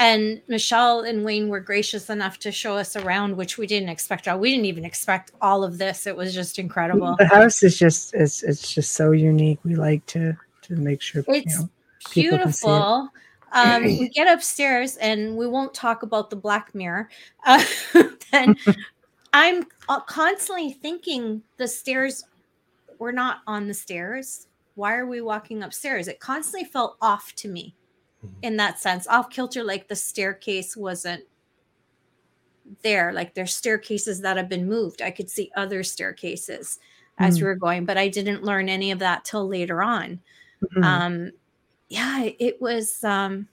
[0.00, 4.26] and michelle and wayne were gracious enough to show us around which we didn't expect
[4.38, 8.14] we didn't even expect all of this it was just incredible The house is just
[8.14, 9.58] it's it's just so unique.
[9.64, 11.68] We like to to make sure you It's know,
[12.08, 12.30] see it.
[12.30, 13.10] beautiful.
[13.52, 17.08] Um, we get upstairs and we won't talk about the black mirror.
[17.44, 17.64] Uh,
[18.32, 18.56] then
[19.32, 19.66] I'm
[20.06, 22.24] constantly thinking the stairs
[22.98, 24.46] were not on the stairs.
[24.76, 26.08] Why are we walking upstairs?
[26.08, 27.74] It constantly felt off to me
[28.22, 28.42] Mhm.
[28.42, 31.24] in that sense, off kilter, like the staircase wasn't
[32.82, 33.12] there.
[33.12, 35.02] Like there's staircases that have been moved.
[35.02, 36.78] I could see other staircases
[37.18, 37.40] as Mm.
[37.40, 40.20] we were going, but I didn't learn any of that till later on
[40.60, 40.82] Mhm.
[40.84, 41.30] um
[41.90, 43.48] yeah it was um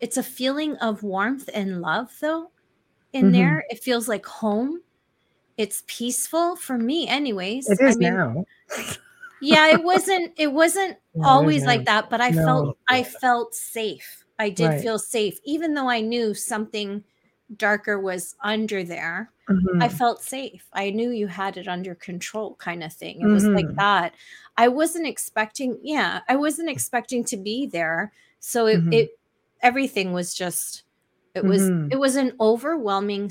[0.00, 2.50] it's a feeling of warmth and love though
[3.14, 3.32] in Mhm.
[3.32, 4.82] there it feels like home
[5.58, 8.44] it's peaceful for me anyways it is I mean, now.
[9.42, 12.44] yeah it wasn't it wasn't is always like that but i No.
[12.44, 14.80] felt i felt safe i did Right.
[14.82, 17.02] feel safe even though i knew something
[17.56, 19.30] darker was under there
[19.82, 19.92] I Mhm.
[19.98, 20.66] felt safe.
[20.74, 23.22] I knew you had it under control, kind of thing.
[23.22, 23.76] It was like Mhm.
[23.76, 24.14] that.
[24.58, 28.12] I wasn't expecting, yeah, I wasn't expecting to be there.
[28.40, 28.92] So it, Mhm.
[28.92, 29.18] it
[29.62, 30.82] everything was just,
[31.34, 31.88] it was, Mhm.
[31.90, 33.30] it was an overwhelming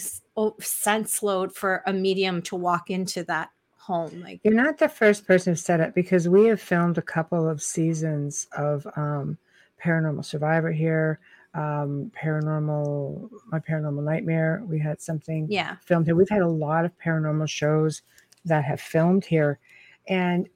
[0.60, 3.50] sense load for a medium to walk into that
[3.80, 4.22] home.
[4.22, 7.48] Like, You're not the first person to set it because we have filmed a couple
[7.48, 9.38] of seasons of um,
[9.84, 11.20] Paranormal Survivor here,
[11.54, 14.62] um, Paranormal, My Paranormal Nightmare.
[14.66, 16.16] We had something yeah, filmed here.
[16.16, 18.02] We've had a lot of paranormal shows
[18.46, 19.60] that have filmed here,
[20.08, 20.48] and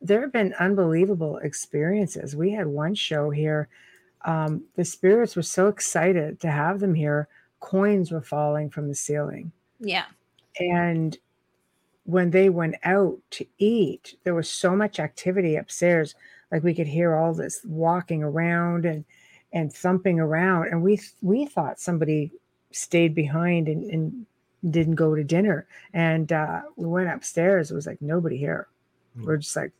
[0.00, 2.36] there have been unbelievable experiences.
[2.36, 3.68] We had one show here.
[4.24, 7.28] Um, the spirits were so excited to have them here.
[7.60, 9.52] Coins were falling from the ceiling.
[9.80, 10.04] yeah,
[10.58, 11.16] And
[12.04, 16.14] when they went out to eat, there was so much activity upstairs.
[16.52, 19.04] Like we could hear all this walking around and
[19.52, 20.68] and thumping around.
[20.68, 22.32] And we we thought somebody
[22.72, 24.26] stayed behind and, and
[24.70, 25.66] didn't go to dinner.
[25.92, 27.70] And uh, we went upstairs.
[27.70, 28.68] It was like nobody here.
[29.16, 29.24] Hmm.
[29.24, 29.72] We're just like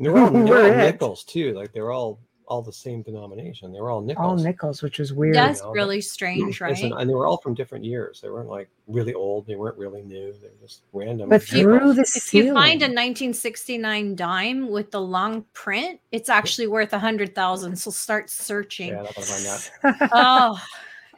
[0.00, 1.54] they were all, they were We're all nickels too.
[1.54, 3.72] Like they're all all the same denomination.
[3.72, 4.24] They were all nickels.
[4.24, 5.34] all nickels, which was weird.
[5.34, 6.70] that's know, but- really strange, right?
[6.72, 8.20] Listen, and they were all from different years.
[8.20, 9.46] They weren't like really old.
[9.46, 10.32] They weren't really new.
[10.32, 11.28] They were just random.
[11.28, 11.96] But through nickels.
[11.96, 16.98] the if you find a 1969 dime with the long print, it's actually worth a
[16.98, 17.76] hundred thousand.
[17.76, 18.88] So start searching.
[18.88, 20.10] yeah, I'm gonna find that.
[20.12, 20.62] Oh,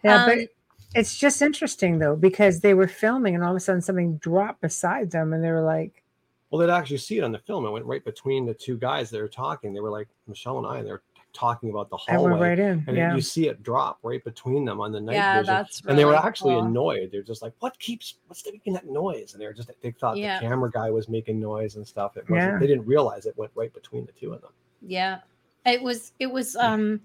[0.04, 0.46] yeah, but Um,
[0.94, 4.60] it's just interesting though because they were filming and all of a sudden something dropped
[4.60, 6.02] beside them and they were like,
[6.50, 7.66] Well, they'd actually see it on the film.
[7.66, 9.72] It went right between the two guys that were talking.
[9.74, 11.02] They were like Michelle and I, and they were
[11.34, 12.30] talking about the I hallway.
[12.30, 12.84] went right in.
[12.86, 13.14] and yeah.
[13.14, 15.54] you see it drop right between them on the night yeah, vision.
[15.54, 16.64] that's and they were actually cool.
[16.64, 17.10] annoyed.
[17.12, 18.14] They're just like, "What keeps?
[18.28, 20.40] What's making that noise?" And they were just they thought Yeah.
[20.40, 22.16] the camera guy was making noise and stuff.
[22.16, 22.52] It wasn't.
[22.52, 22.58] Yeah.
[22.58, 24.52] They didn't realize it went right between the two of them.
[24.80, 25.18] Yeah.
[25.66, 27.00] It was it was um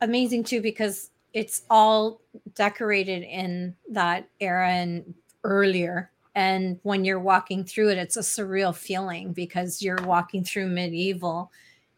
[0.00, 2.20] amazing too because it's all
[2.54, 5.14] decorated in that era and
[5.44, 6.10] earlier.
[6.34, 11.50] And when you're walking through it, it's a surreal feeling because you're walking through medieval.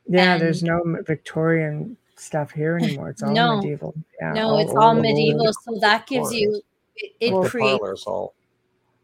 [0.06, 3.10] Yeah, there's no Victorian stuff here anymore.
[3.10, 3.56] It's all No.
[3.56, 3.94] medieval.
[4.20, 5.02] Yeah, no, it's all old.
[5.02, 5.52] medieval.
[5.62, 6.60] So that gives you
[6.96, 8.34] it, it Well, the creates parlor's all.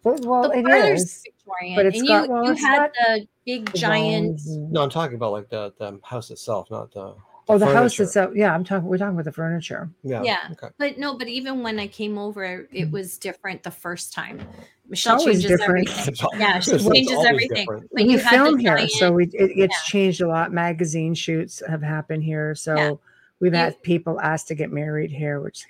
[0.04, 1.22] But- well, the it parlor's is.
[1.24, 1.76] Victorian.
[1.76, 5.16] but it's and got- you, well, you it's had the big giant No, I'm talking
[5.16, 7.14] about like the the house itself, not the.
[7.48, 8.30] Oh, the house itself.
[8.36, 8.86] Yeah, I'm talking.
[8.88, 9.90] We're talking about the furniture.
[10.04, 10.22] Yeah.
[10.22, 10.38] Yeah.
[10.52, 10.68] Okay.
[10.78, 12.90] But no, but even when I came over, it Mhm.
[12.92, 14.46] was different the first time.
[14.90, 15.88] Michelle always changes different.
[15.88, 16.40] everything.
[16.40, 17.56] Yeah, she it's changes everything.
[17.58, 17.88] different.
[17.92, 19.66] But we you film here, so we it, it's yeah.
[19.86, 20.52] changed a lot.
[20.52, 23.00] Magazine shoots have happened here, so
[23.38, 25.64] we've You- had people asked to get married here, which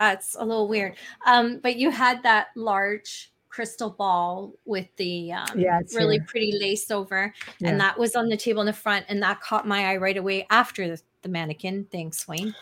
[0.00, 0.94] that's a little weird.
[1.26, 6.26] Um, but you had that large crystal ball with the um, Yeah, really here.
[6.28, 7.70] pretty lace over, Yeah.
[7.70, 10.16] and that was on the table in the front, and that caught my eye right
[10.18, 11.86] away after the, the mannequin.
[11.90, 12.54] Thanks, Wayne.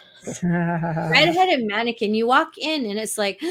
[0.42, 2.14] Redheaded mannequin.
[2.14, 3.40] You walk in, and it's like.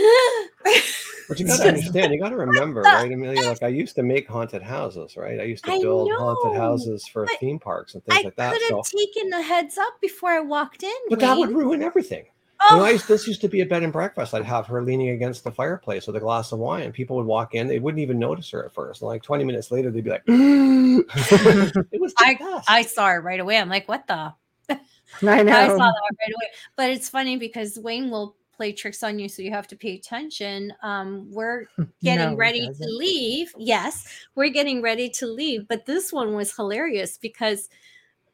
[1.29, 3.47] But you got to understand, you got to remember, right, Amelia?
[3.47, 5.39] Like I used to make haunted houses, right?
[5.39, 8.51] I used to I build haunted houses for theme parks and things I like that.
[8.53, 10.93] could So, have taken the heads up before I walked in.
[11.09, 12.25] but that would ruin everything.
[12.69, 14.33] Oh, You know, I this used to be a bed and breakfast.
[14.33, 16.91] I'd have her leaning against the fireplace with a glass of wine.
[16.91, 19.01] People would walk in; they wouldn't even notice her at first.
[19.01, 23.21] And like twenty minutes later, they'd be like, "It was the best." I saw her
[23.21, 23.57] right away.
[23.57, 24.33] I'm like, what the?
[24.69, 25.57] I know.
[25.57, 26.47] I saw that right away.
[26.75, 29.95] But it's funny because Wayne will play tricks on you, so you have to pay
[29.95, 30.73] attention.
[30.83, 31.65] Um, we're
[32.03, 33.53] getting No, ready to leave.
[33.57, 35.67] Yes, we're getting ready to leave.
[35.67, 37.69] But this one was hilarious because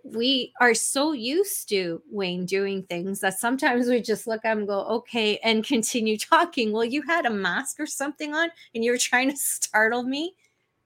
[0.03, 4.65] we are so used to Wayne doing things that sometimes we just look at him
[4.65, 6.71] go, okay, and continue talking.
[6.71, 10.35] Well, you had a mask or something on and you were trying to startle me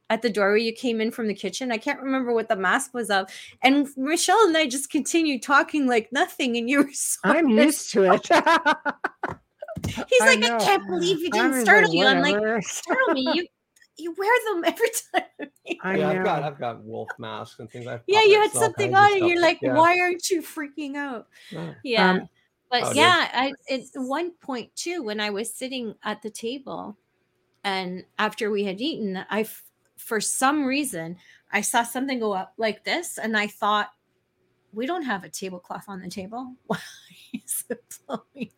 [0.10, 1.72] at the doorway you came in from the kitchen.
[1.72, 3.30] I can't remember what the mask was of.
[3.62, 6.58] And Michelle and I just continued talking like nothing.
[6.58, 8.28] And you were so I'm used to it.
[9.88, 12.06] He's I like, I, can't believe you didn't was startle you.
[12.06, 13.28] I'm like, startle me.
[13.34, 13.48] You
[13.98, 15.50] you wear them every time.
[15.84, 17.88] I yeah, I've got I've got wolf masks and things.
[17.88, 19.76] I've yeah, you had something on, and you're like, yeah.
[19.76, 21.28] why aren't you freaking out?
[21.52, 21.74] Yeah.
[21.84, 22.10] Yeah.
[22.12, 22.30] Um,
[22.72, 26.98] but Oh, yeah, I at one point too, when I was sitting at the table
[27.64, 29.64] and after we had eaten, I f-
[29.98, 31.18] for some reason
[31.52, 33.90] I saw something go up like this, and I thought,
[34.74, 36.56] we don't have a tablecloth on the table.
[36.66, 36.80] Why
[37.34, 38.52] is it blowing?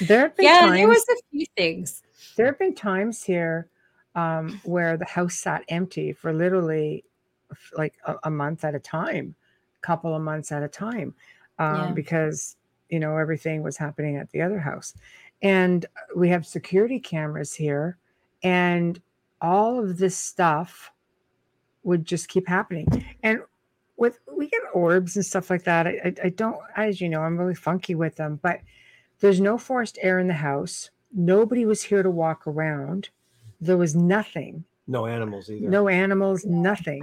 [0.00, 2.02] there have been Yeah, times, there was a few things.
[2.36, 3.70] there have been times here
[4.14, 7.04] um, where the house sat empty for literally
[7.76, 9.34] like a, a month at a time,
[9.76, 11.14] a couple of months at a time,
[11.58, 11.92] um, Yeah.
[11.92, 12.56] because
[12.88, 14.94] you know everything was happening at the other house,
[15.42, 15.86] and
[16.16, 17.96] we have security cameras here,
[18.42, 19.00] and
[19.40, 20.90] all of this stuff
[21.84, 22.86] would just keep happening,
[23.22, 23.40] and
[23.96, 25.86] with we get orbs and stuff like that.
[25.86, 28.60] I, I, I don't, as you know, I'm really funky with them, but
[29.20, 30.90] there's no forced air in the house.
[31.12, 33.08] Nobody was here to walk around.
[33.60, 35.68] There was nothing, No animals either.
[35.68, 37.02] no animals, nothing.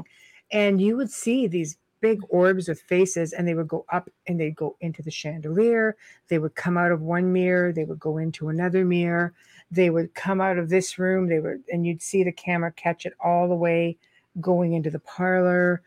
[0.52, 4.40] And you would see these big orbs with faces, and they would go up and
[4.40, 5.96] they'd go into the chandelier.
[6.28, 9.34] They would come out of one mirror, they would go into another mirror.
[9.72, 13.06] They would come out of this room, they would, and you'd see the camera catch
[13.06, 13.98] it all the way
[14.40, 15.82] going into the parlor.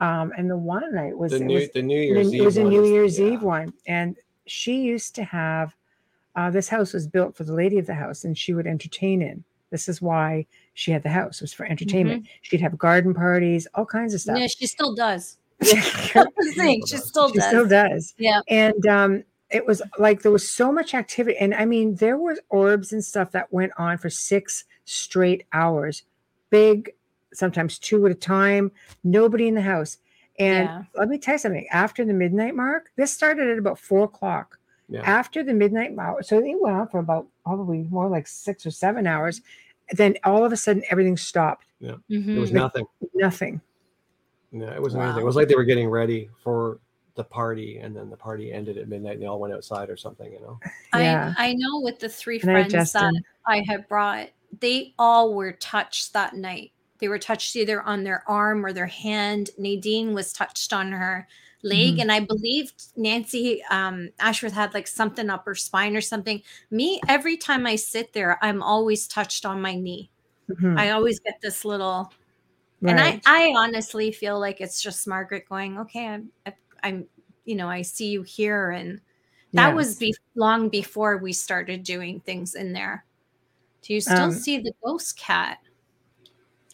[0.00, 2.34] Um, and the one night was the it new was the New the- Year's it
[2.36, 2.44] Eve.
[2.44, 3.26] was a one New Year's yeah.
[3.28, 4.16] Eve one, and
[4.46, 5.74] she used to have.
[6.36, 9.22] Uh, this house was built for the lady of the house, and she would entertain
[9.22, 9.44] in.
[9.74, 11.40] This is why she had the house.
[11.40, 12.28] It was for entertainment.
[12.42, 14.38] She'd have garden parties, all kinds of stuff.
[14.38, 15.36] Yeah, she still does.
[15.64, 15.74] she
[16.14, 16.80] That's thing.
[16.86, 17.44] She still does.
[17.48, 18.14] still does.
[18.16, 18.38] Yeah.
[18.48, 22.38] And um, it was like there was so much activity, and I mean, there was
[22.50, 26.04] orbs and stuff that went on for six straight hours,
[26.50, 26.92] big,
[27.32, 28.70] sometimes two at a time.
[29.02, 29.98] Nobody in the house.
[30.38, 30.82] And Yeah.
[30.94, 31.66] let me tell you something.
[31.72, 34.60] After the midnight mark, this started at about four o'clock.
[34.88, 35.00] Yeah.
[35.00, 38.70] After the midnight hour, so it went on for about probably more like six or
[38.70, 39.40] seven hours.
[39.92, 41.66] Then all of a sudden, everything stopped.
[41.80, 42.40] Yeah, there Mhm.
[42.40, 42.86] was nothing.
[43.14, 43.60] Nothing.
[44.52, 45.22] No, it wasn't anything.
[45.22, 46.78] It was like they were getting ready for
[47.16, 49.96] the party, and then the party ended at midnight, and they all went outside or
[49.96, 50.32] something.
[50.32, 50.60] You know.
[50.94, 51.34] Yeah.
[51.36, 53.12] I I know with the three Good night, friends that
[53.46, 54.30] I had brought,
[54.60, 56.72] they all were touched that night.
[56.98, 59.50] They were touched either on their arm or their hand.
[59.58, 61.28] Nadine was touched on her
[61.64, 62.02] leg, Mhm.
[62.02, 66.42] and I believed Nancy um, Ashworth had like something up her spine or something.
[66.70, 70.10] Me, every time I sit there, I'm always touched on my knee.
[70.50, 70.78] Mhm.
[70.78, 72.12] I always get this little,
[72.82, 76.30] and I I honestly feel like it's just Margaret going, okay, I'm
[76.82, 77.06] I'm
[77.46, 79.00] you know I see you here and
[79.54, 83.04] that was be- long before we started doing things in there.
[83.82, 85.58] Do you still Um, see the ghost cat?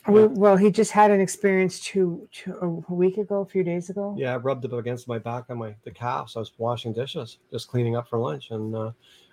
[0.09, 3.91] We, well, he just had an experience two, two a week ago, a few days
[3.91, 4.15] ago.
[4.19, 6.37] Yeah, I rubbed it against my back on my the calves.
[6.37, 8.93] I was washing dishes, just cleaning up for lunch, and uh,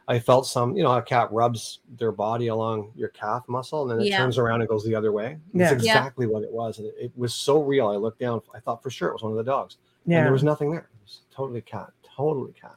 [0.10, 0.76] I felt some.
[0.76, 4.18] You know, a cat rubs their body along your calf muscle, and then it Yeah.
[4.18, 5.38] turns around and goes the other way.
[5.54, 5.70] Yeah.
[5.70, 5.92] That's Yeah.
[5.92, 7.88] exactly what it was, and it, it was so real.
[7.88, 8.42] I looked down.
[8.54, 10.72] I thought for sure it was one of the dogs, and Yeah, there was nothing
[10.72, 10.90] there.
[10.94, 12.76] It was totally cat, totally cat.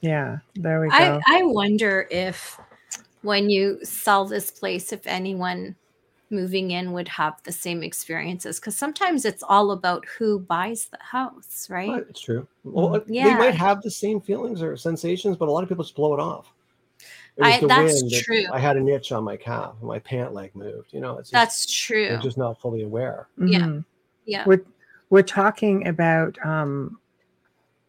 [0.00, 0.38] yeah.
[0.54, 0.94] There we go.
[0.94, 2.58] I I wonder if
[3.20, 5.76] when you sell this place, if anyone
[6.30, 10.98] moving in would have the same experiences because sometimes it's all about who buys the
[11.00, 11.88] house, right?
[11.90, 12.46] But it's true.
[12.64, 13.12] Well, Mm-hmm.
[13.12, 16.14] they might have the same feelings or sensations, but a lot of people just blow
[16.14, 16.52] it off.
[17.36, 18.44] It I- that's that true.
[18.52, 19.74] I had an itch on my calf.
[19.82, 20.92] My pant leg moved.
[20.92, 22.08] You know, it's just, That's true.
[22.08, 23.28] they're just not fully aware.
[23.38, 23.60] yeah.
[23.60, 23.84] Mhm.
[24.24, 24.44] Yeah.
[24.46, 24.64] We're
[25.10, 26.98] we're talking about um,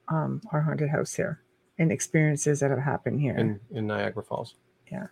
[0.09, 1.41] um, our haunted house here
[1.79, 3.35] and experiences that have happened here.
[3.37, 4.53] in in Niagara Falls.
[4.91, 5.07] Yeah.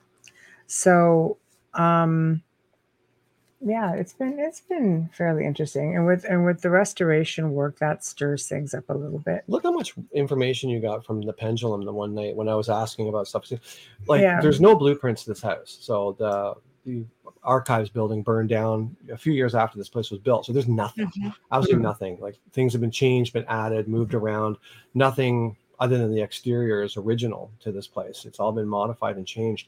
[0.68, 1.38] So
[1.73, 2.41] um
[3.65, 8.03] yeah it's been it's been fairly interesting and with and with the restoration work that
[8.05, 11.83] stirs things up a little bit Look how much information you got from the pendulum
[11.83, 13.51] the one night when I was asking about stuff.
[14.07, 14.39] Like, Yeah.
[14.39, 15.77] there's no blueprints to this house.
[15.81, 16.53] So the
[16.85, 17.03] the
[17.43, 20.45] archives building burned down a few years after this place was built.
[20.45, 21.33] So there's nothing, Mhm.
[21.51, 21.89] absolutely Mhm.
[21.89, 22.17] nothing.
[22.21, 24.57] Like things have been changed, been added, moved around.
[24.93, 28.23] Nothing other than the exterior is original to this place.
[28.25, 29.67] It's all been modified and changed.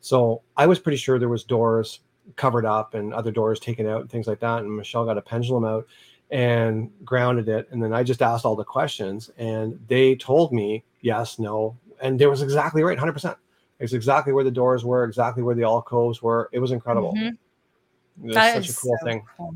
[0.00, 1.98] So I was pretty sure there was doors
[2.36, 4.60] covered up and other doors taken out and things like that.
[4.62, 5.86] And Michelle got a pendulum out
[6.30, 7.68] and grounded it.
[7.70, 11.76] And then I just asked all the questions and they told me yes, no.
[12.00, 13.36] And there was exactly right, 100%.
[13.78, 16.48] It's exactly where the doors were, exactly where the alcoves were.
[16.52, 17.12] It was incredible.
[17.14, 17.32] Mhm.
[17.32, 17.36] It
[18.26, 19.22] was That such is a cool so thing.
[19.36, 19.54] cool.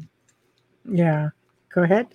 [0.85, 1.31] Yeah.
[1.71, 2.09] Go ahead.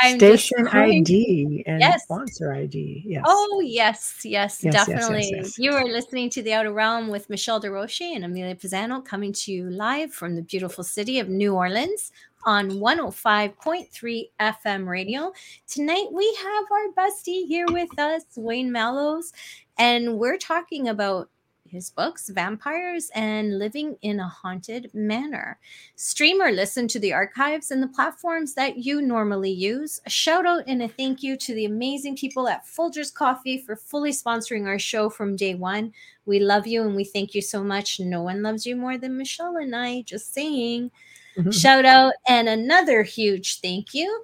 [0.00, 2.04] I'm Station ID and Yes.
[2.04, 3.02] sponsor ID.
[3.06, 3.24] Yes.
[3.26, 5.32] Oh yes, yes, Yes, definitely.
[5.34, 5.58] yes.
[5.58, 9.52] You are listening to the Outer Realm with Michelle Desrochers and Amelia Pisano coming to
[9.52, 12.12] you live from the beautiful city of New Orleans
[12.44, 15.32] on 105.3 FM radio.
[15.66, 19.32] Tonight we have our bestie here with us, Wayne Mallows,
[19.78, 21.28] and we're talking about
[21.68, 25.58] his books, Vampires and Living in a Haunted Manor.
[25.96, 30.00] Stream or listen to the archives and the platforms that you normally use.
[30.06, 33.76] A shout out and a thank you to the amazing people at Folgers Coffee for
[33.76, 35.92] fully sponsoring our show from day one.
[36.26, 38.00] We love you and we thank you so much.
[38.00, 40.90] No one loves you more than Michelle and I, just saying.
[41.36, 41.54] Mhm.
[41.54, 44.22] Shout out and another huge thank you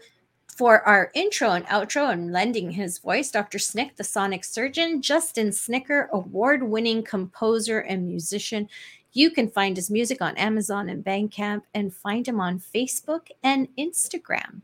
[0.57, 3.59] for our intro and outro and lending his voice, Dr.
[3.59, 8.69] Snick, the sonic surgeon, Justin Snicker, award winning composer and musician.
[9.13, 13.69] You can find his music on Amazon and Bandcamp and find him on Facebook and
[13.77, 14.61] Instagram.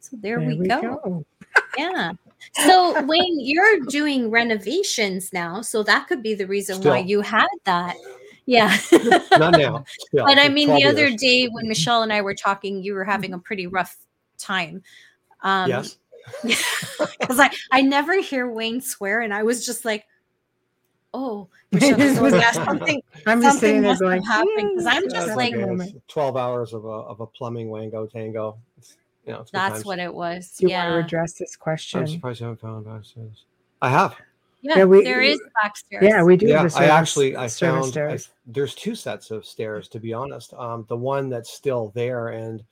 [0.00, 1.24] So there, we, go.
[1.78, 2.12] Yeah.
[2.64, 7.48] So Wayne, you're doing renovations now, so that could be the reason why you had
[7.64, 7.96] that.
[8.46, 8.76] Yeah.
[9.38, 9.84] Not now.
[10.08, 11.20] Still, But I mean, the other years.
[11.20, 13.96] day when Michelle and I were talking, you were having a pretty rough
[14.38, 14.82] time.
[15.46, 15.96] Um, yes.
[17.20, 20.06] Because I, I never hear Wayne swear, and I was just like,
[21.14, 24.86] oh, Michelle, so yeah, something, I'm just something sitting there must have going, happened because
[24.86, 28.58] I'm just that's like, 12 hours of a, of a plumbing wango tango.
[28.76, 29.84] It's, you know, that's times.
[29.84, 30.56] what it was.
[30.58, 31.04] Do you want to Yeah.
[31.04, 32.00] address this question?
[32.00, 33.44] I'm surprised you haven't found downstairs.
[33.80, 34.16] I have.
[34.62, 36.02] Yeah, Yeah, we- there is backstairs.
[36.02, 36.46] Yeah, we do.
[36.46, 40.00] yeah, have the I actually I service found I, there's two sets of stairs to
[40.00, 40.54] be honest.
[40.54, 42.64] Um, the one that's still there and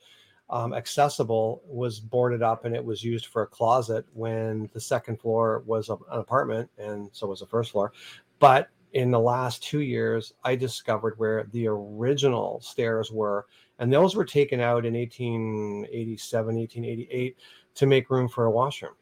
[0.49, 5.19] um, accessible was boarded up and it was used for a closet when the second
[5.19, 7.91] floor was a- an apartment and so was the first floor.
[8.39, 13.47] But in the last two years, I discovered where the original stairs were,
[13.79, 17.37] and those were taken out in 1887, 1888
[17.73, 18.93] to make room for a washroom.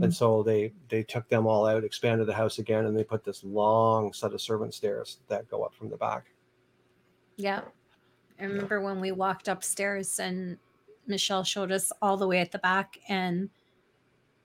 [0.00, 0.14] And Mm.
[0.14, 3.44] so they they took them all out, expanded the house again, and they put this
[3.44, 6.32] long set of servant stairs that go up from the back.
[7.36, 7.62] Yeah.
[8.40, 10.58] I remember when we walked upstairs and
[11.08, 13.48] Michelle showed us all the way at the back and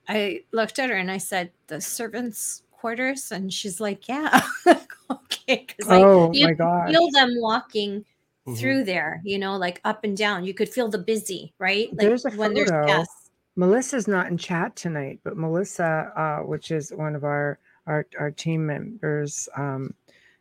[0.08, 3.32] I looked at her and I said, The servants' quarters?
[3.32, 4.40] And she's like, Yeah.
[5.10, 5.66] okay.
[5.66, 6.90] Because Oh you my could gosh.
[6.90, 8.04] feel them walking
[8.46, 8.58] Mhm.
[8.58, 10.44] through there, you know, like up and down.
[10.44, 11.88] You could feel the busy, right?
[11.92, 12.86] Like There's a when there's photo.
[12.86, 13.30] guests.
[13.56, 18.30] Melissa's not in chat tonight, but Melissa, uh, which is one of our our, our
[18.30, 19.94] team members um,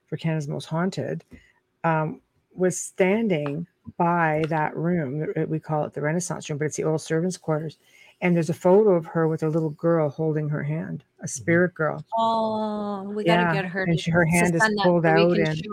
[0.07, 1.23] for Canada's Most Haunted,
[1.83, 2.19] um,
[2.55, 3.67] was standing
[3.97, 5.27] by that room.
[5.37, 7.77] uh, We call it the Renaissance room, but it's the old servants' quarters.
[8.21, 11.73] And there's a photo of her with a little girl holding her hand, a spirit
[11.73, 12.03] girl.
[12.17, 13.83] Oh, we gotta get her.
[13.83, 15.67] and to she- her hand is send that pulled out and- it.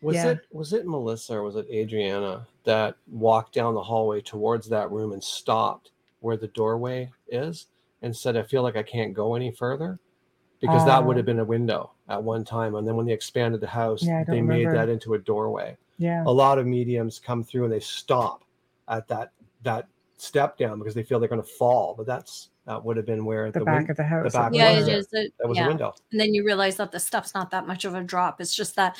[0.00, 0.28] Was Yeah.
[0.30, 4.90] it was it Melissa or was it Adriana that walked down the hallway towards that
[4.92, 5.90] room and stopped
[6.20, 7.66] where the doorway is
[8.02, 9.98] and said, "I feel like I can't go any further,"
[10.60, 11.18] because that would Oh.
[11.18, 14.20] have been a window at one time, and then when they expanded the house, Yeah,
[14.20, 15.76] I don't they made that into a doorway.
[15.98, 16.22] Yeah.
[16.26, 18.44] A lot of mediums come through and they stop
[18.88, 19.32] at that
[19.64, 23.06] that step down because they feel they're going to fall, but that's that would have
[23.06, 24.32] been where The, the, back win- of the house.
[24.32, 24.98] back Yeah, was it there.
[24.98, 25.08] is.
[25.12, 25.64] It- that was yeah.
[25.64, 25.94] a window.
[26.12, 28.40] and then you realize that the stuff's not that much of a drop.
[28.40, 28.96] It's just that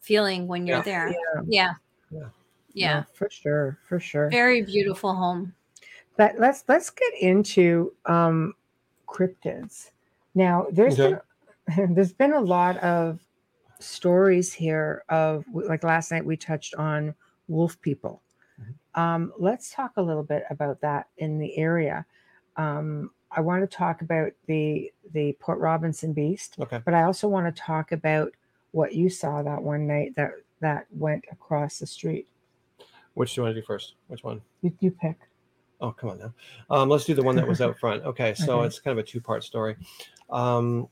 [0.00, 0.82] feeling when you're Yeah.
[0.82, 1.08] there.
[1.08, 1.16] Yeah.
[1.46, 1.72] Yeah.
[2.10, 2.20] Yeah.
[2.72, 2.98] Yeah.
[3.00, 4.30] No, for sure, for sure.
[4.30, 5.52] Very beautiful home.
[6.16, 8.54] But let's let's get into um,
[9.08, 9.90] cryptids.
[10.34, 11.18] Now, there's Okay.
[11.76, 13.18] been, there's been a lot of
[13.80, 17.14] stories here of like last night we touched on
[17.48, 18.22] wolf people.
[18.96, 22.04] Um, let's talk a little bit about that in the area.
[22.56, 26.80] Um, I want to talk about the the Port Robinson beast, Okay.
[26.84, 28.32] but I also want to talk about
[28.72, 32.26] what you saw that one night that that went across the street.
[33.14, 33.94] Which do you want to do first?
[34.08, 34.40] Which one?
[34.62, 35.16] You, you pick.
[35.80, 36.34] Oh, come on now.
[36.68, 38.04] Um, let's do the one that was out front.
[38.04, 38.66] Okay, so Okay.
[38.66, 39.76] it's kind of a two-part story.
[40.28, 40.88] Um,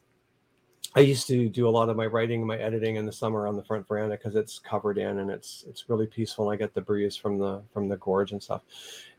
[0.94, 3.46] I used to do a lot of my writing, and my editing in the summer
[3.46, 6.50] on the front veranda because it's covered in and it's it's really peaceful.
[6.50, 8.62] And I get the breeze from the from the gorge and stuff.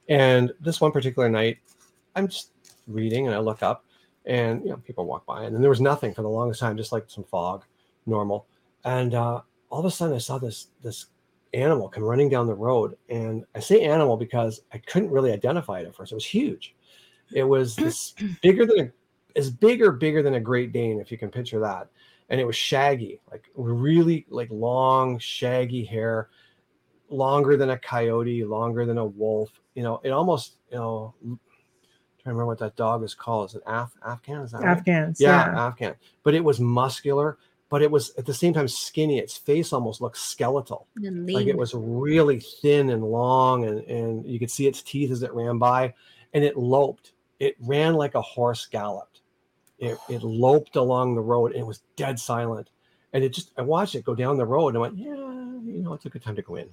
[0.07, 1.59] And this one particular night,
[2.15, 2.51] I'm just
[2.87, 3.85] reading and I look up,
[4.25, 6.75] and you know people walk by, and then there was nothing for the longest time,
[6.75, 7.63] just like some fog,
[8.05, 8.47] normal.
[8.83, 11.05] And uh, all of a sudden, I saw this this
[11.53, 12.97] animal come running down the road.
[13.09, 16.11] And I say animal because I couldn't really identify it at first.
[16.11, 16.75] It was huge.
[17.33, 18.91] It was this bigger than a,
[19.35, 21.89] as big or bigger than a Great Dane, if you can picture that.
[22.29, 26.29] And it was shaggy, like really like long, shaggy hair,
[27.09, 29.49] longer than a coyote, longer than a wolf.
[29.73, 31.39] You know, it almost, you know, I'm
[32.21, 33.49] trying to remember what that dog is called.
[33.49, 34.41] Is it Af Afghan?
[34.41, 34.77] Is that right?
[34.77, 35.19] Afghans.
[35.19, 35.95] yeah, Afghan.
[36.23, 37.37] But it was muscular,
[37.69, 39.17] but it was at the same time skinny.
[39.17, 40.87] Its face almost looked skeletal.
[41.35, 45.23] Like it was really thin and long, and, and you could see its teeth as
[45.23, 45.93] it ran by,
[46.33, 47.13] and it loped.
[47.39, 49.18] It ran like a horse galloped.
[49.79, 52.69] It, it loped along the road, and it was dead silent.
[53.11, 55.81] And it just, I watched it go down the road, and I went, yeah, you
[55.83, 56.69] know, it's a good time to go in.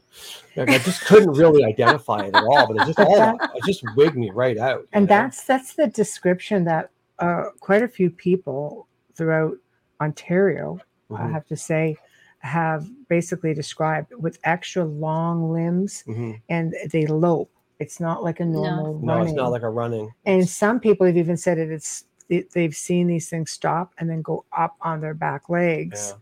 [0.55, 3.65] Like, I just couldn't really identify it at all, but it just, all, that, it
[3.65, 4.87] just wigged me right out.
[4.93, 5.09] and know?
[5.09, 9.57] that's that's the description that uh, quite a few people throughout
[10.01, 10.79] Ontario,
[11.11, 11.97] I Mhm, have to say,
[12.41, 16.41] have basically described with extra long limbs mhm.
[16.49, 17.51] and they lope.
[17.79, 19.29] It's not like a normal No, running.
[19.29, 20.13] it's not like a running.
[20.25, 21.71] and some people have even said it.
[21.71, 26.15] It's they- they've seen these things stop and then go up on their back legs.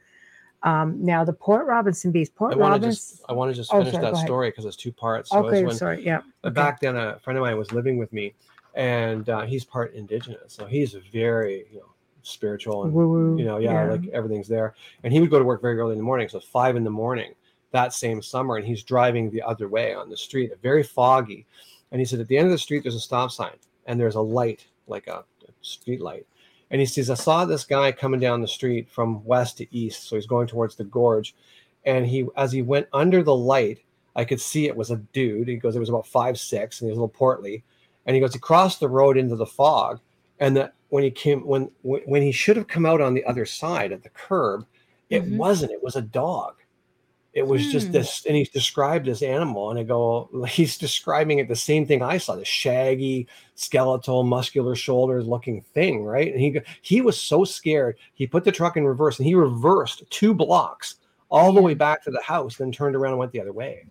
[0.64, 0.82] Yeah.
[0.82, 2.90] Um, now the Port Robinson beast, Port I Robinson.
[2.90, 5.30] just, I want to just Oh, finish sorry, that story because it's two parts.
[5.30, 6.20] So okay, when- sorry, yeah.
[6.44, 6.54] Okay.
[6.54, 8.34] back then a friend of mine was living with me
[8.74, 11.86] and uh, he's part indigenous so he's very you know
[12.22, 14.74] spiritual and Woo-woo, you know yeah, like everything's there
[15.04, 16.90] and he would go to work very early in the morning so five in the
[16.90, 17.34] morning
[17.70, 21.46] that same summer and he's driving the other way on the street very foggy
[21.92, 23.54] and he said at the end of the street there's a stop sign
[23.86, 25.22] and there's a light like a,
[25.64, 26.26] a street light
[26.70, 30.08] and he says i saw this guy coming down the street from west to east
[30.08, 31.34] so he's going towards the gorge
[31.84, 33.80] and he as he went under the light
[34.16, 35.48] I could see it was a dude.
[35.48, 37.64] He goes, it was about five six, and he was a little portly.
[38.06, 40.00] And he goes, he crossed the road into the fog,
[40.38, 43.24] and that when he came, when when when he should have come out on the
[43.24, 44.66] other side at the curb,
[45.10, 45.36] it Mhm.
[45.36, 45.72] wasn't.
[45.72, 46.54] It was a dog.
[47.34, 47.92] It was just Hmm.
[47.94, 52.00] this, and he's described this animal, and I go, he's describing it the same thing
[52.00, 56.32] I saw, the shaggy, skeletal, muscular shoulders looking thing, right?
[56.32, 60.04] And he he was so scared, he put the truck in reverse, and he reversed
[60.10, 60.96] two blocks
[61.30, 63.84] all the way back to the house, then turned around and went the other way.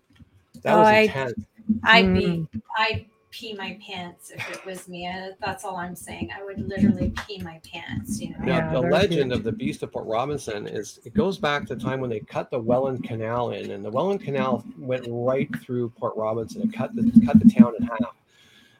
[0.62, 1.34] That Oh, was I- intense.
[1.82, 2.18] I'd Mm.
[2.18, 2.48] be,
[2.78, 5.08] I'd pee my pants if it was me.
[5.08, 6.30] Uh, That's all I'm saying.
[6.36, 8.20] I would literally pee my pants.
[8.20, 8.36] You know.
[8.40, 9.38] Now, Yeah, the legend huge.
[9.38, 12.20] of the Beast of Port Robinson is it goes back to the time when they
[12.20, 16.62] cut the Welland Canal in, and the Welland Canal went right through Port Robinson.
[16.62, 18.14] It cut the cut the town in half.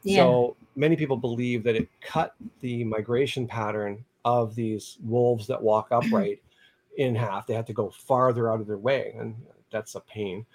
[0.04, 0.18] Yeah.
[0.18, 5.88] So many people believe that it cut the migration pattern of these wolves that walk
[5.90, 6.40] upright
[6.96, 7.46] in half.
[7.46, 9.34] They had to go farther out of their way, and
[9.72, 10.46] that's a pain.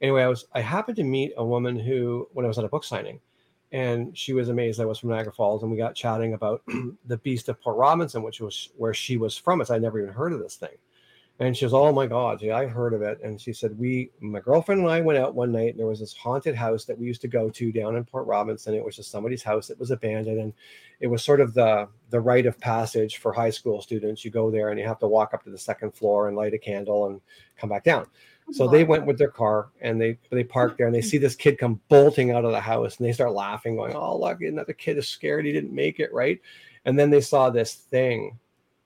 [0.00, 2.68] Anyway, I was I happened to meet a woman who when I was at a
[2.68, 3.18] book signing,
[3.72, 6.62] and she was amazed I was from Niagara Falls, and we got chatting about
[7.06, 9.60] the Beast of Port Robinson, which was where she was from.
[9.60, 10.76] As I never even heard of this thing.
[11.40, 13.20] And she was, oh my God, yeah, I heard of it.
[13.22, 16.00] And she said, we, my girlfriend and I went out one night and there was
[16.00, 18.74] this haunted house that we used to go to down in Port Robinson.
[18.74, 19.70] It was just somebody's house.
[19.70, 20.40] It was abandoned.
[20.40, 20.52] And
[20.98, 24.24] it was sort of the, the rite of passage for high school students.
[24.24, 26.54] You go there and you have to walk up to the second floor and light
[26.54, 27.20] a candle and
[27.56, 28.06] come back down.
[28.52, 31.08] So they went with their car and they they parked there and they mm-hmm.
[31.08, 34.18] see this kid come bolting out of the house and they start laughing, going, "Oh,
[34.18, 35.44] look, another kid is scared.
[35.44, 36.40] He didn't make it right."
[36.84, 38.38] And then they saw this thing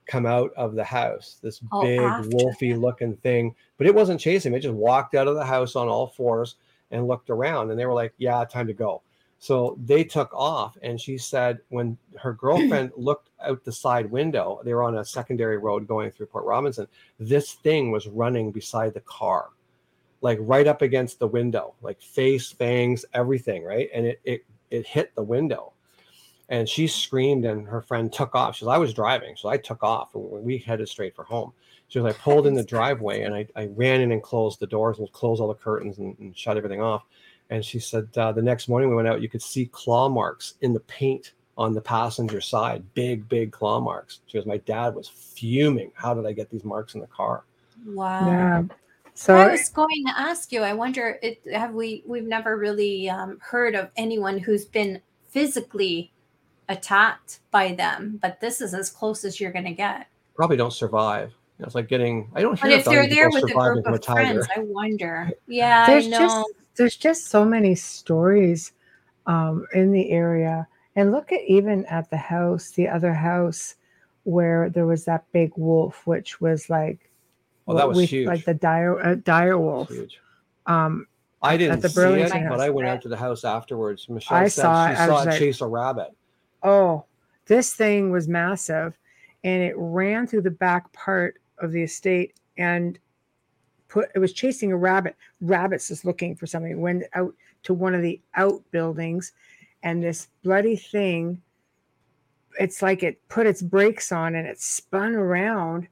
[0.06, 2.28] come out of the house, this Oh, big after.
[2.30, 4.52] wolfy looking thing, but it wasn't chasing.
[4.52, 6.56] It just walked out of the house on all fours
[6.90, 9.02] and looked around, and they were like, "Yeah, time to go."
[9.42, 14.60] So they took off, and she said when her girlfriend looked out the side window,
[14.64, 16.86] they were on a secondary road going through Port Robinson.
[17.18, 19.48] This thing was running beside the car,
[20.20, 23.90] like right up against the window, like face, fangs, everything, right?
[23.92, 25.72] And it it it hit the window,
[26.48, 28.54] and she screamed, and her friend took off.
[28.54, 31.52] She was I was driving, so I took off, and we headed straight for home.
[31.88, 34.68] She was I pulled in the driveway, and I I ran in and closed the
[34.68, 37.02] doors and closed all the curtains and, and shut everything off.
[37.52, 40.54] And she said uh, the next morning we went out, you could see claw marks
[40.62, 44.20] in the paint on the passenger side, big, big claw marks.
[44.24, 45.92] She goes, My dad was fuming.
[45.92, 47.44] How did I get these marks in the car?
[47.84, 48.26] Wow.
[48.26, 48.62] Yeah.
[49.12, 50.62] So I was going to ask you.
[50.62, 52.02] I wonder, it, have we?
[52.06, 56.10] We've never really um, heard of anyone who's been physically
[56.70, 60.06] attacked by them, but this is as close as you're going to get.
[60.34, 61.34] Probably don't survive.
[61.62, 63.84] You know, it's like getting, I don't hear But if they're there with a group
[63.84, 64.42] from a of tiger.
[64.42, 65.30] friends, I wonder.
[65.46, 66.18] Yeah, there's I know.
[66.18, 68.72] just there's just so many stories
[69.26, 70.66] um, in the area
[70.96, 73.76] and look at even at the house the other house
[74.24, 76.98] where there was that big wolf which was like
[77.68, 78.26] Oh, that was we- huge.
[78.26, 80.18] like the dire uh, dire wolf huge.
[80.66, 81.06] um
[81.42, 82.58] I didn't the see it, Burlington but.
[82.60, 84.08] I went out to the house afterwards.
[84.08, 84.98] Michelle I said saw she it.
[84.98, 86.10] I saw it like- chase a rabbit.
[86.64, 87.04] oh
[87.46, 88.98] this thing was massive
[89.44, 92.98] and it ran through the back part of the estate and
[93.88, 95.16] put it was chasing a rabbit.
[95.40, 96.80] Rabbits is looking for something.
[96.80, 97.34] Went out
[97.64, 99.32] to one of the outbuildings
[99.82, 101.40] and this bloody thing
[102.58, 105.88] it's like it put its brakes on and it spun around.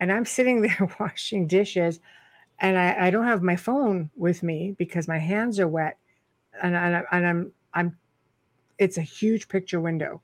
[0.00, 2.00] And i'm sitting there washing dishes
[2.60, 5.98] and i, I don't have my phone with me because my hands are wet.
[6.62, 7.96] And, and, I, and i'm i'm
[8.78, 10.22] it's a huge picture window.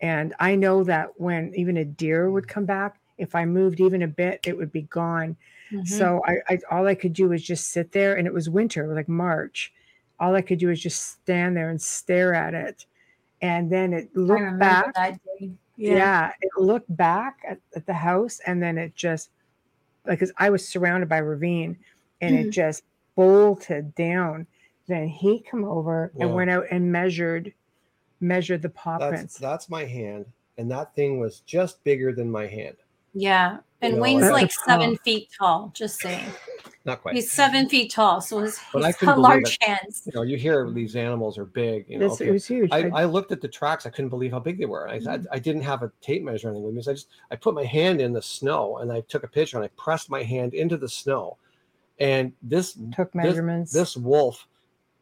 [0.00, 4.02] And i know that when even a deer would come back if I moved even
[4.02, 5.36] a bit, it would be gone.
[5.70, 5.86] Mhm.
[5.88, 8.92] So I, I all I could do was just sit there, and it was winter,
[8.94, 9.72] like March.
[10.20, 12.86] All I could do was just stand there and stare at it,
[13.42, 14.94] and then it looked back.
[14.94, 15.50] that day.
[15.76, 16.30] Yeah.
[16.40, 19.30] it looked back at, at the house, and then it just
[20.06, 21.76] like 'cause I was surrounded by ravine,
[22.20, 22.52] and it Mhm.
[22.52, 22.84] just
[23.16, 24.46] bolted down.
[24.86, 27.52] Then he come over and went out and measured
[28.20, 29.38] measured the paw That's prints.
[29.38, 30.26] that's my hand,
[30.58, 32.76] and that thing was just bigger than my hand.
[33.14, 33.58] Yeah.
[33.80, 35.02] And know, Wayne's That's like uh, seven paw.
[35.04, 36.26] feet tall, just saying.
[36.86, 37.14] Not quite.
[37.14, 40.02] He's seven feet tall, so his, But I he's couldn't got believe large hands.
[40.04, 41.86] you know, you hear these animals are big.
[41.88, 42.28] You know, This, okay.
[42.28, 42.70] It was huge.
[42.72, 43.86] I, I- I looked at the tracks.
[43.86, 44.88] I couldn't believe how big they were.
[44.88, 45.26] I, I, mm.
[45.32, 46.82] I didn't have a tape measure or anything with me.
[46.82, 49.56] So I just I put my hand in the snow and I took a picture
[49.56, 51.38] and I pressed my hand into the snow.
[51.98, 53.72] And this took this, measurements.
[53.72, 54.46] this wolf,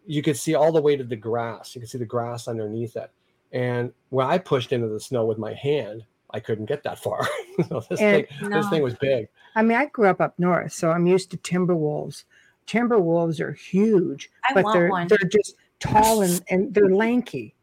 [0.07, 1.75] you could see all the way to the grass.
[1.75, 3.11] You could see the grass underneath it.
[3.53, 7.27] And when I pushed into the snow with my hand, I couldn't get that far.
[7.69, 8.57] so this And- thing, No.
[8.61, 9.29] this thing was big.
[9.55, 12.25] I mean, I grew up up north, so I'm used to timber wolves.
[12.67, 15.09] Timber wolves are huge, I but want they're one.
[15.09, 17.55] they're just tall and, and they're lanky.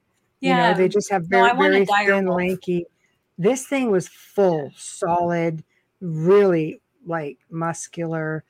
[0.41, 0.71] You Yeah.
[0.71, 2.37] know, they just have very I want a very thin, wolf.
[2.37, 2.85] lanky.
[3.37, 5.63] This thing was full, solid,
[6.01, 8.43] really like muscular,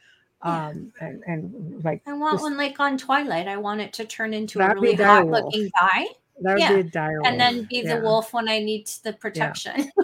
[0.43, 0.67] Yeah.
[0.69, 3.47] um, and and like I want Just- one like on Twilight.
[3.47, 5.43] I want it to turn into a really dire hot wolf.
[5.45, 6.05] looking guy
[6.41, 7.37] that would Yeah, be a dire and wolf.
[7.37, 7.99] then be the Yeah.
[8.01, 9.91] wolf when I need the protection.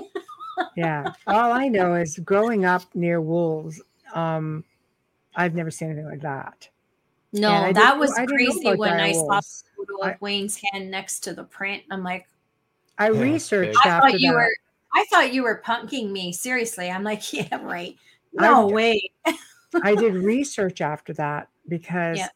[0.77, 1.11] Yeah.
[1.27, 3.81] All I know is growing up near wolves,
[4.13, 4.63] um,
[5.35, 6.69] I've never seen anything like that.
[7.33, 9.63] No, that was I crazy when I dire saw wolves.
[9.77, 11.83] the photo of Wayne's hand next to the print.
[11.91, 12.25] I'm like,
[12.97, 13.77] I Yeah, researched.
[13.85, 14.35] I after thought you that.
[14.37, 14.49] were
[14.93, 16.31] I thought you were punking me.
[16.31, 16.89] Seriously.
[16.89, 17.97] I'm like, yeah, right.
[18.31, 19.11] No I- way.
[19.83, 22.29] I did research after that because Yeah.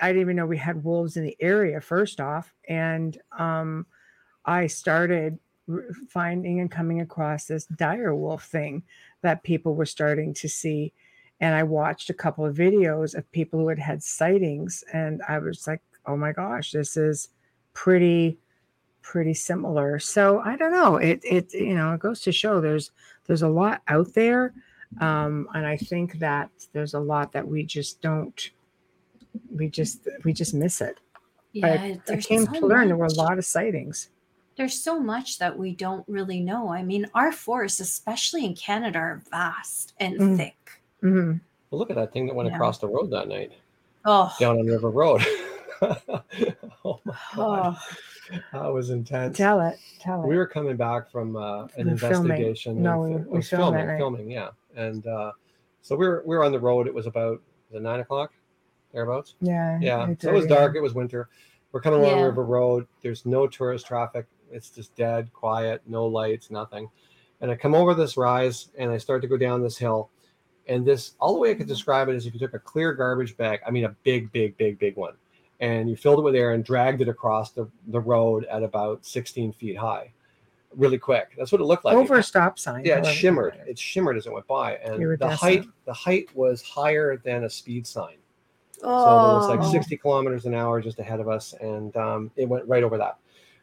[0.00, 3.86] I didn't even know we had wolves in the area first off, and um,
[4.44, 5.38] I started
[6.08, 8.82] finding and coming across this dire wolf thing
[9.22, 10.92] that people were starting to see,
[11.40, 15.38] and I watched a couple of videos of people who had had sightings, and I
[15.38, 17.28] was like, oh my gosh, this is
[17.74, 18.38] pretty
[19.02, 19.98] pretty similar.
[19.98, 22.90] So i don't know it it you know it goes to show there's
[23.26, 24.52] there's a lot out there
[25.00, 28.50] um and i think that there's a lot that we just don't
[29.54, 30.98] we just we just miss it
[31.52, 34.08] Yeah, i there's came so to learn there were a lot of sightings
[34.56, 36.68] There's so much that we don't really know.
[36.72, 40.36] I mean, our forests, especially in Canada, are vast and Mm.
[40.36, 40.82] thick.
[41.00, 41.32] hmm
[41.70, 42.56] Well, look at that thing that went Yeah.
[42.56, 43.52] across the road that night
[44.04, 45.22] Oh, down on River Road.
[46.84, 47.78] oh my god, oh.
[48.52, 49.36] that was intense.
[49.36, 52.32] tell it tell it we were coming back from uh, an We were filming.
[52.32, 52.82] investigation.
[52.82, 53.98] No, we- it we was filmed that filming, night.
[53.98, 54.50] filming, yeah.
[54.76, 55.32] And uh,
[55.82, 56.86] so we were we were on the road.
[56.88, 57.40] It was about
[57.70, 58.32] was it nine o'clock,
[58.98, 59.34] thereabouts.
[59.40, 60.56] yeah Yeah, I so it was yeah.
[60.56, 60.76] dark.
[60.76, 61.28] It was winter.
[61.72, 62.24] We're coming along Yeah.
[62.24, 62.86] River Road.
[63.02, 64.26] There's no tourist traffic.
[64.50, 66.88] It's just dead, quiet, no lights, nothing.
[67.40, 70.10] And I come over this rise and I start to go down this hill.
[70.66, 72.92] And this, all the way I could describe it is if you took a clear
[72.92, 75.14] garbage bag, I mean, a big, big, big, big one,
[75.60, 79.06] and you filled it with air and dragged it across the, the road at about
[79.06, 80.12] 16 feet high,
[80.76, 81.30] really quick.
[81.38, 81.96] That's what it looked like.
[81.96, 83.58] over a stop sign yeah, it shimmered.
[83.66, 87.50] It shimmered as it went by, and the height, the height was higher than a
[87.50, 88.16] speed sign.
[88.80, 89.34] So there Oh.
[89.34, 92.82] was like 60 kilometers an hour just ahead of us, and um, it went right
[92.82, 93.18] over that.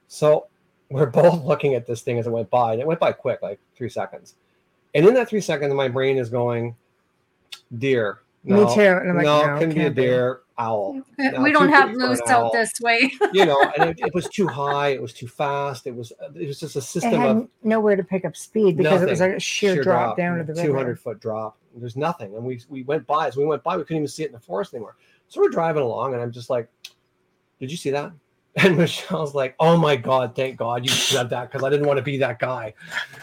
[0.07, 0.47] So
[0.89, 3.41] we're both looking at this thing as it went by, and it went by quick,
[3.41, 4.35] like three seconds.
[4.93, 6.75] And in that three seconds, my brain is going,
[7.77, 8.21] deer.
[8.45, 11.01] Me too, and I'm like, no, no, it couldn't be a can't be." owl.
[11.17, 12.45] No, we don't have big for moose owl.
[12.47, 13.11] out this way.
[13.33, 14.89] You know, and it, it was too high.
[14.89, 15.87] It was too fast.
[15.87, 18.35] It was uh, it was just a it system had of nowhere to pick up
[18.35, 21.57] speed because it was like a sheer, drop, down to the river 200 foot drop.
[21.75, 22.35] There's nothing.
[22.35, 23.27] And we, we went by.
[23.27, 24.95] As we went by, we couldn't even see it in the forest anymore.
[25.27, 26.69] So we're driving along, and I'm just like,
[27.59, 28.11] Did you see that?
[28.63, 31.97] And Michelle's like, Oh my God, thank God you said that because I didn't want
[31.97, 32.73] to be that guy.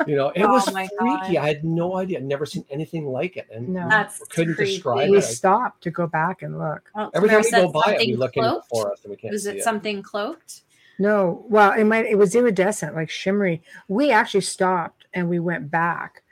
[0.07, 1.35] You know, it Oh was my freaky.
[1.35, 1.37] God.
[1.37, 2.19] I had no idea.
[2.19, 3.47] I'd never seen anything like it.
[3.51, 3.89] And No.
[3.89, 4.73] That's couldn't creepy.
[4.75, 5.11] describe we it.
[5.11, 8.15] We stopped to go back and look Oh, every time we go by it, we
[8.15, 9.05] something look into the cloaked?
[9.05, 9.65] and we can't Was see it it.
[9.65, 10.63] something cloaked?
[10.99, 12.05] No, well, it might.
[12.05, 13.63] It was iridescent, like shimmery.
[13.89, 16.23] We actually stopped and we went back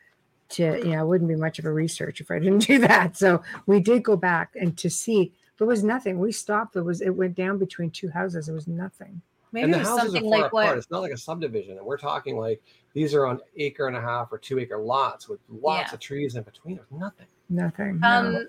[0.50, 0.76] to.
[0.78, 3.16] You know, it wouldn't be much of a research if I didn't do that.
[3.16, 5.32] So we did go back and to see.
[5.60, 6.18] There was nothing.
[6.18, 6.72] We stopped.
[6.72, 7.02] There was.
[7.02, 8.46] It went down between two houses.
[8.46, 9.20] There was nothing.
[9.52, 10.66] Maybe and it the was houses are something far like apart.
[10.68, 11.76] what It's not like a subdivision.
[11.76, 12.62] And we're talking like
[12.94, 15.94] these are on acre and a half or two acre lots with lots Yeah.
[15.96, 16.76] of trees in between.
[16.76, 17.26] There's nothing.
[17.50, 18.00] Nothing.
[18.00, 18.08] no.
[18.08, 18.46] Um,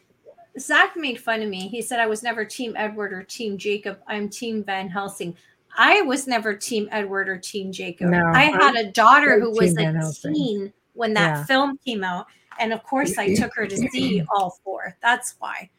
[0.58, 1.68] Zach made fun of me.
[1.68, 4.00] He said I was never Team Edward or Team Jacob.
[4.08, 5.36] I'm Team Van Helsing.
[5.78, 8.10] I was never Team Edward or Team Jacob.
[8.12, 10.34] No, I had a daughter who was Team Van a Helsing.
[10.34, 11.44] teen when that Yeah.
[11.46, 12.28] film came out,
[12.58, 14.96] and of course I took her to see all four.
[15.02, 15.70] That's why.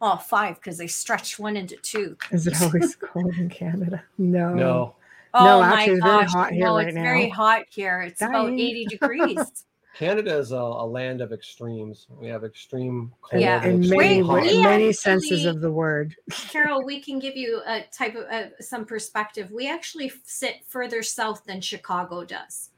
[0.00, 2.16] All five because they stretch one into two.
[2.30, 4.02] Is it always cold in Canada?
[4.18, 4.54] No.
[4.54, 4.96] No.
[5.34, 6.32] Oh No, my actually, it's very gosh!
[6.32, 8.00] hot here no, right it's very hot here.
[8.02, 9.64] It's about eighty degrees.
[9.96, 12.06] Canada is a, a land of extremes.
[12.20, 13.40] We have extreme cold.
[13.42, 13.64] Yeah.
[13.64, 14.42] in many hot.
[14.42, 16.14] we in many actually- senses of the word.
[16.30, 19.50] Carol, we can give you a type of uh, some perspective.
[19.50, 22.70] We actually sit further south than Chicago does,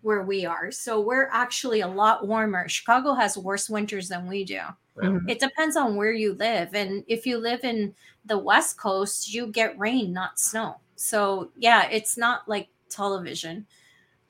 [0.00, 0.70] where we are.
[0.70, 2.66] So we're actually a lot warmer.
[2.70, 4.60] Chicago has worse winters than we do.
[5.04, 5.30] Mhm.
[5.30, 6.74] It depends on where you live.
[6.74, 7.94] And if you live in
[8.24, 10.76] the West Coast, you get rain, not snow.
[10.96, 13.66] So yeah, it's not like television.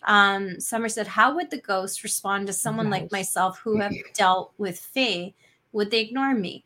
[0.05, 4.53] Um, Summer said, How would the ghost respond to someone like myself who have dealt
[4.59, 5.35] with Fae?
[5.73, 6.65] Would they ignore me?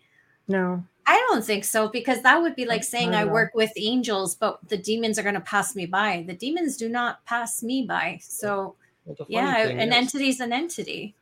[0.48, 3.72] No, I don't think so because that would be like saying Not I work with
[3.76, 6.24] angels, but the demons are going to pass me by.
[6.26, 8.18] The demons do not pass me by.
[8.22, 11.14] So Well, yeah, an is an entity.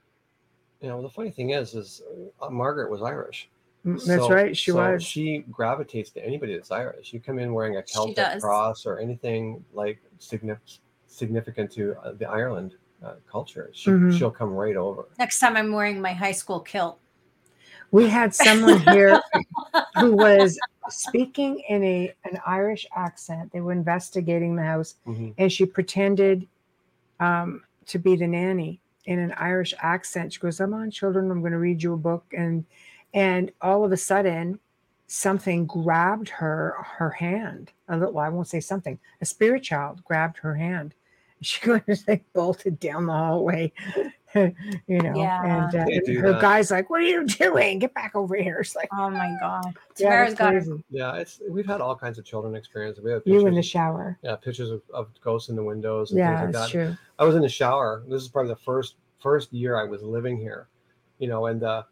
[0.81, 2.03] You know, the funny thing is, is
[2.41, 3.49] uh, Margaret was Irish.
[3.85, 4.57] Mm, that's So- right.
[4.57, 5.03] She so was.
[5.03, 7.13] She gravitates to anybody that's Irish.
[7.13, 10.81] You come in wearing a Celtic cross or anything like significant
[11.11, 14.17] significant to uh, the Ireland uh, culture, she, Mhm.
[14.17, 15.07] she'll come right over.
[15.19, 16.99] Next time I'm wearing my high school kilt.
[17.93, 19.19] we had someone here
[20.01, 20.59] who was
[20.91, 23.51] speaking in a an Irish accent.
[23.53, 25.33] They were investigating the house, Mhm.
[25.39, 26.47] and she pretended
[27.21, 30.35] um, to be the nanny in an Irish accent.
[30.35, 31.31] She goes, "I'm on, children.
[31.31, 32.65] I'm going to read you a book," and
[33.15, 34.61] and all of a sudden,
[35.07, 37.73] something grabbed her her hand.
[37.89, 38.99] A little, well, I won't say something.
[39.23, 40.95] A spirit child grabbed her hand.
[41.41, 43.73] She goes, they bolted down the hallway,
[44.35, 45.15] you know.
[45.17, 45.67] Yeah.
[45.69, 46.41] and, uh, and her that.
[46.41, 47.79] guy's like, "What are you doing?
[47.79, 49.65] Get back over here!" It's like, Oh my god.
[49.99, 50.61] yeah, Tamara's that's got her.
[50.61, 50.85] crazy.
[50.91, 52.99] Yeah, it's we've had all kinds of children experience.
[53.03, 54.19] We have You in the pictures- shower.
[54.23, 56.87] yeah pictures of, of ghosts in the windows and Yeah, things that's that.
[56.87, 56.97] true.
[57.19, 58.03] I was in the shower.
[58.09, 60.69] This is probably the first first year I was living here,
[61.19, 61.83] you know, and uh,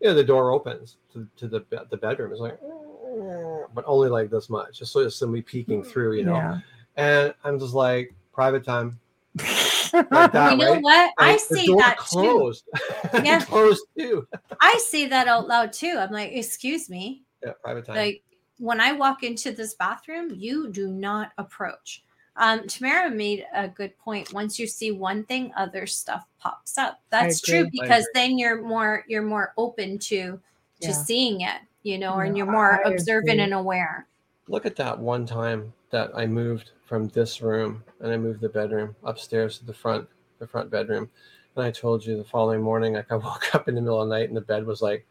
[0.00, 2.30] you know the door opens to, to the the bedroom.
[2.32, 2.58] It's like,
[3.74, 6.34] but only like this much, just sort of somebody peeking through, you know.
[6.36, 6.58] Yeah.
[6.96, 8.98] And I'm just like private time.
[10.10, 10.82] Like that, You know right?
[10.82, 11.12] what?
[11.18, 12.04] I see that too.
[12.06, 12.64] closed.
[13.24, 13.40] Yeah.
[13.44, 14.26] closed too.
[14.60, 15.96] I say that out loud too.
[15.98, 17.22] I'm like, excuse me.
[17.42, 17.96] Yeah, private time.
[17.96, 18.22] Like
[18.58, 22.04] when I walk into this bathroom, you do not approach.
[22.36, 24.32] Um, Tamara made a good point.
[24.32, 27.00] Once you see one thing, other stuff pops up.
[27.10, 30.40] That's true because then you're more you're more open to
[30.80, 30.92] to Yeah.
[30.92, 33.44] seeing it, you know, and you're more I observant agree.
[33.44, 34.08] and aware.
[34.48, 38.48] Look at that one time that I moved from this room and I moved the
[38.48, 40.06] bedroom upstairs to the front,
[40.38, 41.08] the front bedroom.
[41.56, 44.08] And I told you the following morning, like I woke up in the middle of
[44.08, 45.06] the night and the bed was like,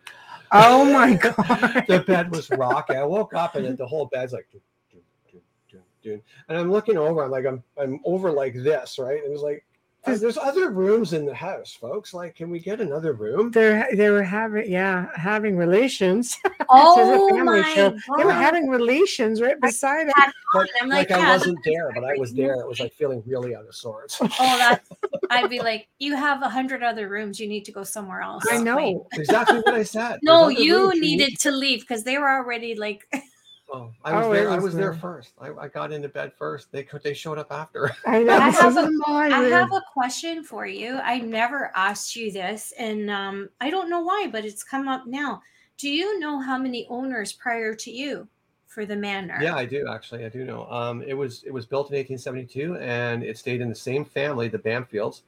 [0.51, 1.85] Oh my god.
[1.87, 2.95] the bed was rocking.
[2.97, 4.61] I woke up and the whole bed's like, doo,
[4.91, 4.99] doo,
[5.31, 5.41] doo,
[5.71, 6.21] doo, doo.
[6.47, 7.23] and I'm looking over.
[7.23, 9.17] I'm like, I'm, I'm over like this, right?
[9.17, 9.65] It was like,
[10.05, 12.13] "Uh, there's other rooms in the house, folks.
[12.13, 13.51] Like, can we get another room?
[13.51, 16.37] They're they were having yeah having relations.
[16.75, 17.95] Oh family my show.
[18.17, 20.13] They were having relations right beside it.
[20.55, 22.55] Like, I'm like, like, I wasn't there, but I was there.
[22.55, 24.17] It was like feeling really out of sorts.
[24.21, 24.89] Oh, that's.
[25.29, 27.39] I'd be like, you have a hundred other rooms.
[27.39, 28.43] You need to go somewhere else.
[28.51, 28.63] I Wait.
[28.63, 29.07] know.
[29.13, 30.19] exactly what I said.
[30.23, 33.07] No, There's other you need needed to leave because they were already like.
[33.73, 34.49] Oh, I was Oh, it there.
[34.51, 34.99] I was was there there.
[34.99, 35.33] first.
[35.41, 36.71] I, I got into bed first.
[36.71, 36.87] They.
[37.03, 37.89] They showed up after.
[38.05, 38.33] I know.
[38.37, 39.51] I have isn't my I room.
[39.51, 40.97] have a question for you.
[40.99, 45.07] I never asked you this, and um, I don't know why, but it's come up
[45.07, 45.41] now.
[45.77, 48.27] Do you know how many owners prior to you
[48.67, 49.39] for the manor?
[49.41, 50.23] Yeah, I do actually.
[50.23, 50.67] I do know.
[50.69, 54.49] Um, it was it was built in 1872, and it stayed in the same family,
[54.49, 55.21] the Bamfields,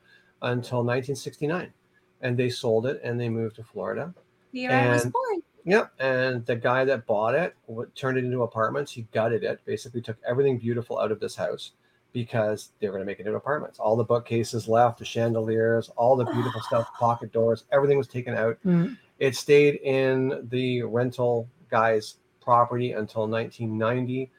[0.44, 1.74] until 1969,
[2.22, 4.14] and they sold it and they moved to Florida.
[4.52, 5.42] the year I was born.
[5.66, 5.94] Yep.
[6.00, 7.56] And the guy that bought it
[7.96, 8.92] turned it into apartments.
[8.92, 9.60] He gutted it.
[9.66, 11.72] Basically, took everything beautiful out of this house
[12.14, 13.78] because they were going to make it into apartments.
[13.78, 18.36] All the bookcases left, the chandeliers, all the beautiful stuff, pocket doors, everything was taken
[18.36, 18.58] out.
[18.66, 18.98] Mm.
[19.20, 24.32] It stayed in the rental guy's property until 1990,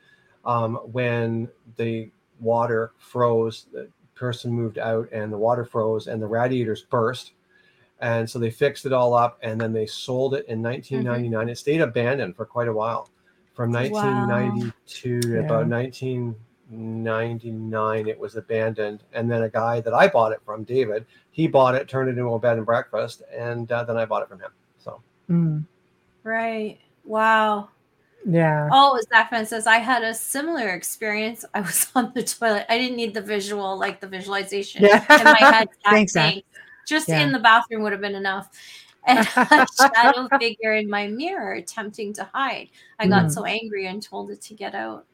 [0.44, 3.66] um, when the water froze.
[3.72, 7.32] The person moved out, and the water froze, and the radiators burst.
[8.00, 11.48] And so they fixed it all up, and then they sold it in 1999.
[11.48, 13.08] It stayed abandoned for quite a while,
[13.54, 13.80] from Wow.
[13.80, 18.08] 1992 to about 1999.
[18.08, 21.74] It was abandoned, and then a guy that I bought it from, David, he bought
[21.74, 24.40] it, turned it into a bed and breakfast, and uh, then I bought it from
[24.40, 24.50] him.
[24.78, 25.00] So
[25.30, 25.64] Mm.
[26.22, 26.78] Right.
[27.04, 27.68] Wow.
[28.28, 28.68] Yeah.
[28.72, 31.44] Oh, Zachman says I had a similar experience.
[31.54, 32.66] I was on the toilet.
[32.68, 35.04] I didn't need the visual, like the visualization Yeah.
[35.18, 35.68] in my head.
[35.84, 36.34] Thanks, Zach.
[36.34, 36.48] Thanks.
[36.86, 37.22] Just Yeah.
[37.22, 38.48] in the bathroom would have been enough.
[39.08, 42.70] And a shadow figure in my mirror attempting to hide.
[42.98, 43.30] I got Mm.
[43.30, 45.04] so angry and told it to get out.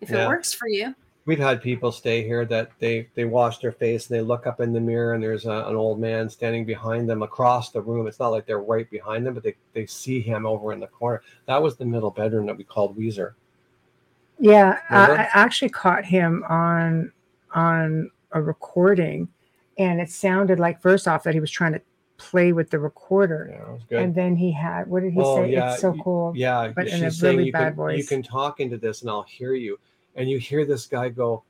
[0.00, 0.24] If Yeah.
[0.24, 0.94] it works for you.
[1.26, 4.60] we've had people stay here that they they wash their face and they look up
[4.60, 8.06] in the mirror and there's a, an old man standing behind them across the room.
[8.06, 10.86] It's not like they're right behind them, but they, they see him over in the
[10.88, 11.20] corner.
[11.44, 13.34] That was the middle bedroom that we called Weezer.
[14.38, 17.12] Yeah, I, I actually caught him on
[17.54, 19.28] on a recording,
[19.82, 21.80] and it sounded like first off that he was trying to
[22.18, 24.00] play with the recorder, Yeah, was good.
[24.02, 25.52] and then he had what did he Oh, say?
[25.52, 26.32] yeah, It's so cool.
[26.36, 27.98] yeah, but in a saying really you bad can, voice.
[27.98, 29.78] You can talk into this, and I'll hear you.
[30.14, 31.42] And you hear this guy go,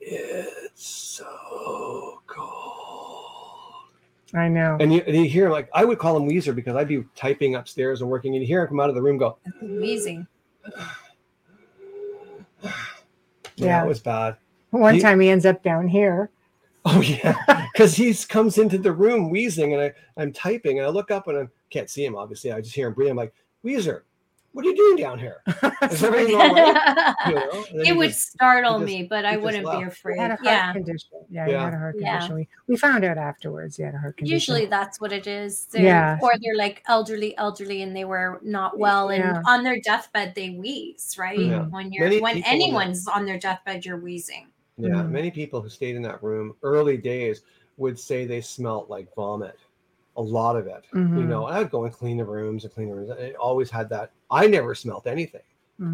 [0.00, 2.58] "It's so cold."
[4.34, 4.76] I know.
[4.80, 7.54] And you, and you hear like I would call him Weezer because I'd be typing
[7.56, 10.26] upstairs and working, and you hear him come out of the room go, Wheezing.
[12.62, 12.70] "Yeah,
[13.56, 13.84] Yeah.
[13.84, 14.36] it was bad."
[14.70, 16.30] One he- time he ends up down here.
[16.84, 20.90] Oh yeah, because he comes into the room wheezing, and I I'm typing, and I
[20.90, 22.16] look up and I can't see him.
[22.16, 23.10] Obviously, I just hear him breathe.
[23.10, 23.32] I'm like,
[23.64, 24.02] Weezer,
[24.52, 25.42] what are you doing down here?
[25.90, 27.14] Is everything all right?
[27.28, 27.64] You know?
[27.72, 29.78] It he would just- startle just- me, but I wouldn't be left.
[29.78, 30.18] He afraid.
[30.18, 30.72] had a heart Yeah.
[30.72, 31.08] condition.
[31.30, 31.64] Yeah, he Yeah.
[31.64, 32.10] had a heart Yeah.
[32.18, 32.34] condition.
[32.36, 34.34] We, we found out afterwards he had a heart condition.
[34.34, 35.66] Usually that's what it is.
[35.66, 36.18] They're, Yeah.
[36.20, 39.42] Or they're like elderly, elderly, and they were not well, and Yeah.
[39.46, 41.38] on their deathbed they wheeze, right?
[41.38, 41.62] Yeah.
[41.66, 44.48] When you're Many when people in that- anyone's on their deathbed, you're wheezing.
[44.78, 45.10] Yeah, Mhm.
[45.10, 47.42] many people who stayed in that room early days
[47.76, 49.58] would say they smelt like vomit.
[50.16, 50.84] A lot of it,
[51.14, 51.26] you Mhm.
[51.26, 51.46] know.
[51.46, 53.10] I would go and clean the rooms and clean the rooms.
[53.10, 54.12] I always had that.
[54.30, 55.42] I never smelt anything,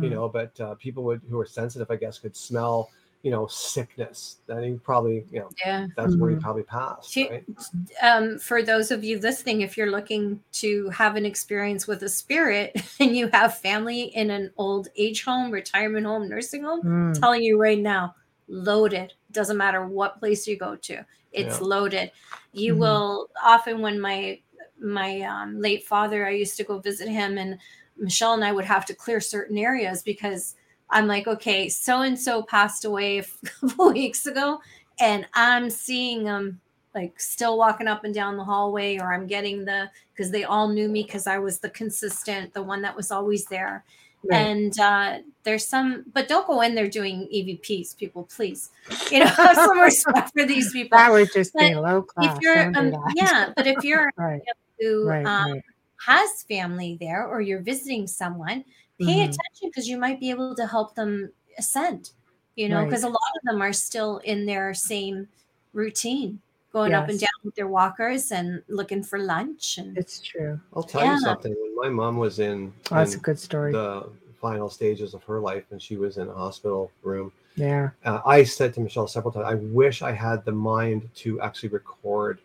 [0.01, 0.11] you Mhm.
[0.11, 0.29] know.
[0.29, 2.91] But uh, people would who are sensitive, I guess, could smell,
[3.23, 4.39] you know, sickness.
[4.47, 5.87] Then he probably, you know, Yeah.
[5.97, 6.41] that's where he Mhm.
[6.43, 7.17] probably passed.
[7.17, 7.45] Right?
[8.03, 12.09] um, for those of you listening, if you're looking to have an experience with a
[12.09, 17.09] spirit and you have family in an old age home, retirement home, nursing home, Mm.
[17.09, 18.15] I'm telling you right now,
[18.49, 19.12] loaded.
[19.33, 21.66] Doesn't matter what place you go to, it's Yeah.
[21.66, 22.12] loaded.
[22.53, 22.79] You Mhm.
[22.79, 24.41] will often when my
[24.81, 27.59] my um, late father, I used to go visit him, and
[27.97, 30.55] Michelle and I would have to clear certain areas because
[30.91, 33.25] I'm like, okay, so and so passed away a
[33.61, 34.61] couple weeks ago,
[35.01, 36.61] and I'm seeing them
[36.95, 40.69] like still walking up and down the hallway, or I'm getting the because they all
[40.69, 43.85] knew me because I was the consistent, the one that was always there.
[44.24, 44.47] Right.
[44.47, 48.70] And uh, there's some, but don't go in there doing EVPs, people, please.
[49.11, 50.99] You know, have some respect for these people.
[50.99, 52.36] that would just be low class.
[52.36, 54.43] If you're, um, yeah, but if you're right,
[54.81, 55.61] who right, um,
[56.07, 58.65] has family there or you're visiting someone,
[58.99, 59.24] pay Mhm.
[59.24, 62.11] attention because you might be able to help them ascend.
[62.57, 65.28] You know, because a lot of them are still in their same
[65.73, 66.40] routine,
[66.73, 69.78] going up and down with their walkers and looking for lunch.
[69.78, 70.61] And It's true.
[70.74, 71.15] I'll tell Yeah.
[71.15, 71.55] you something.
[71.59, 73.73] When my mom was in, Oh, that's a good story.
[73.73, 74.09] the
[74.40, 77.90] final stages of her life, and she was in a hospital room, yeah.
[78.05, 81.70] uh, I said to Michelle several times, I wish I had the mind to actually
[81.70, 82.39] record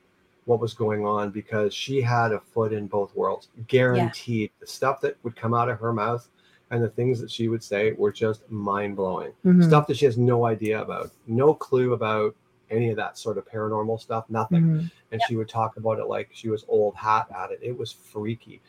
[0.46, 4.52] what was going on because she had a foot in both worlds, guaranteed.
[4.60, 6.28] The stuff that would come out of her mouth
[6.72, 9.32] and the things that she would say were just mind blowing.
[9.46, 9.64] Mhm.
[9.68, 12.36] Stuff that she has no idea about, no clue about
[12.72, 14.64] any of that sort of paranormal stuff, nothing.
[14.64, 14.92] Mhm.
[15.12, 17.60] And she would talk about it like she was old hat at it.
[17.62, 18.62] It was freaky.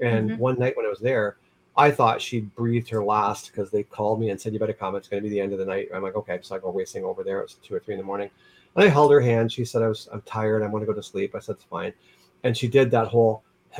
[0.00, 0.38] And Mhm.
[0.38, 1.36] one night when I was there,
[1.76, 4.94] I thought she'd breathed her last because they called me and said, You better come.
[4.96, 5.88] It's going to be the end of the night.
[5.94, 6.38] I'm like, Okay.
[6.42, 7.38] So I go racing over there.
[7.40, 8.30] It was two or three in the morning.
[8.74, 9.52] And I held her hand.
[9.52, 10.62] She said, I was, I'm tired.
[10.62, 11.34] I want to go to sleep.
[11.34, 11.92] I said, It's fine.
[12.44, 13.42] And she did that whole,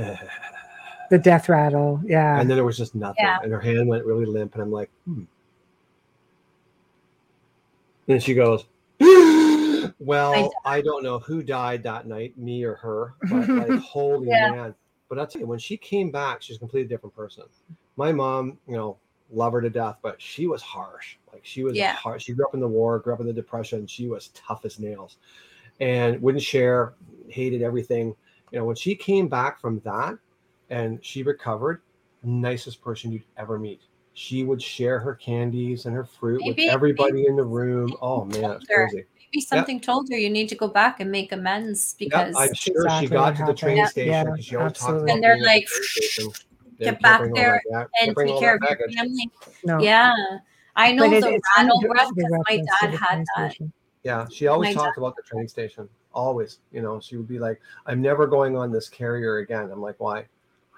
[1.11, 2.01] The death rattle.
[2.05, 2.41] Yeah.
[2.41, 3.25] and then there was just nothing.
[3.25, 3.39] Yeah.
[3.43, 4.55] And her hand went really limp.
[4.55, 5.25] And I'm like, hmm.
[8.09, 8.65] And she goes,
[9.99, 14.51] Well, I don't know who died that night, me or her, but like, holy Yeah.
[14.51, 14.75] man.
[15.09, 17.45] But I'll tell you, when she came back, she's a completely different person.
[17.97, 18.97] My mom, you know,
[19.31, 21.17] love her to death, but she was harsh.
[21.33, 21.93] Like she was Yeah.
[21.95, 22.25] harsh.
[22.25, 23.87] She grew up in the war, grew up in the depression.
[23.87, 25.17] She was tough as nails
[25.81, 26.95] and wouldn't share,
[27.29, 28.15] hated everything.
[28.51, 30.17] You know, when she came back from that
[30.71, 31.83] and she recovered,
[32.23, 33.83] nicest person you'd ever meet.
[34.15, 37.95] She would share her candies and her fruit Maybe- with everybody in the room.
[38.03, 38.89] Oh man, Sure.
[38.89, 39.05] crazy.
[39.33, 42.55] Maybe something told her you need to go back and make amends Yeah, because I'm
[42.55, 43.91] sure exactly she got to the train happened.
[43.91, 45.05] station Yeah, because she always talked absolutely.
[45.11, 46.33] about And they're being the like, train station.
[46.79, 49.31] Get back there back- and take care that of your family.
[49.65, 49.81] no.
[49.81, 50.13] Yeah.
[50.75, 53.51] I know it- the it's rattle funny because my dad had that.
[53.53, 53.73] station.
[54.03, 55.89] Yeah, she always My talked about the train station.
[56.13, 59.81] Always, you know, she would be like, "I'm never going on this carrier again." I'm
[59.81, 60.27] like, "Why?"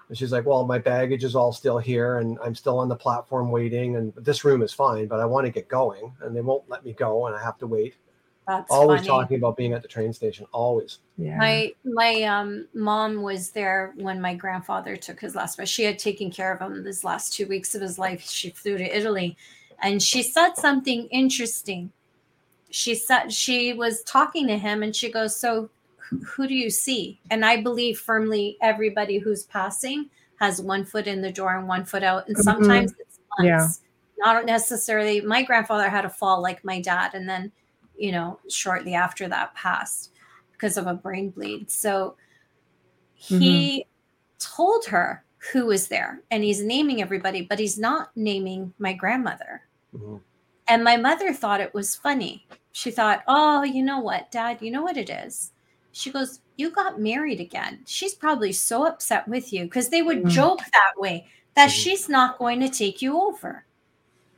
[0.08, 2.96] And she's like, "Well, my baggage is all still here, and I'm still on the
[2.96, 6.42] platform waiting, and this room is fine, but I want to get going, and they
[6.42, 7.94] won't let me go, and I have to wait."
[8.46, 9.08] That's always funny.
[9.08, 10.46] talking about being at the train station.
[10.52, 10.98] Always.
[11.16, 11.38] Yeah.
[11.38, 15.68] My my um mom was there when my grandfather took his last breath.
[15.68, 18.22] She had taken care of him this last two weeks of his life.
[18.28, 19.36] She flew to Italy,
[19.82, 21.90] and she said something interesting.
[22.70, 26.68] She said she was talking to him, and she goes, "So, who, who do you
[26.68, 30.10] see?" And I believe firmly everybody who's passing
[30.40, 32.42] has one foot in the door and one foot out, and Mhm.
[32.42, 33.68] sometimes it's Yeah.
[34.18, 35.20] Not necessarily.
[35.20, 37.50] My grandfather had a fall like my dad, and then,
[37.96, 40.12] you know, shortly after that passed
[40.52, 41.70] because of a brain bleed.
[41.70, 42.16] So
[43.14, 43.86] he
[44.38, 49.62] told her who was there and he's naming everybody, but he's not naming my grandmother.
[49.94, 50.20] Mhm.
[50.68, 52.46] And my mother thought it was funny.
[52.72, 55.52] She thought, oh, you know what, dad, you know what it is?
[55.92, 57.80] She goes, You got married again.
[57.84, 60.30] She's probably so upset with you because they would Mm.
[60.30, 61.72] joke that way that Mhm.
[61.72, 63.64] she's not going to take you over.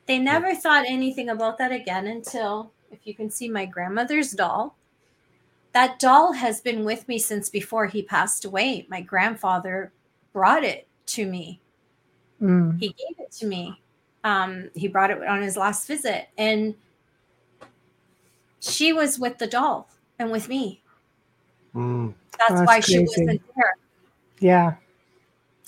[0.06, 4.76] They never thought anything about that again until, if you can see my grandmother's doll,
[5.72, 8.86] that doll has been with me since before he passed away.
[8.88, 9.92] My grandfather
[10.32, 11.60] brought it to me
[12.42, 12.78] Mm.
[12.78, 13.80] he gave it to me.
[14.22, 16.74] Um, he brought it on his last visit, and
[18.60, 19.88] she was with the doll
[20.18, 20.82] and with me.
[21.74, 23.72] Mm, That's That's why she wasn't there.
[24.40, 24.74] Yeah.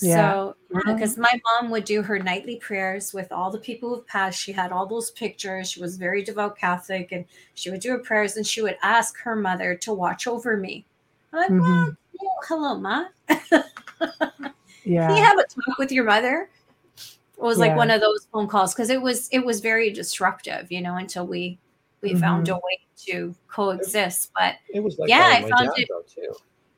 [0.01, 0.31] Yeah.
[0.31, 0.81] So, Wow.
[0.93, 4.51] because my mom would do her nightly prayers with all the people who've passed, she
[4.51, 5.71] had all those pictures.
[5.71, 9.17] She was very devout Catholic, and she would do her prayers, and she would ask
[9.19, 10.85] her mother to watch over me.
[11.33, 13.05] I'm like, well, you hello, ma.
[13.29, 13.63] Yeah.
[15.07, 16.49] Can you have a talk with your mother?
[16.97, 20.71] It was like one of those phone calls because it was it was very disruptive,
[20.71, 21.57] you know, until we
[22.01, 22.55] we found Mm-hmm.
[22.55, 24.31] a way to coexist.
[24.37, 26.33] But it was like Yeah, I found it- though too.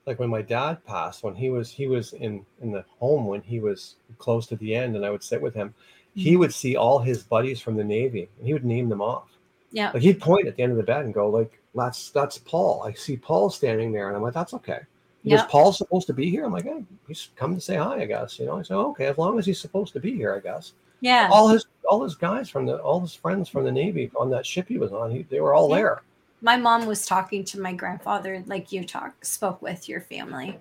[0.06, 3.41] Like when my dad passed, when he was he was in in the home when
[3.41, 5.69] he was close to the end, and I would sit with him.
[5.69, 6.19] Mm-hmm.
[6.22, 9.30] He would see all his buddies from the Navy, and he would name them off.
[9.72, 12.38] yeah, Like he'd point at the end of the bed and go, like, "That's that's
[12.40, 12.84] Paul.
[12.84, 14.80] I see Paul standing there," and I'm like, "That's okay."
[15.23, 16.45] He goes, yeah, Paul's supposed to be here.
[16.45, 19.06] I'm like, "Yeah, he's come to say hi, I guess." You know, I said, "Okay,
[19.06, 21.30] as long as he's supposed to be here, I guess." yeah.
[21.32, 24.45] All his all his guys from the all his friends from the Navy on that
[24.45, 25.76] ship he was on, he, they were all Yeah.
[25.76, 26.02] there.
[26.41, 30.59] My mom was talking to my grandfather, like you talk spoke with your family.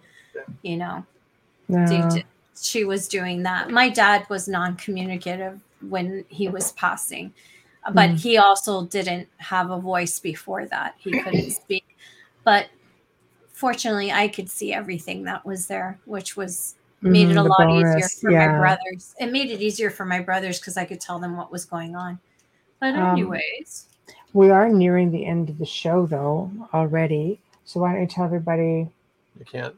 [0.63, 1.07] You know,
[1.69, 2.09] No.
[2.61, 3.71] She was doing that.
[3.71, 7.33] My dad was non-communicative when he was passing,
[7.95, 8.21] but Mm.
[8.21, 10.95] he also didn't have a voice before that.
[10.99, 11.97] He couldn't speak.
[12.45, 12.69] But
[13.53, 17.71] fortunately, I could see everything that was there, which was made it Mhm, a lot
[17.71, 18.49] easier for yeah.
[18.49, 19.15] my brothers.
[19.19, 21.97] It made it easier for my brothers because I could tell them what was going
[21.97, 22.19] on.
[22.81, 23.87] But Um, anyways,
[24.33, 27.41] We are nearing the end of the show, though, already.
[27.65, 28.89] So why don't you tell everybody?
[29.39, 29.75] You can't.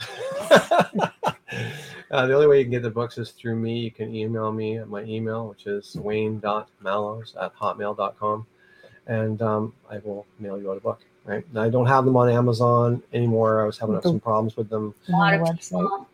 [0.50, 3.78] uh, the only way you can get the books is through me.
[3.78, 8.46] You can email me at my email, which is wayne.mallows at hotmail.com.
[9.06, 11.00] And um, I will mail you out a book.
[11.24, 11.44] Right.
[11.50, 13.62] And I don't have them on Amazon anymore.
[13.62, 14.94] I was having some problems with them.
[15.08, 16.08] a lot on of the people.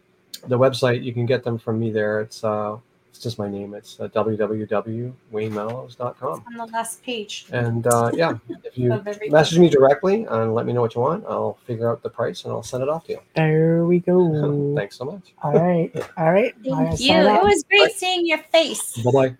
[0.46, 2.20] The website, you can get them from me there.
[2.20, 2.76] It's uh,
[3.10, 3.74] it's just my name.
[3.74, 6.44] It's uh, www.waynemallows.com.
[6.46, 7.46] on the last page.
[7.52, 8.90] And uh, yeah, if you
[9.30, 12.44] message me directly and let me know what you want, I'll figure out the price
[12.44, 13.20] and I'll send it off to you.
[13.34, 14.74] There we go.
[14.76, 15.34] Thanks so much.
[15.42, 15.94] All right.
[16.16, 16.54] All right.
[16.64, 17.14] I Thank you.
[17.14, 18.96] It was great seeing your face.
[19.02, 19.36] Bye bye.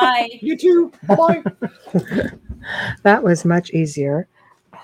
[0.00, 0.38] Bye.
[0.40, 0.90] You too.
[1.06, 1.42] Bye bye.
[3.02, 4.26] that was much easier.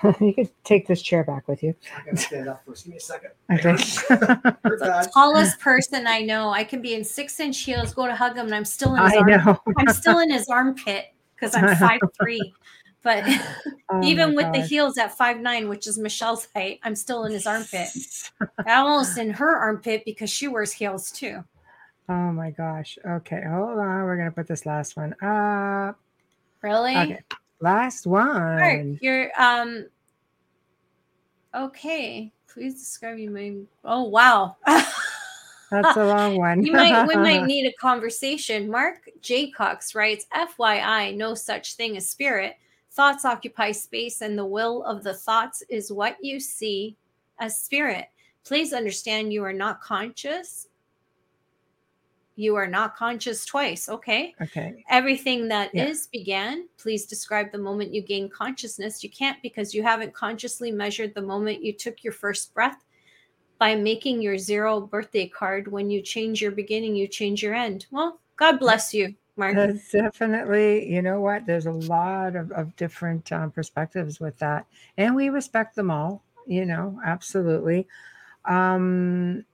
[0.20, 1.74] you could take this chair back with you.
[1.96, 2.84] I gotta stand up first.
[2.84, 3.30] Give me a second.
[3.52, 3.76] Okay.
[4.64, 5.08] You're done.
[5.12, 6.50] tallest person I know.
[6.50, 9.02] I can be in six inch heels, go to hug him, and I'm still in
[9.02, 9.26] his I arm.
[9.28, 9.58] know.
[9.78, 12.52] I'm still in his armpit because I'm five three.
[13.02, 13.24] But
[13.90, 14.68] Oh even my with the gosh.
[14.68, 17.88] heels at five nine, which is Michelle's height, I'm still in his armpit.
[18.66, 21.42] Almost in her armpit because she wears heels too.
[22.08, 22.98] Oh my gosh.
[23.06, 23.42] Okay.
[23.48, 24.02] Hold on.
[24.04, 25.98] We're gonna put this last one up.
[26.62, 26.96] Really?
[26.96, 27.20] Okay.
[27.60, 28.98] Last one.
[29.02, 29.86] You're um
[31.54, 32.32] okay.
[32.48, 34.56] Please describe you may oh wow.
[35.70, 36.64] That's a long one.
[36.64, 38.70] you might we might need a conversation.
[38.70, 42.56] Mark Jaycox writes, FYI, no such thing as spirit.
[42.92, 46.96] Thoughts occupy space, and the will of the thoughts is what you see
[47.38, 48.06] as spirit.
[48.44, 50.66] Please understand you are not conscious.
[52.40, 53.86] You are not conscious twice.
[53.86, 54.34] Okay.
[54.40, 54.82] okay.
[54.88, 56.18] Everything that is Yeah.
[56.18, 56.68] began.
[56.78, 59.04] Please describe the moment you gain consciousness.
[59.04, 62.82] You can't because you haven't consciously measured the moment you took your first breath
[63.58, 65.68] by making your zero birthday card.
[65.68, 67.84] When you change your beginning, you change your end.
[67.90, 69.54] Well, God bless you, Mark.
[69.54, 71.44] That's definitely, you know what?
[71.44, 74.64] There's a lot of, of different um, perspectives with that.
[74.96, 77.86] And we respect them all, you know, absolutely.
[78.46, 79.44] Um,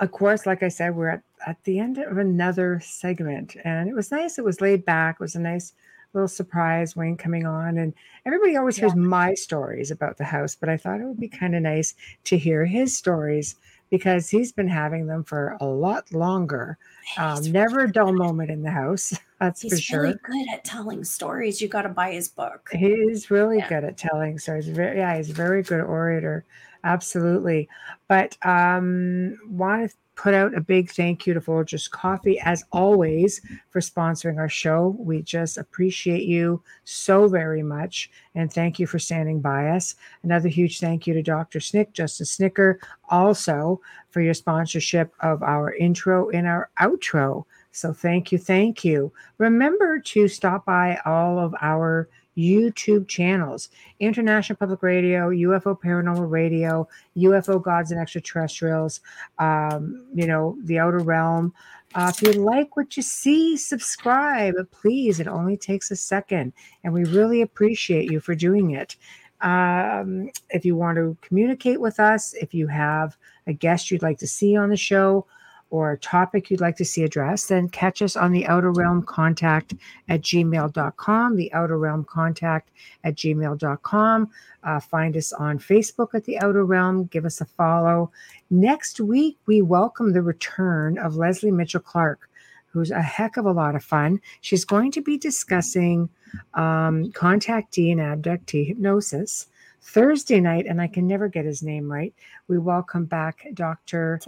[0.00, 3.94] of course, like I said, we're at, at the end of another segment, and it
[3.94, 4.38] was nice.
[4.38, 5.16] It was laid back.
[5.16, 5.72] It was a nice
[6.12, 7.78] little surprise, Wayne coming on.
[7.78, 7.94] And
[8.26, 11.54] everybody always hears my stories about the house, but I thought it would be kind
[11.54, 11.94] of nice
[12.24, 13.54] to hear his stories
[13.90, 16.78] because he's been having them for a lot longer.
[17.18, 20.06] Um, He's, never a dull moment in the house, that's for sure.
[20.06, 21.60] he's really good at telling stories.
[21.60, 22.70] You got to buy his book.
[22.72, 23.68] He's really Yeah.
[23.68, 24.68] good at telling stories.
[24.68, 26.44] Very, yeah, he's a very good orator.
[26.84, 27.68] Absolutely.
[28.08, 33.40] But um, want to put out a big thank you to Folgers Coffee, as always,
[33.70, 34.94] for sponsoring our show.
[34.98, 38.10] We just appreciate you so very much.
[38.34, 39.94] And thank you for standing by us.
[40.22, 41.58] Another huge thank you to Dr.
[41.58, 43.80] Snick, Justin Snicker, also
[44.10, 47.44] for your sponsorship of our intro and our outro.
[47.72, 49.12] So thank you, thank you.
[49.38, 52.10] Remember to stop by all of our
[52.40, 53.68] YouTube channels
[53.98, 59.00] International Public Radio, UFO Paranormal Radio, UFO Gods and Extraterrestrials,
[59.38, 61.52] um, you know, The Outer Realm.
[61.94, 65.18] Uh, if you like what you see, subscribe, please.
[65.18, 66.52] It only takes a second,
[66.84, 68.96] and we really appreciate you for doing it.
[69.40, 74.18] Um, if you want to communicate with us, if you have a guest you'd like
[74.18, 75.26] to see on the show,
[75.70, 79.02] or a topic you'd like to see addressed, then catch us on the outer realm
[79.02, 79.74] contact
[80.08, 82.70] at gmail.com, the outer realm contact
[83.04, 84.30] at gmail.com.
[84.62, 87.04] Uh, find us on Facebook at the outer realm.
[87.04, 88.10] Give us a follow.
[88.50, 92.28] Next week, we welcome the return of Leslie Mitchell Clark,
[92.66, 94.20] who's a heck of a lot of fun.
[94.40, 96.08] She's going to be discussing
[96.54, 99.46] um, contactee and abductee hypnosis.
[99.82, 102.14] Thursday night, and I can never get his name right.
[102.48, 104.20] We welcome back Dr.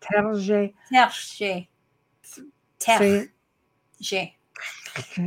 [0.00, 0.74] Terje.
[0.92, 1.68] Terje?
[2.22, 2.48] Terje.
[2.80, 3.28] Say
[4.00, 4.32] Terje.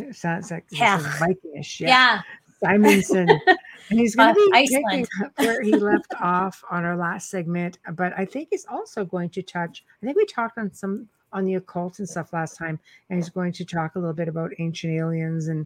[0.09, 0.15] it.
[0.15, 1.79] Sounds like this Ter- is Vikingish.
[1.81, 1.87] Yeah.
[1.87, 2.21] Yeah.
[2.63, 3.29] Simonsen.
[3.89, 4.85] and he's going to be Iceland.
[4.89, 7.77] picking up where he left off on our last segment.
[7.93, 11.45] But I think he's also going to touch, I think we talked on some on
[11.45, 12.79] the occult and stuff last time,
[13.09, 15.47] and he's going to talk a little bit about ancient aliens.
[15.47, 15.65] And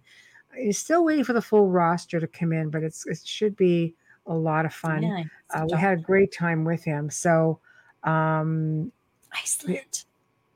[0.55, 3.93] he's still waiting for the full roster to come in, but it's it should be
[4.27, 5.03] a lot of fun.
[5.03, 5.23] Yeah,
[5.53, 7.09] Uh, we had a great time with him.
[7.09, 7.59] So
[8.03, 8.91] um,
[9.33, 10.03] Iceland.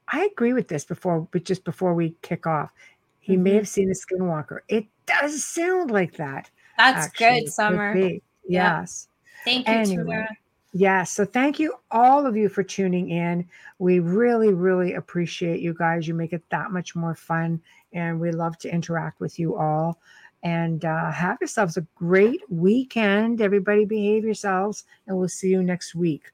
[0.07, 2.71] I agree with this before, but just before we kick off,
[3.19, 3.55] he may Mhm.
[3.57, 4.59] have seen a skinwalker.
[4.67, 6.49] It does sound like that.
[6.77, 7.41] That's actually.
[7.41, 7.93] Good, Summer.
[7.93, 8.21] be.
[8.47, 8.81] Yeah.
[8.81, 9.07] Yes.
[9.45, 10.25] Thank you, Anyway.
[10.73, 11.11] Yes.
[11.11, 13.47] So thank you, all of you, for tuning in.
[13.79, 16.07] We really, really appreciate you guys.
[16.07, 17.61] You make it that much more fun,
[17.93, 19.99] and we love to interact with you all.
[20.43, 23.41] And uh, have yourselves a great weekend.
[23.41, 26.31] Everybody, behave yourselves, and we'll see you next week.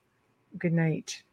[0.58, 1.24] Good night.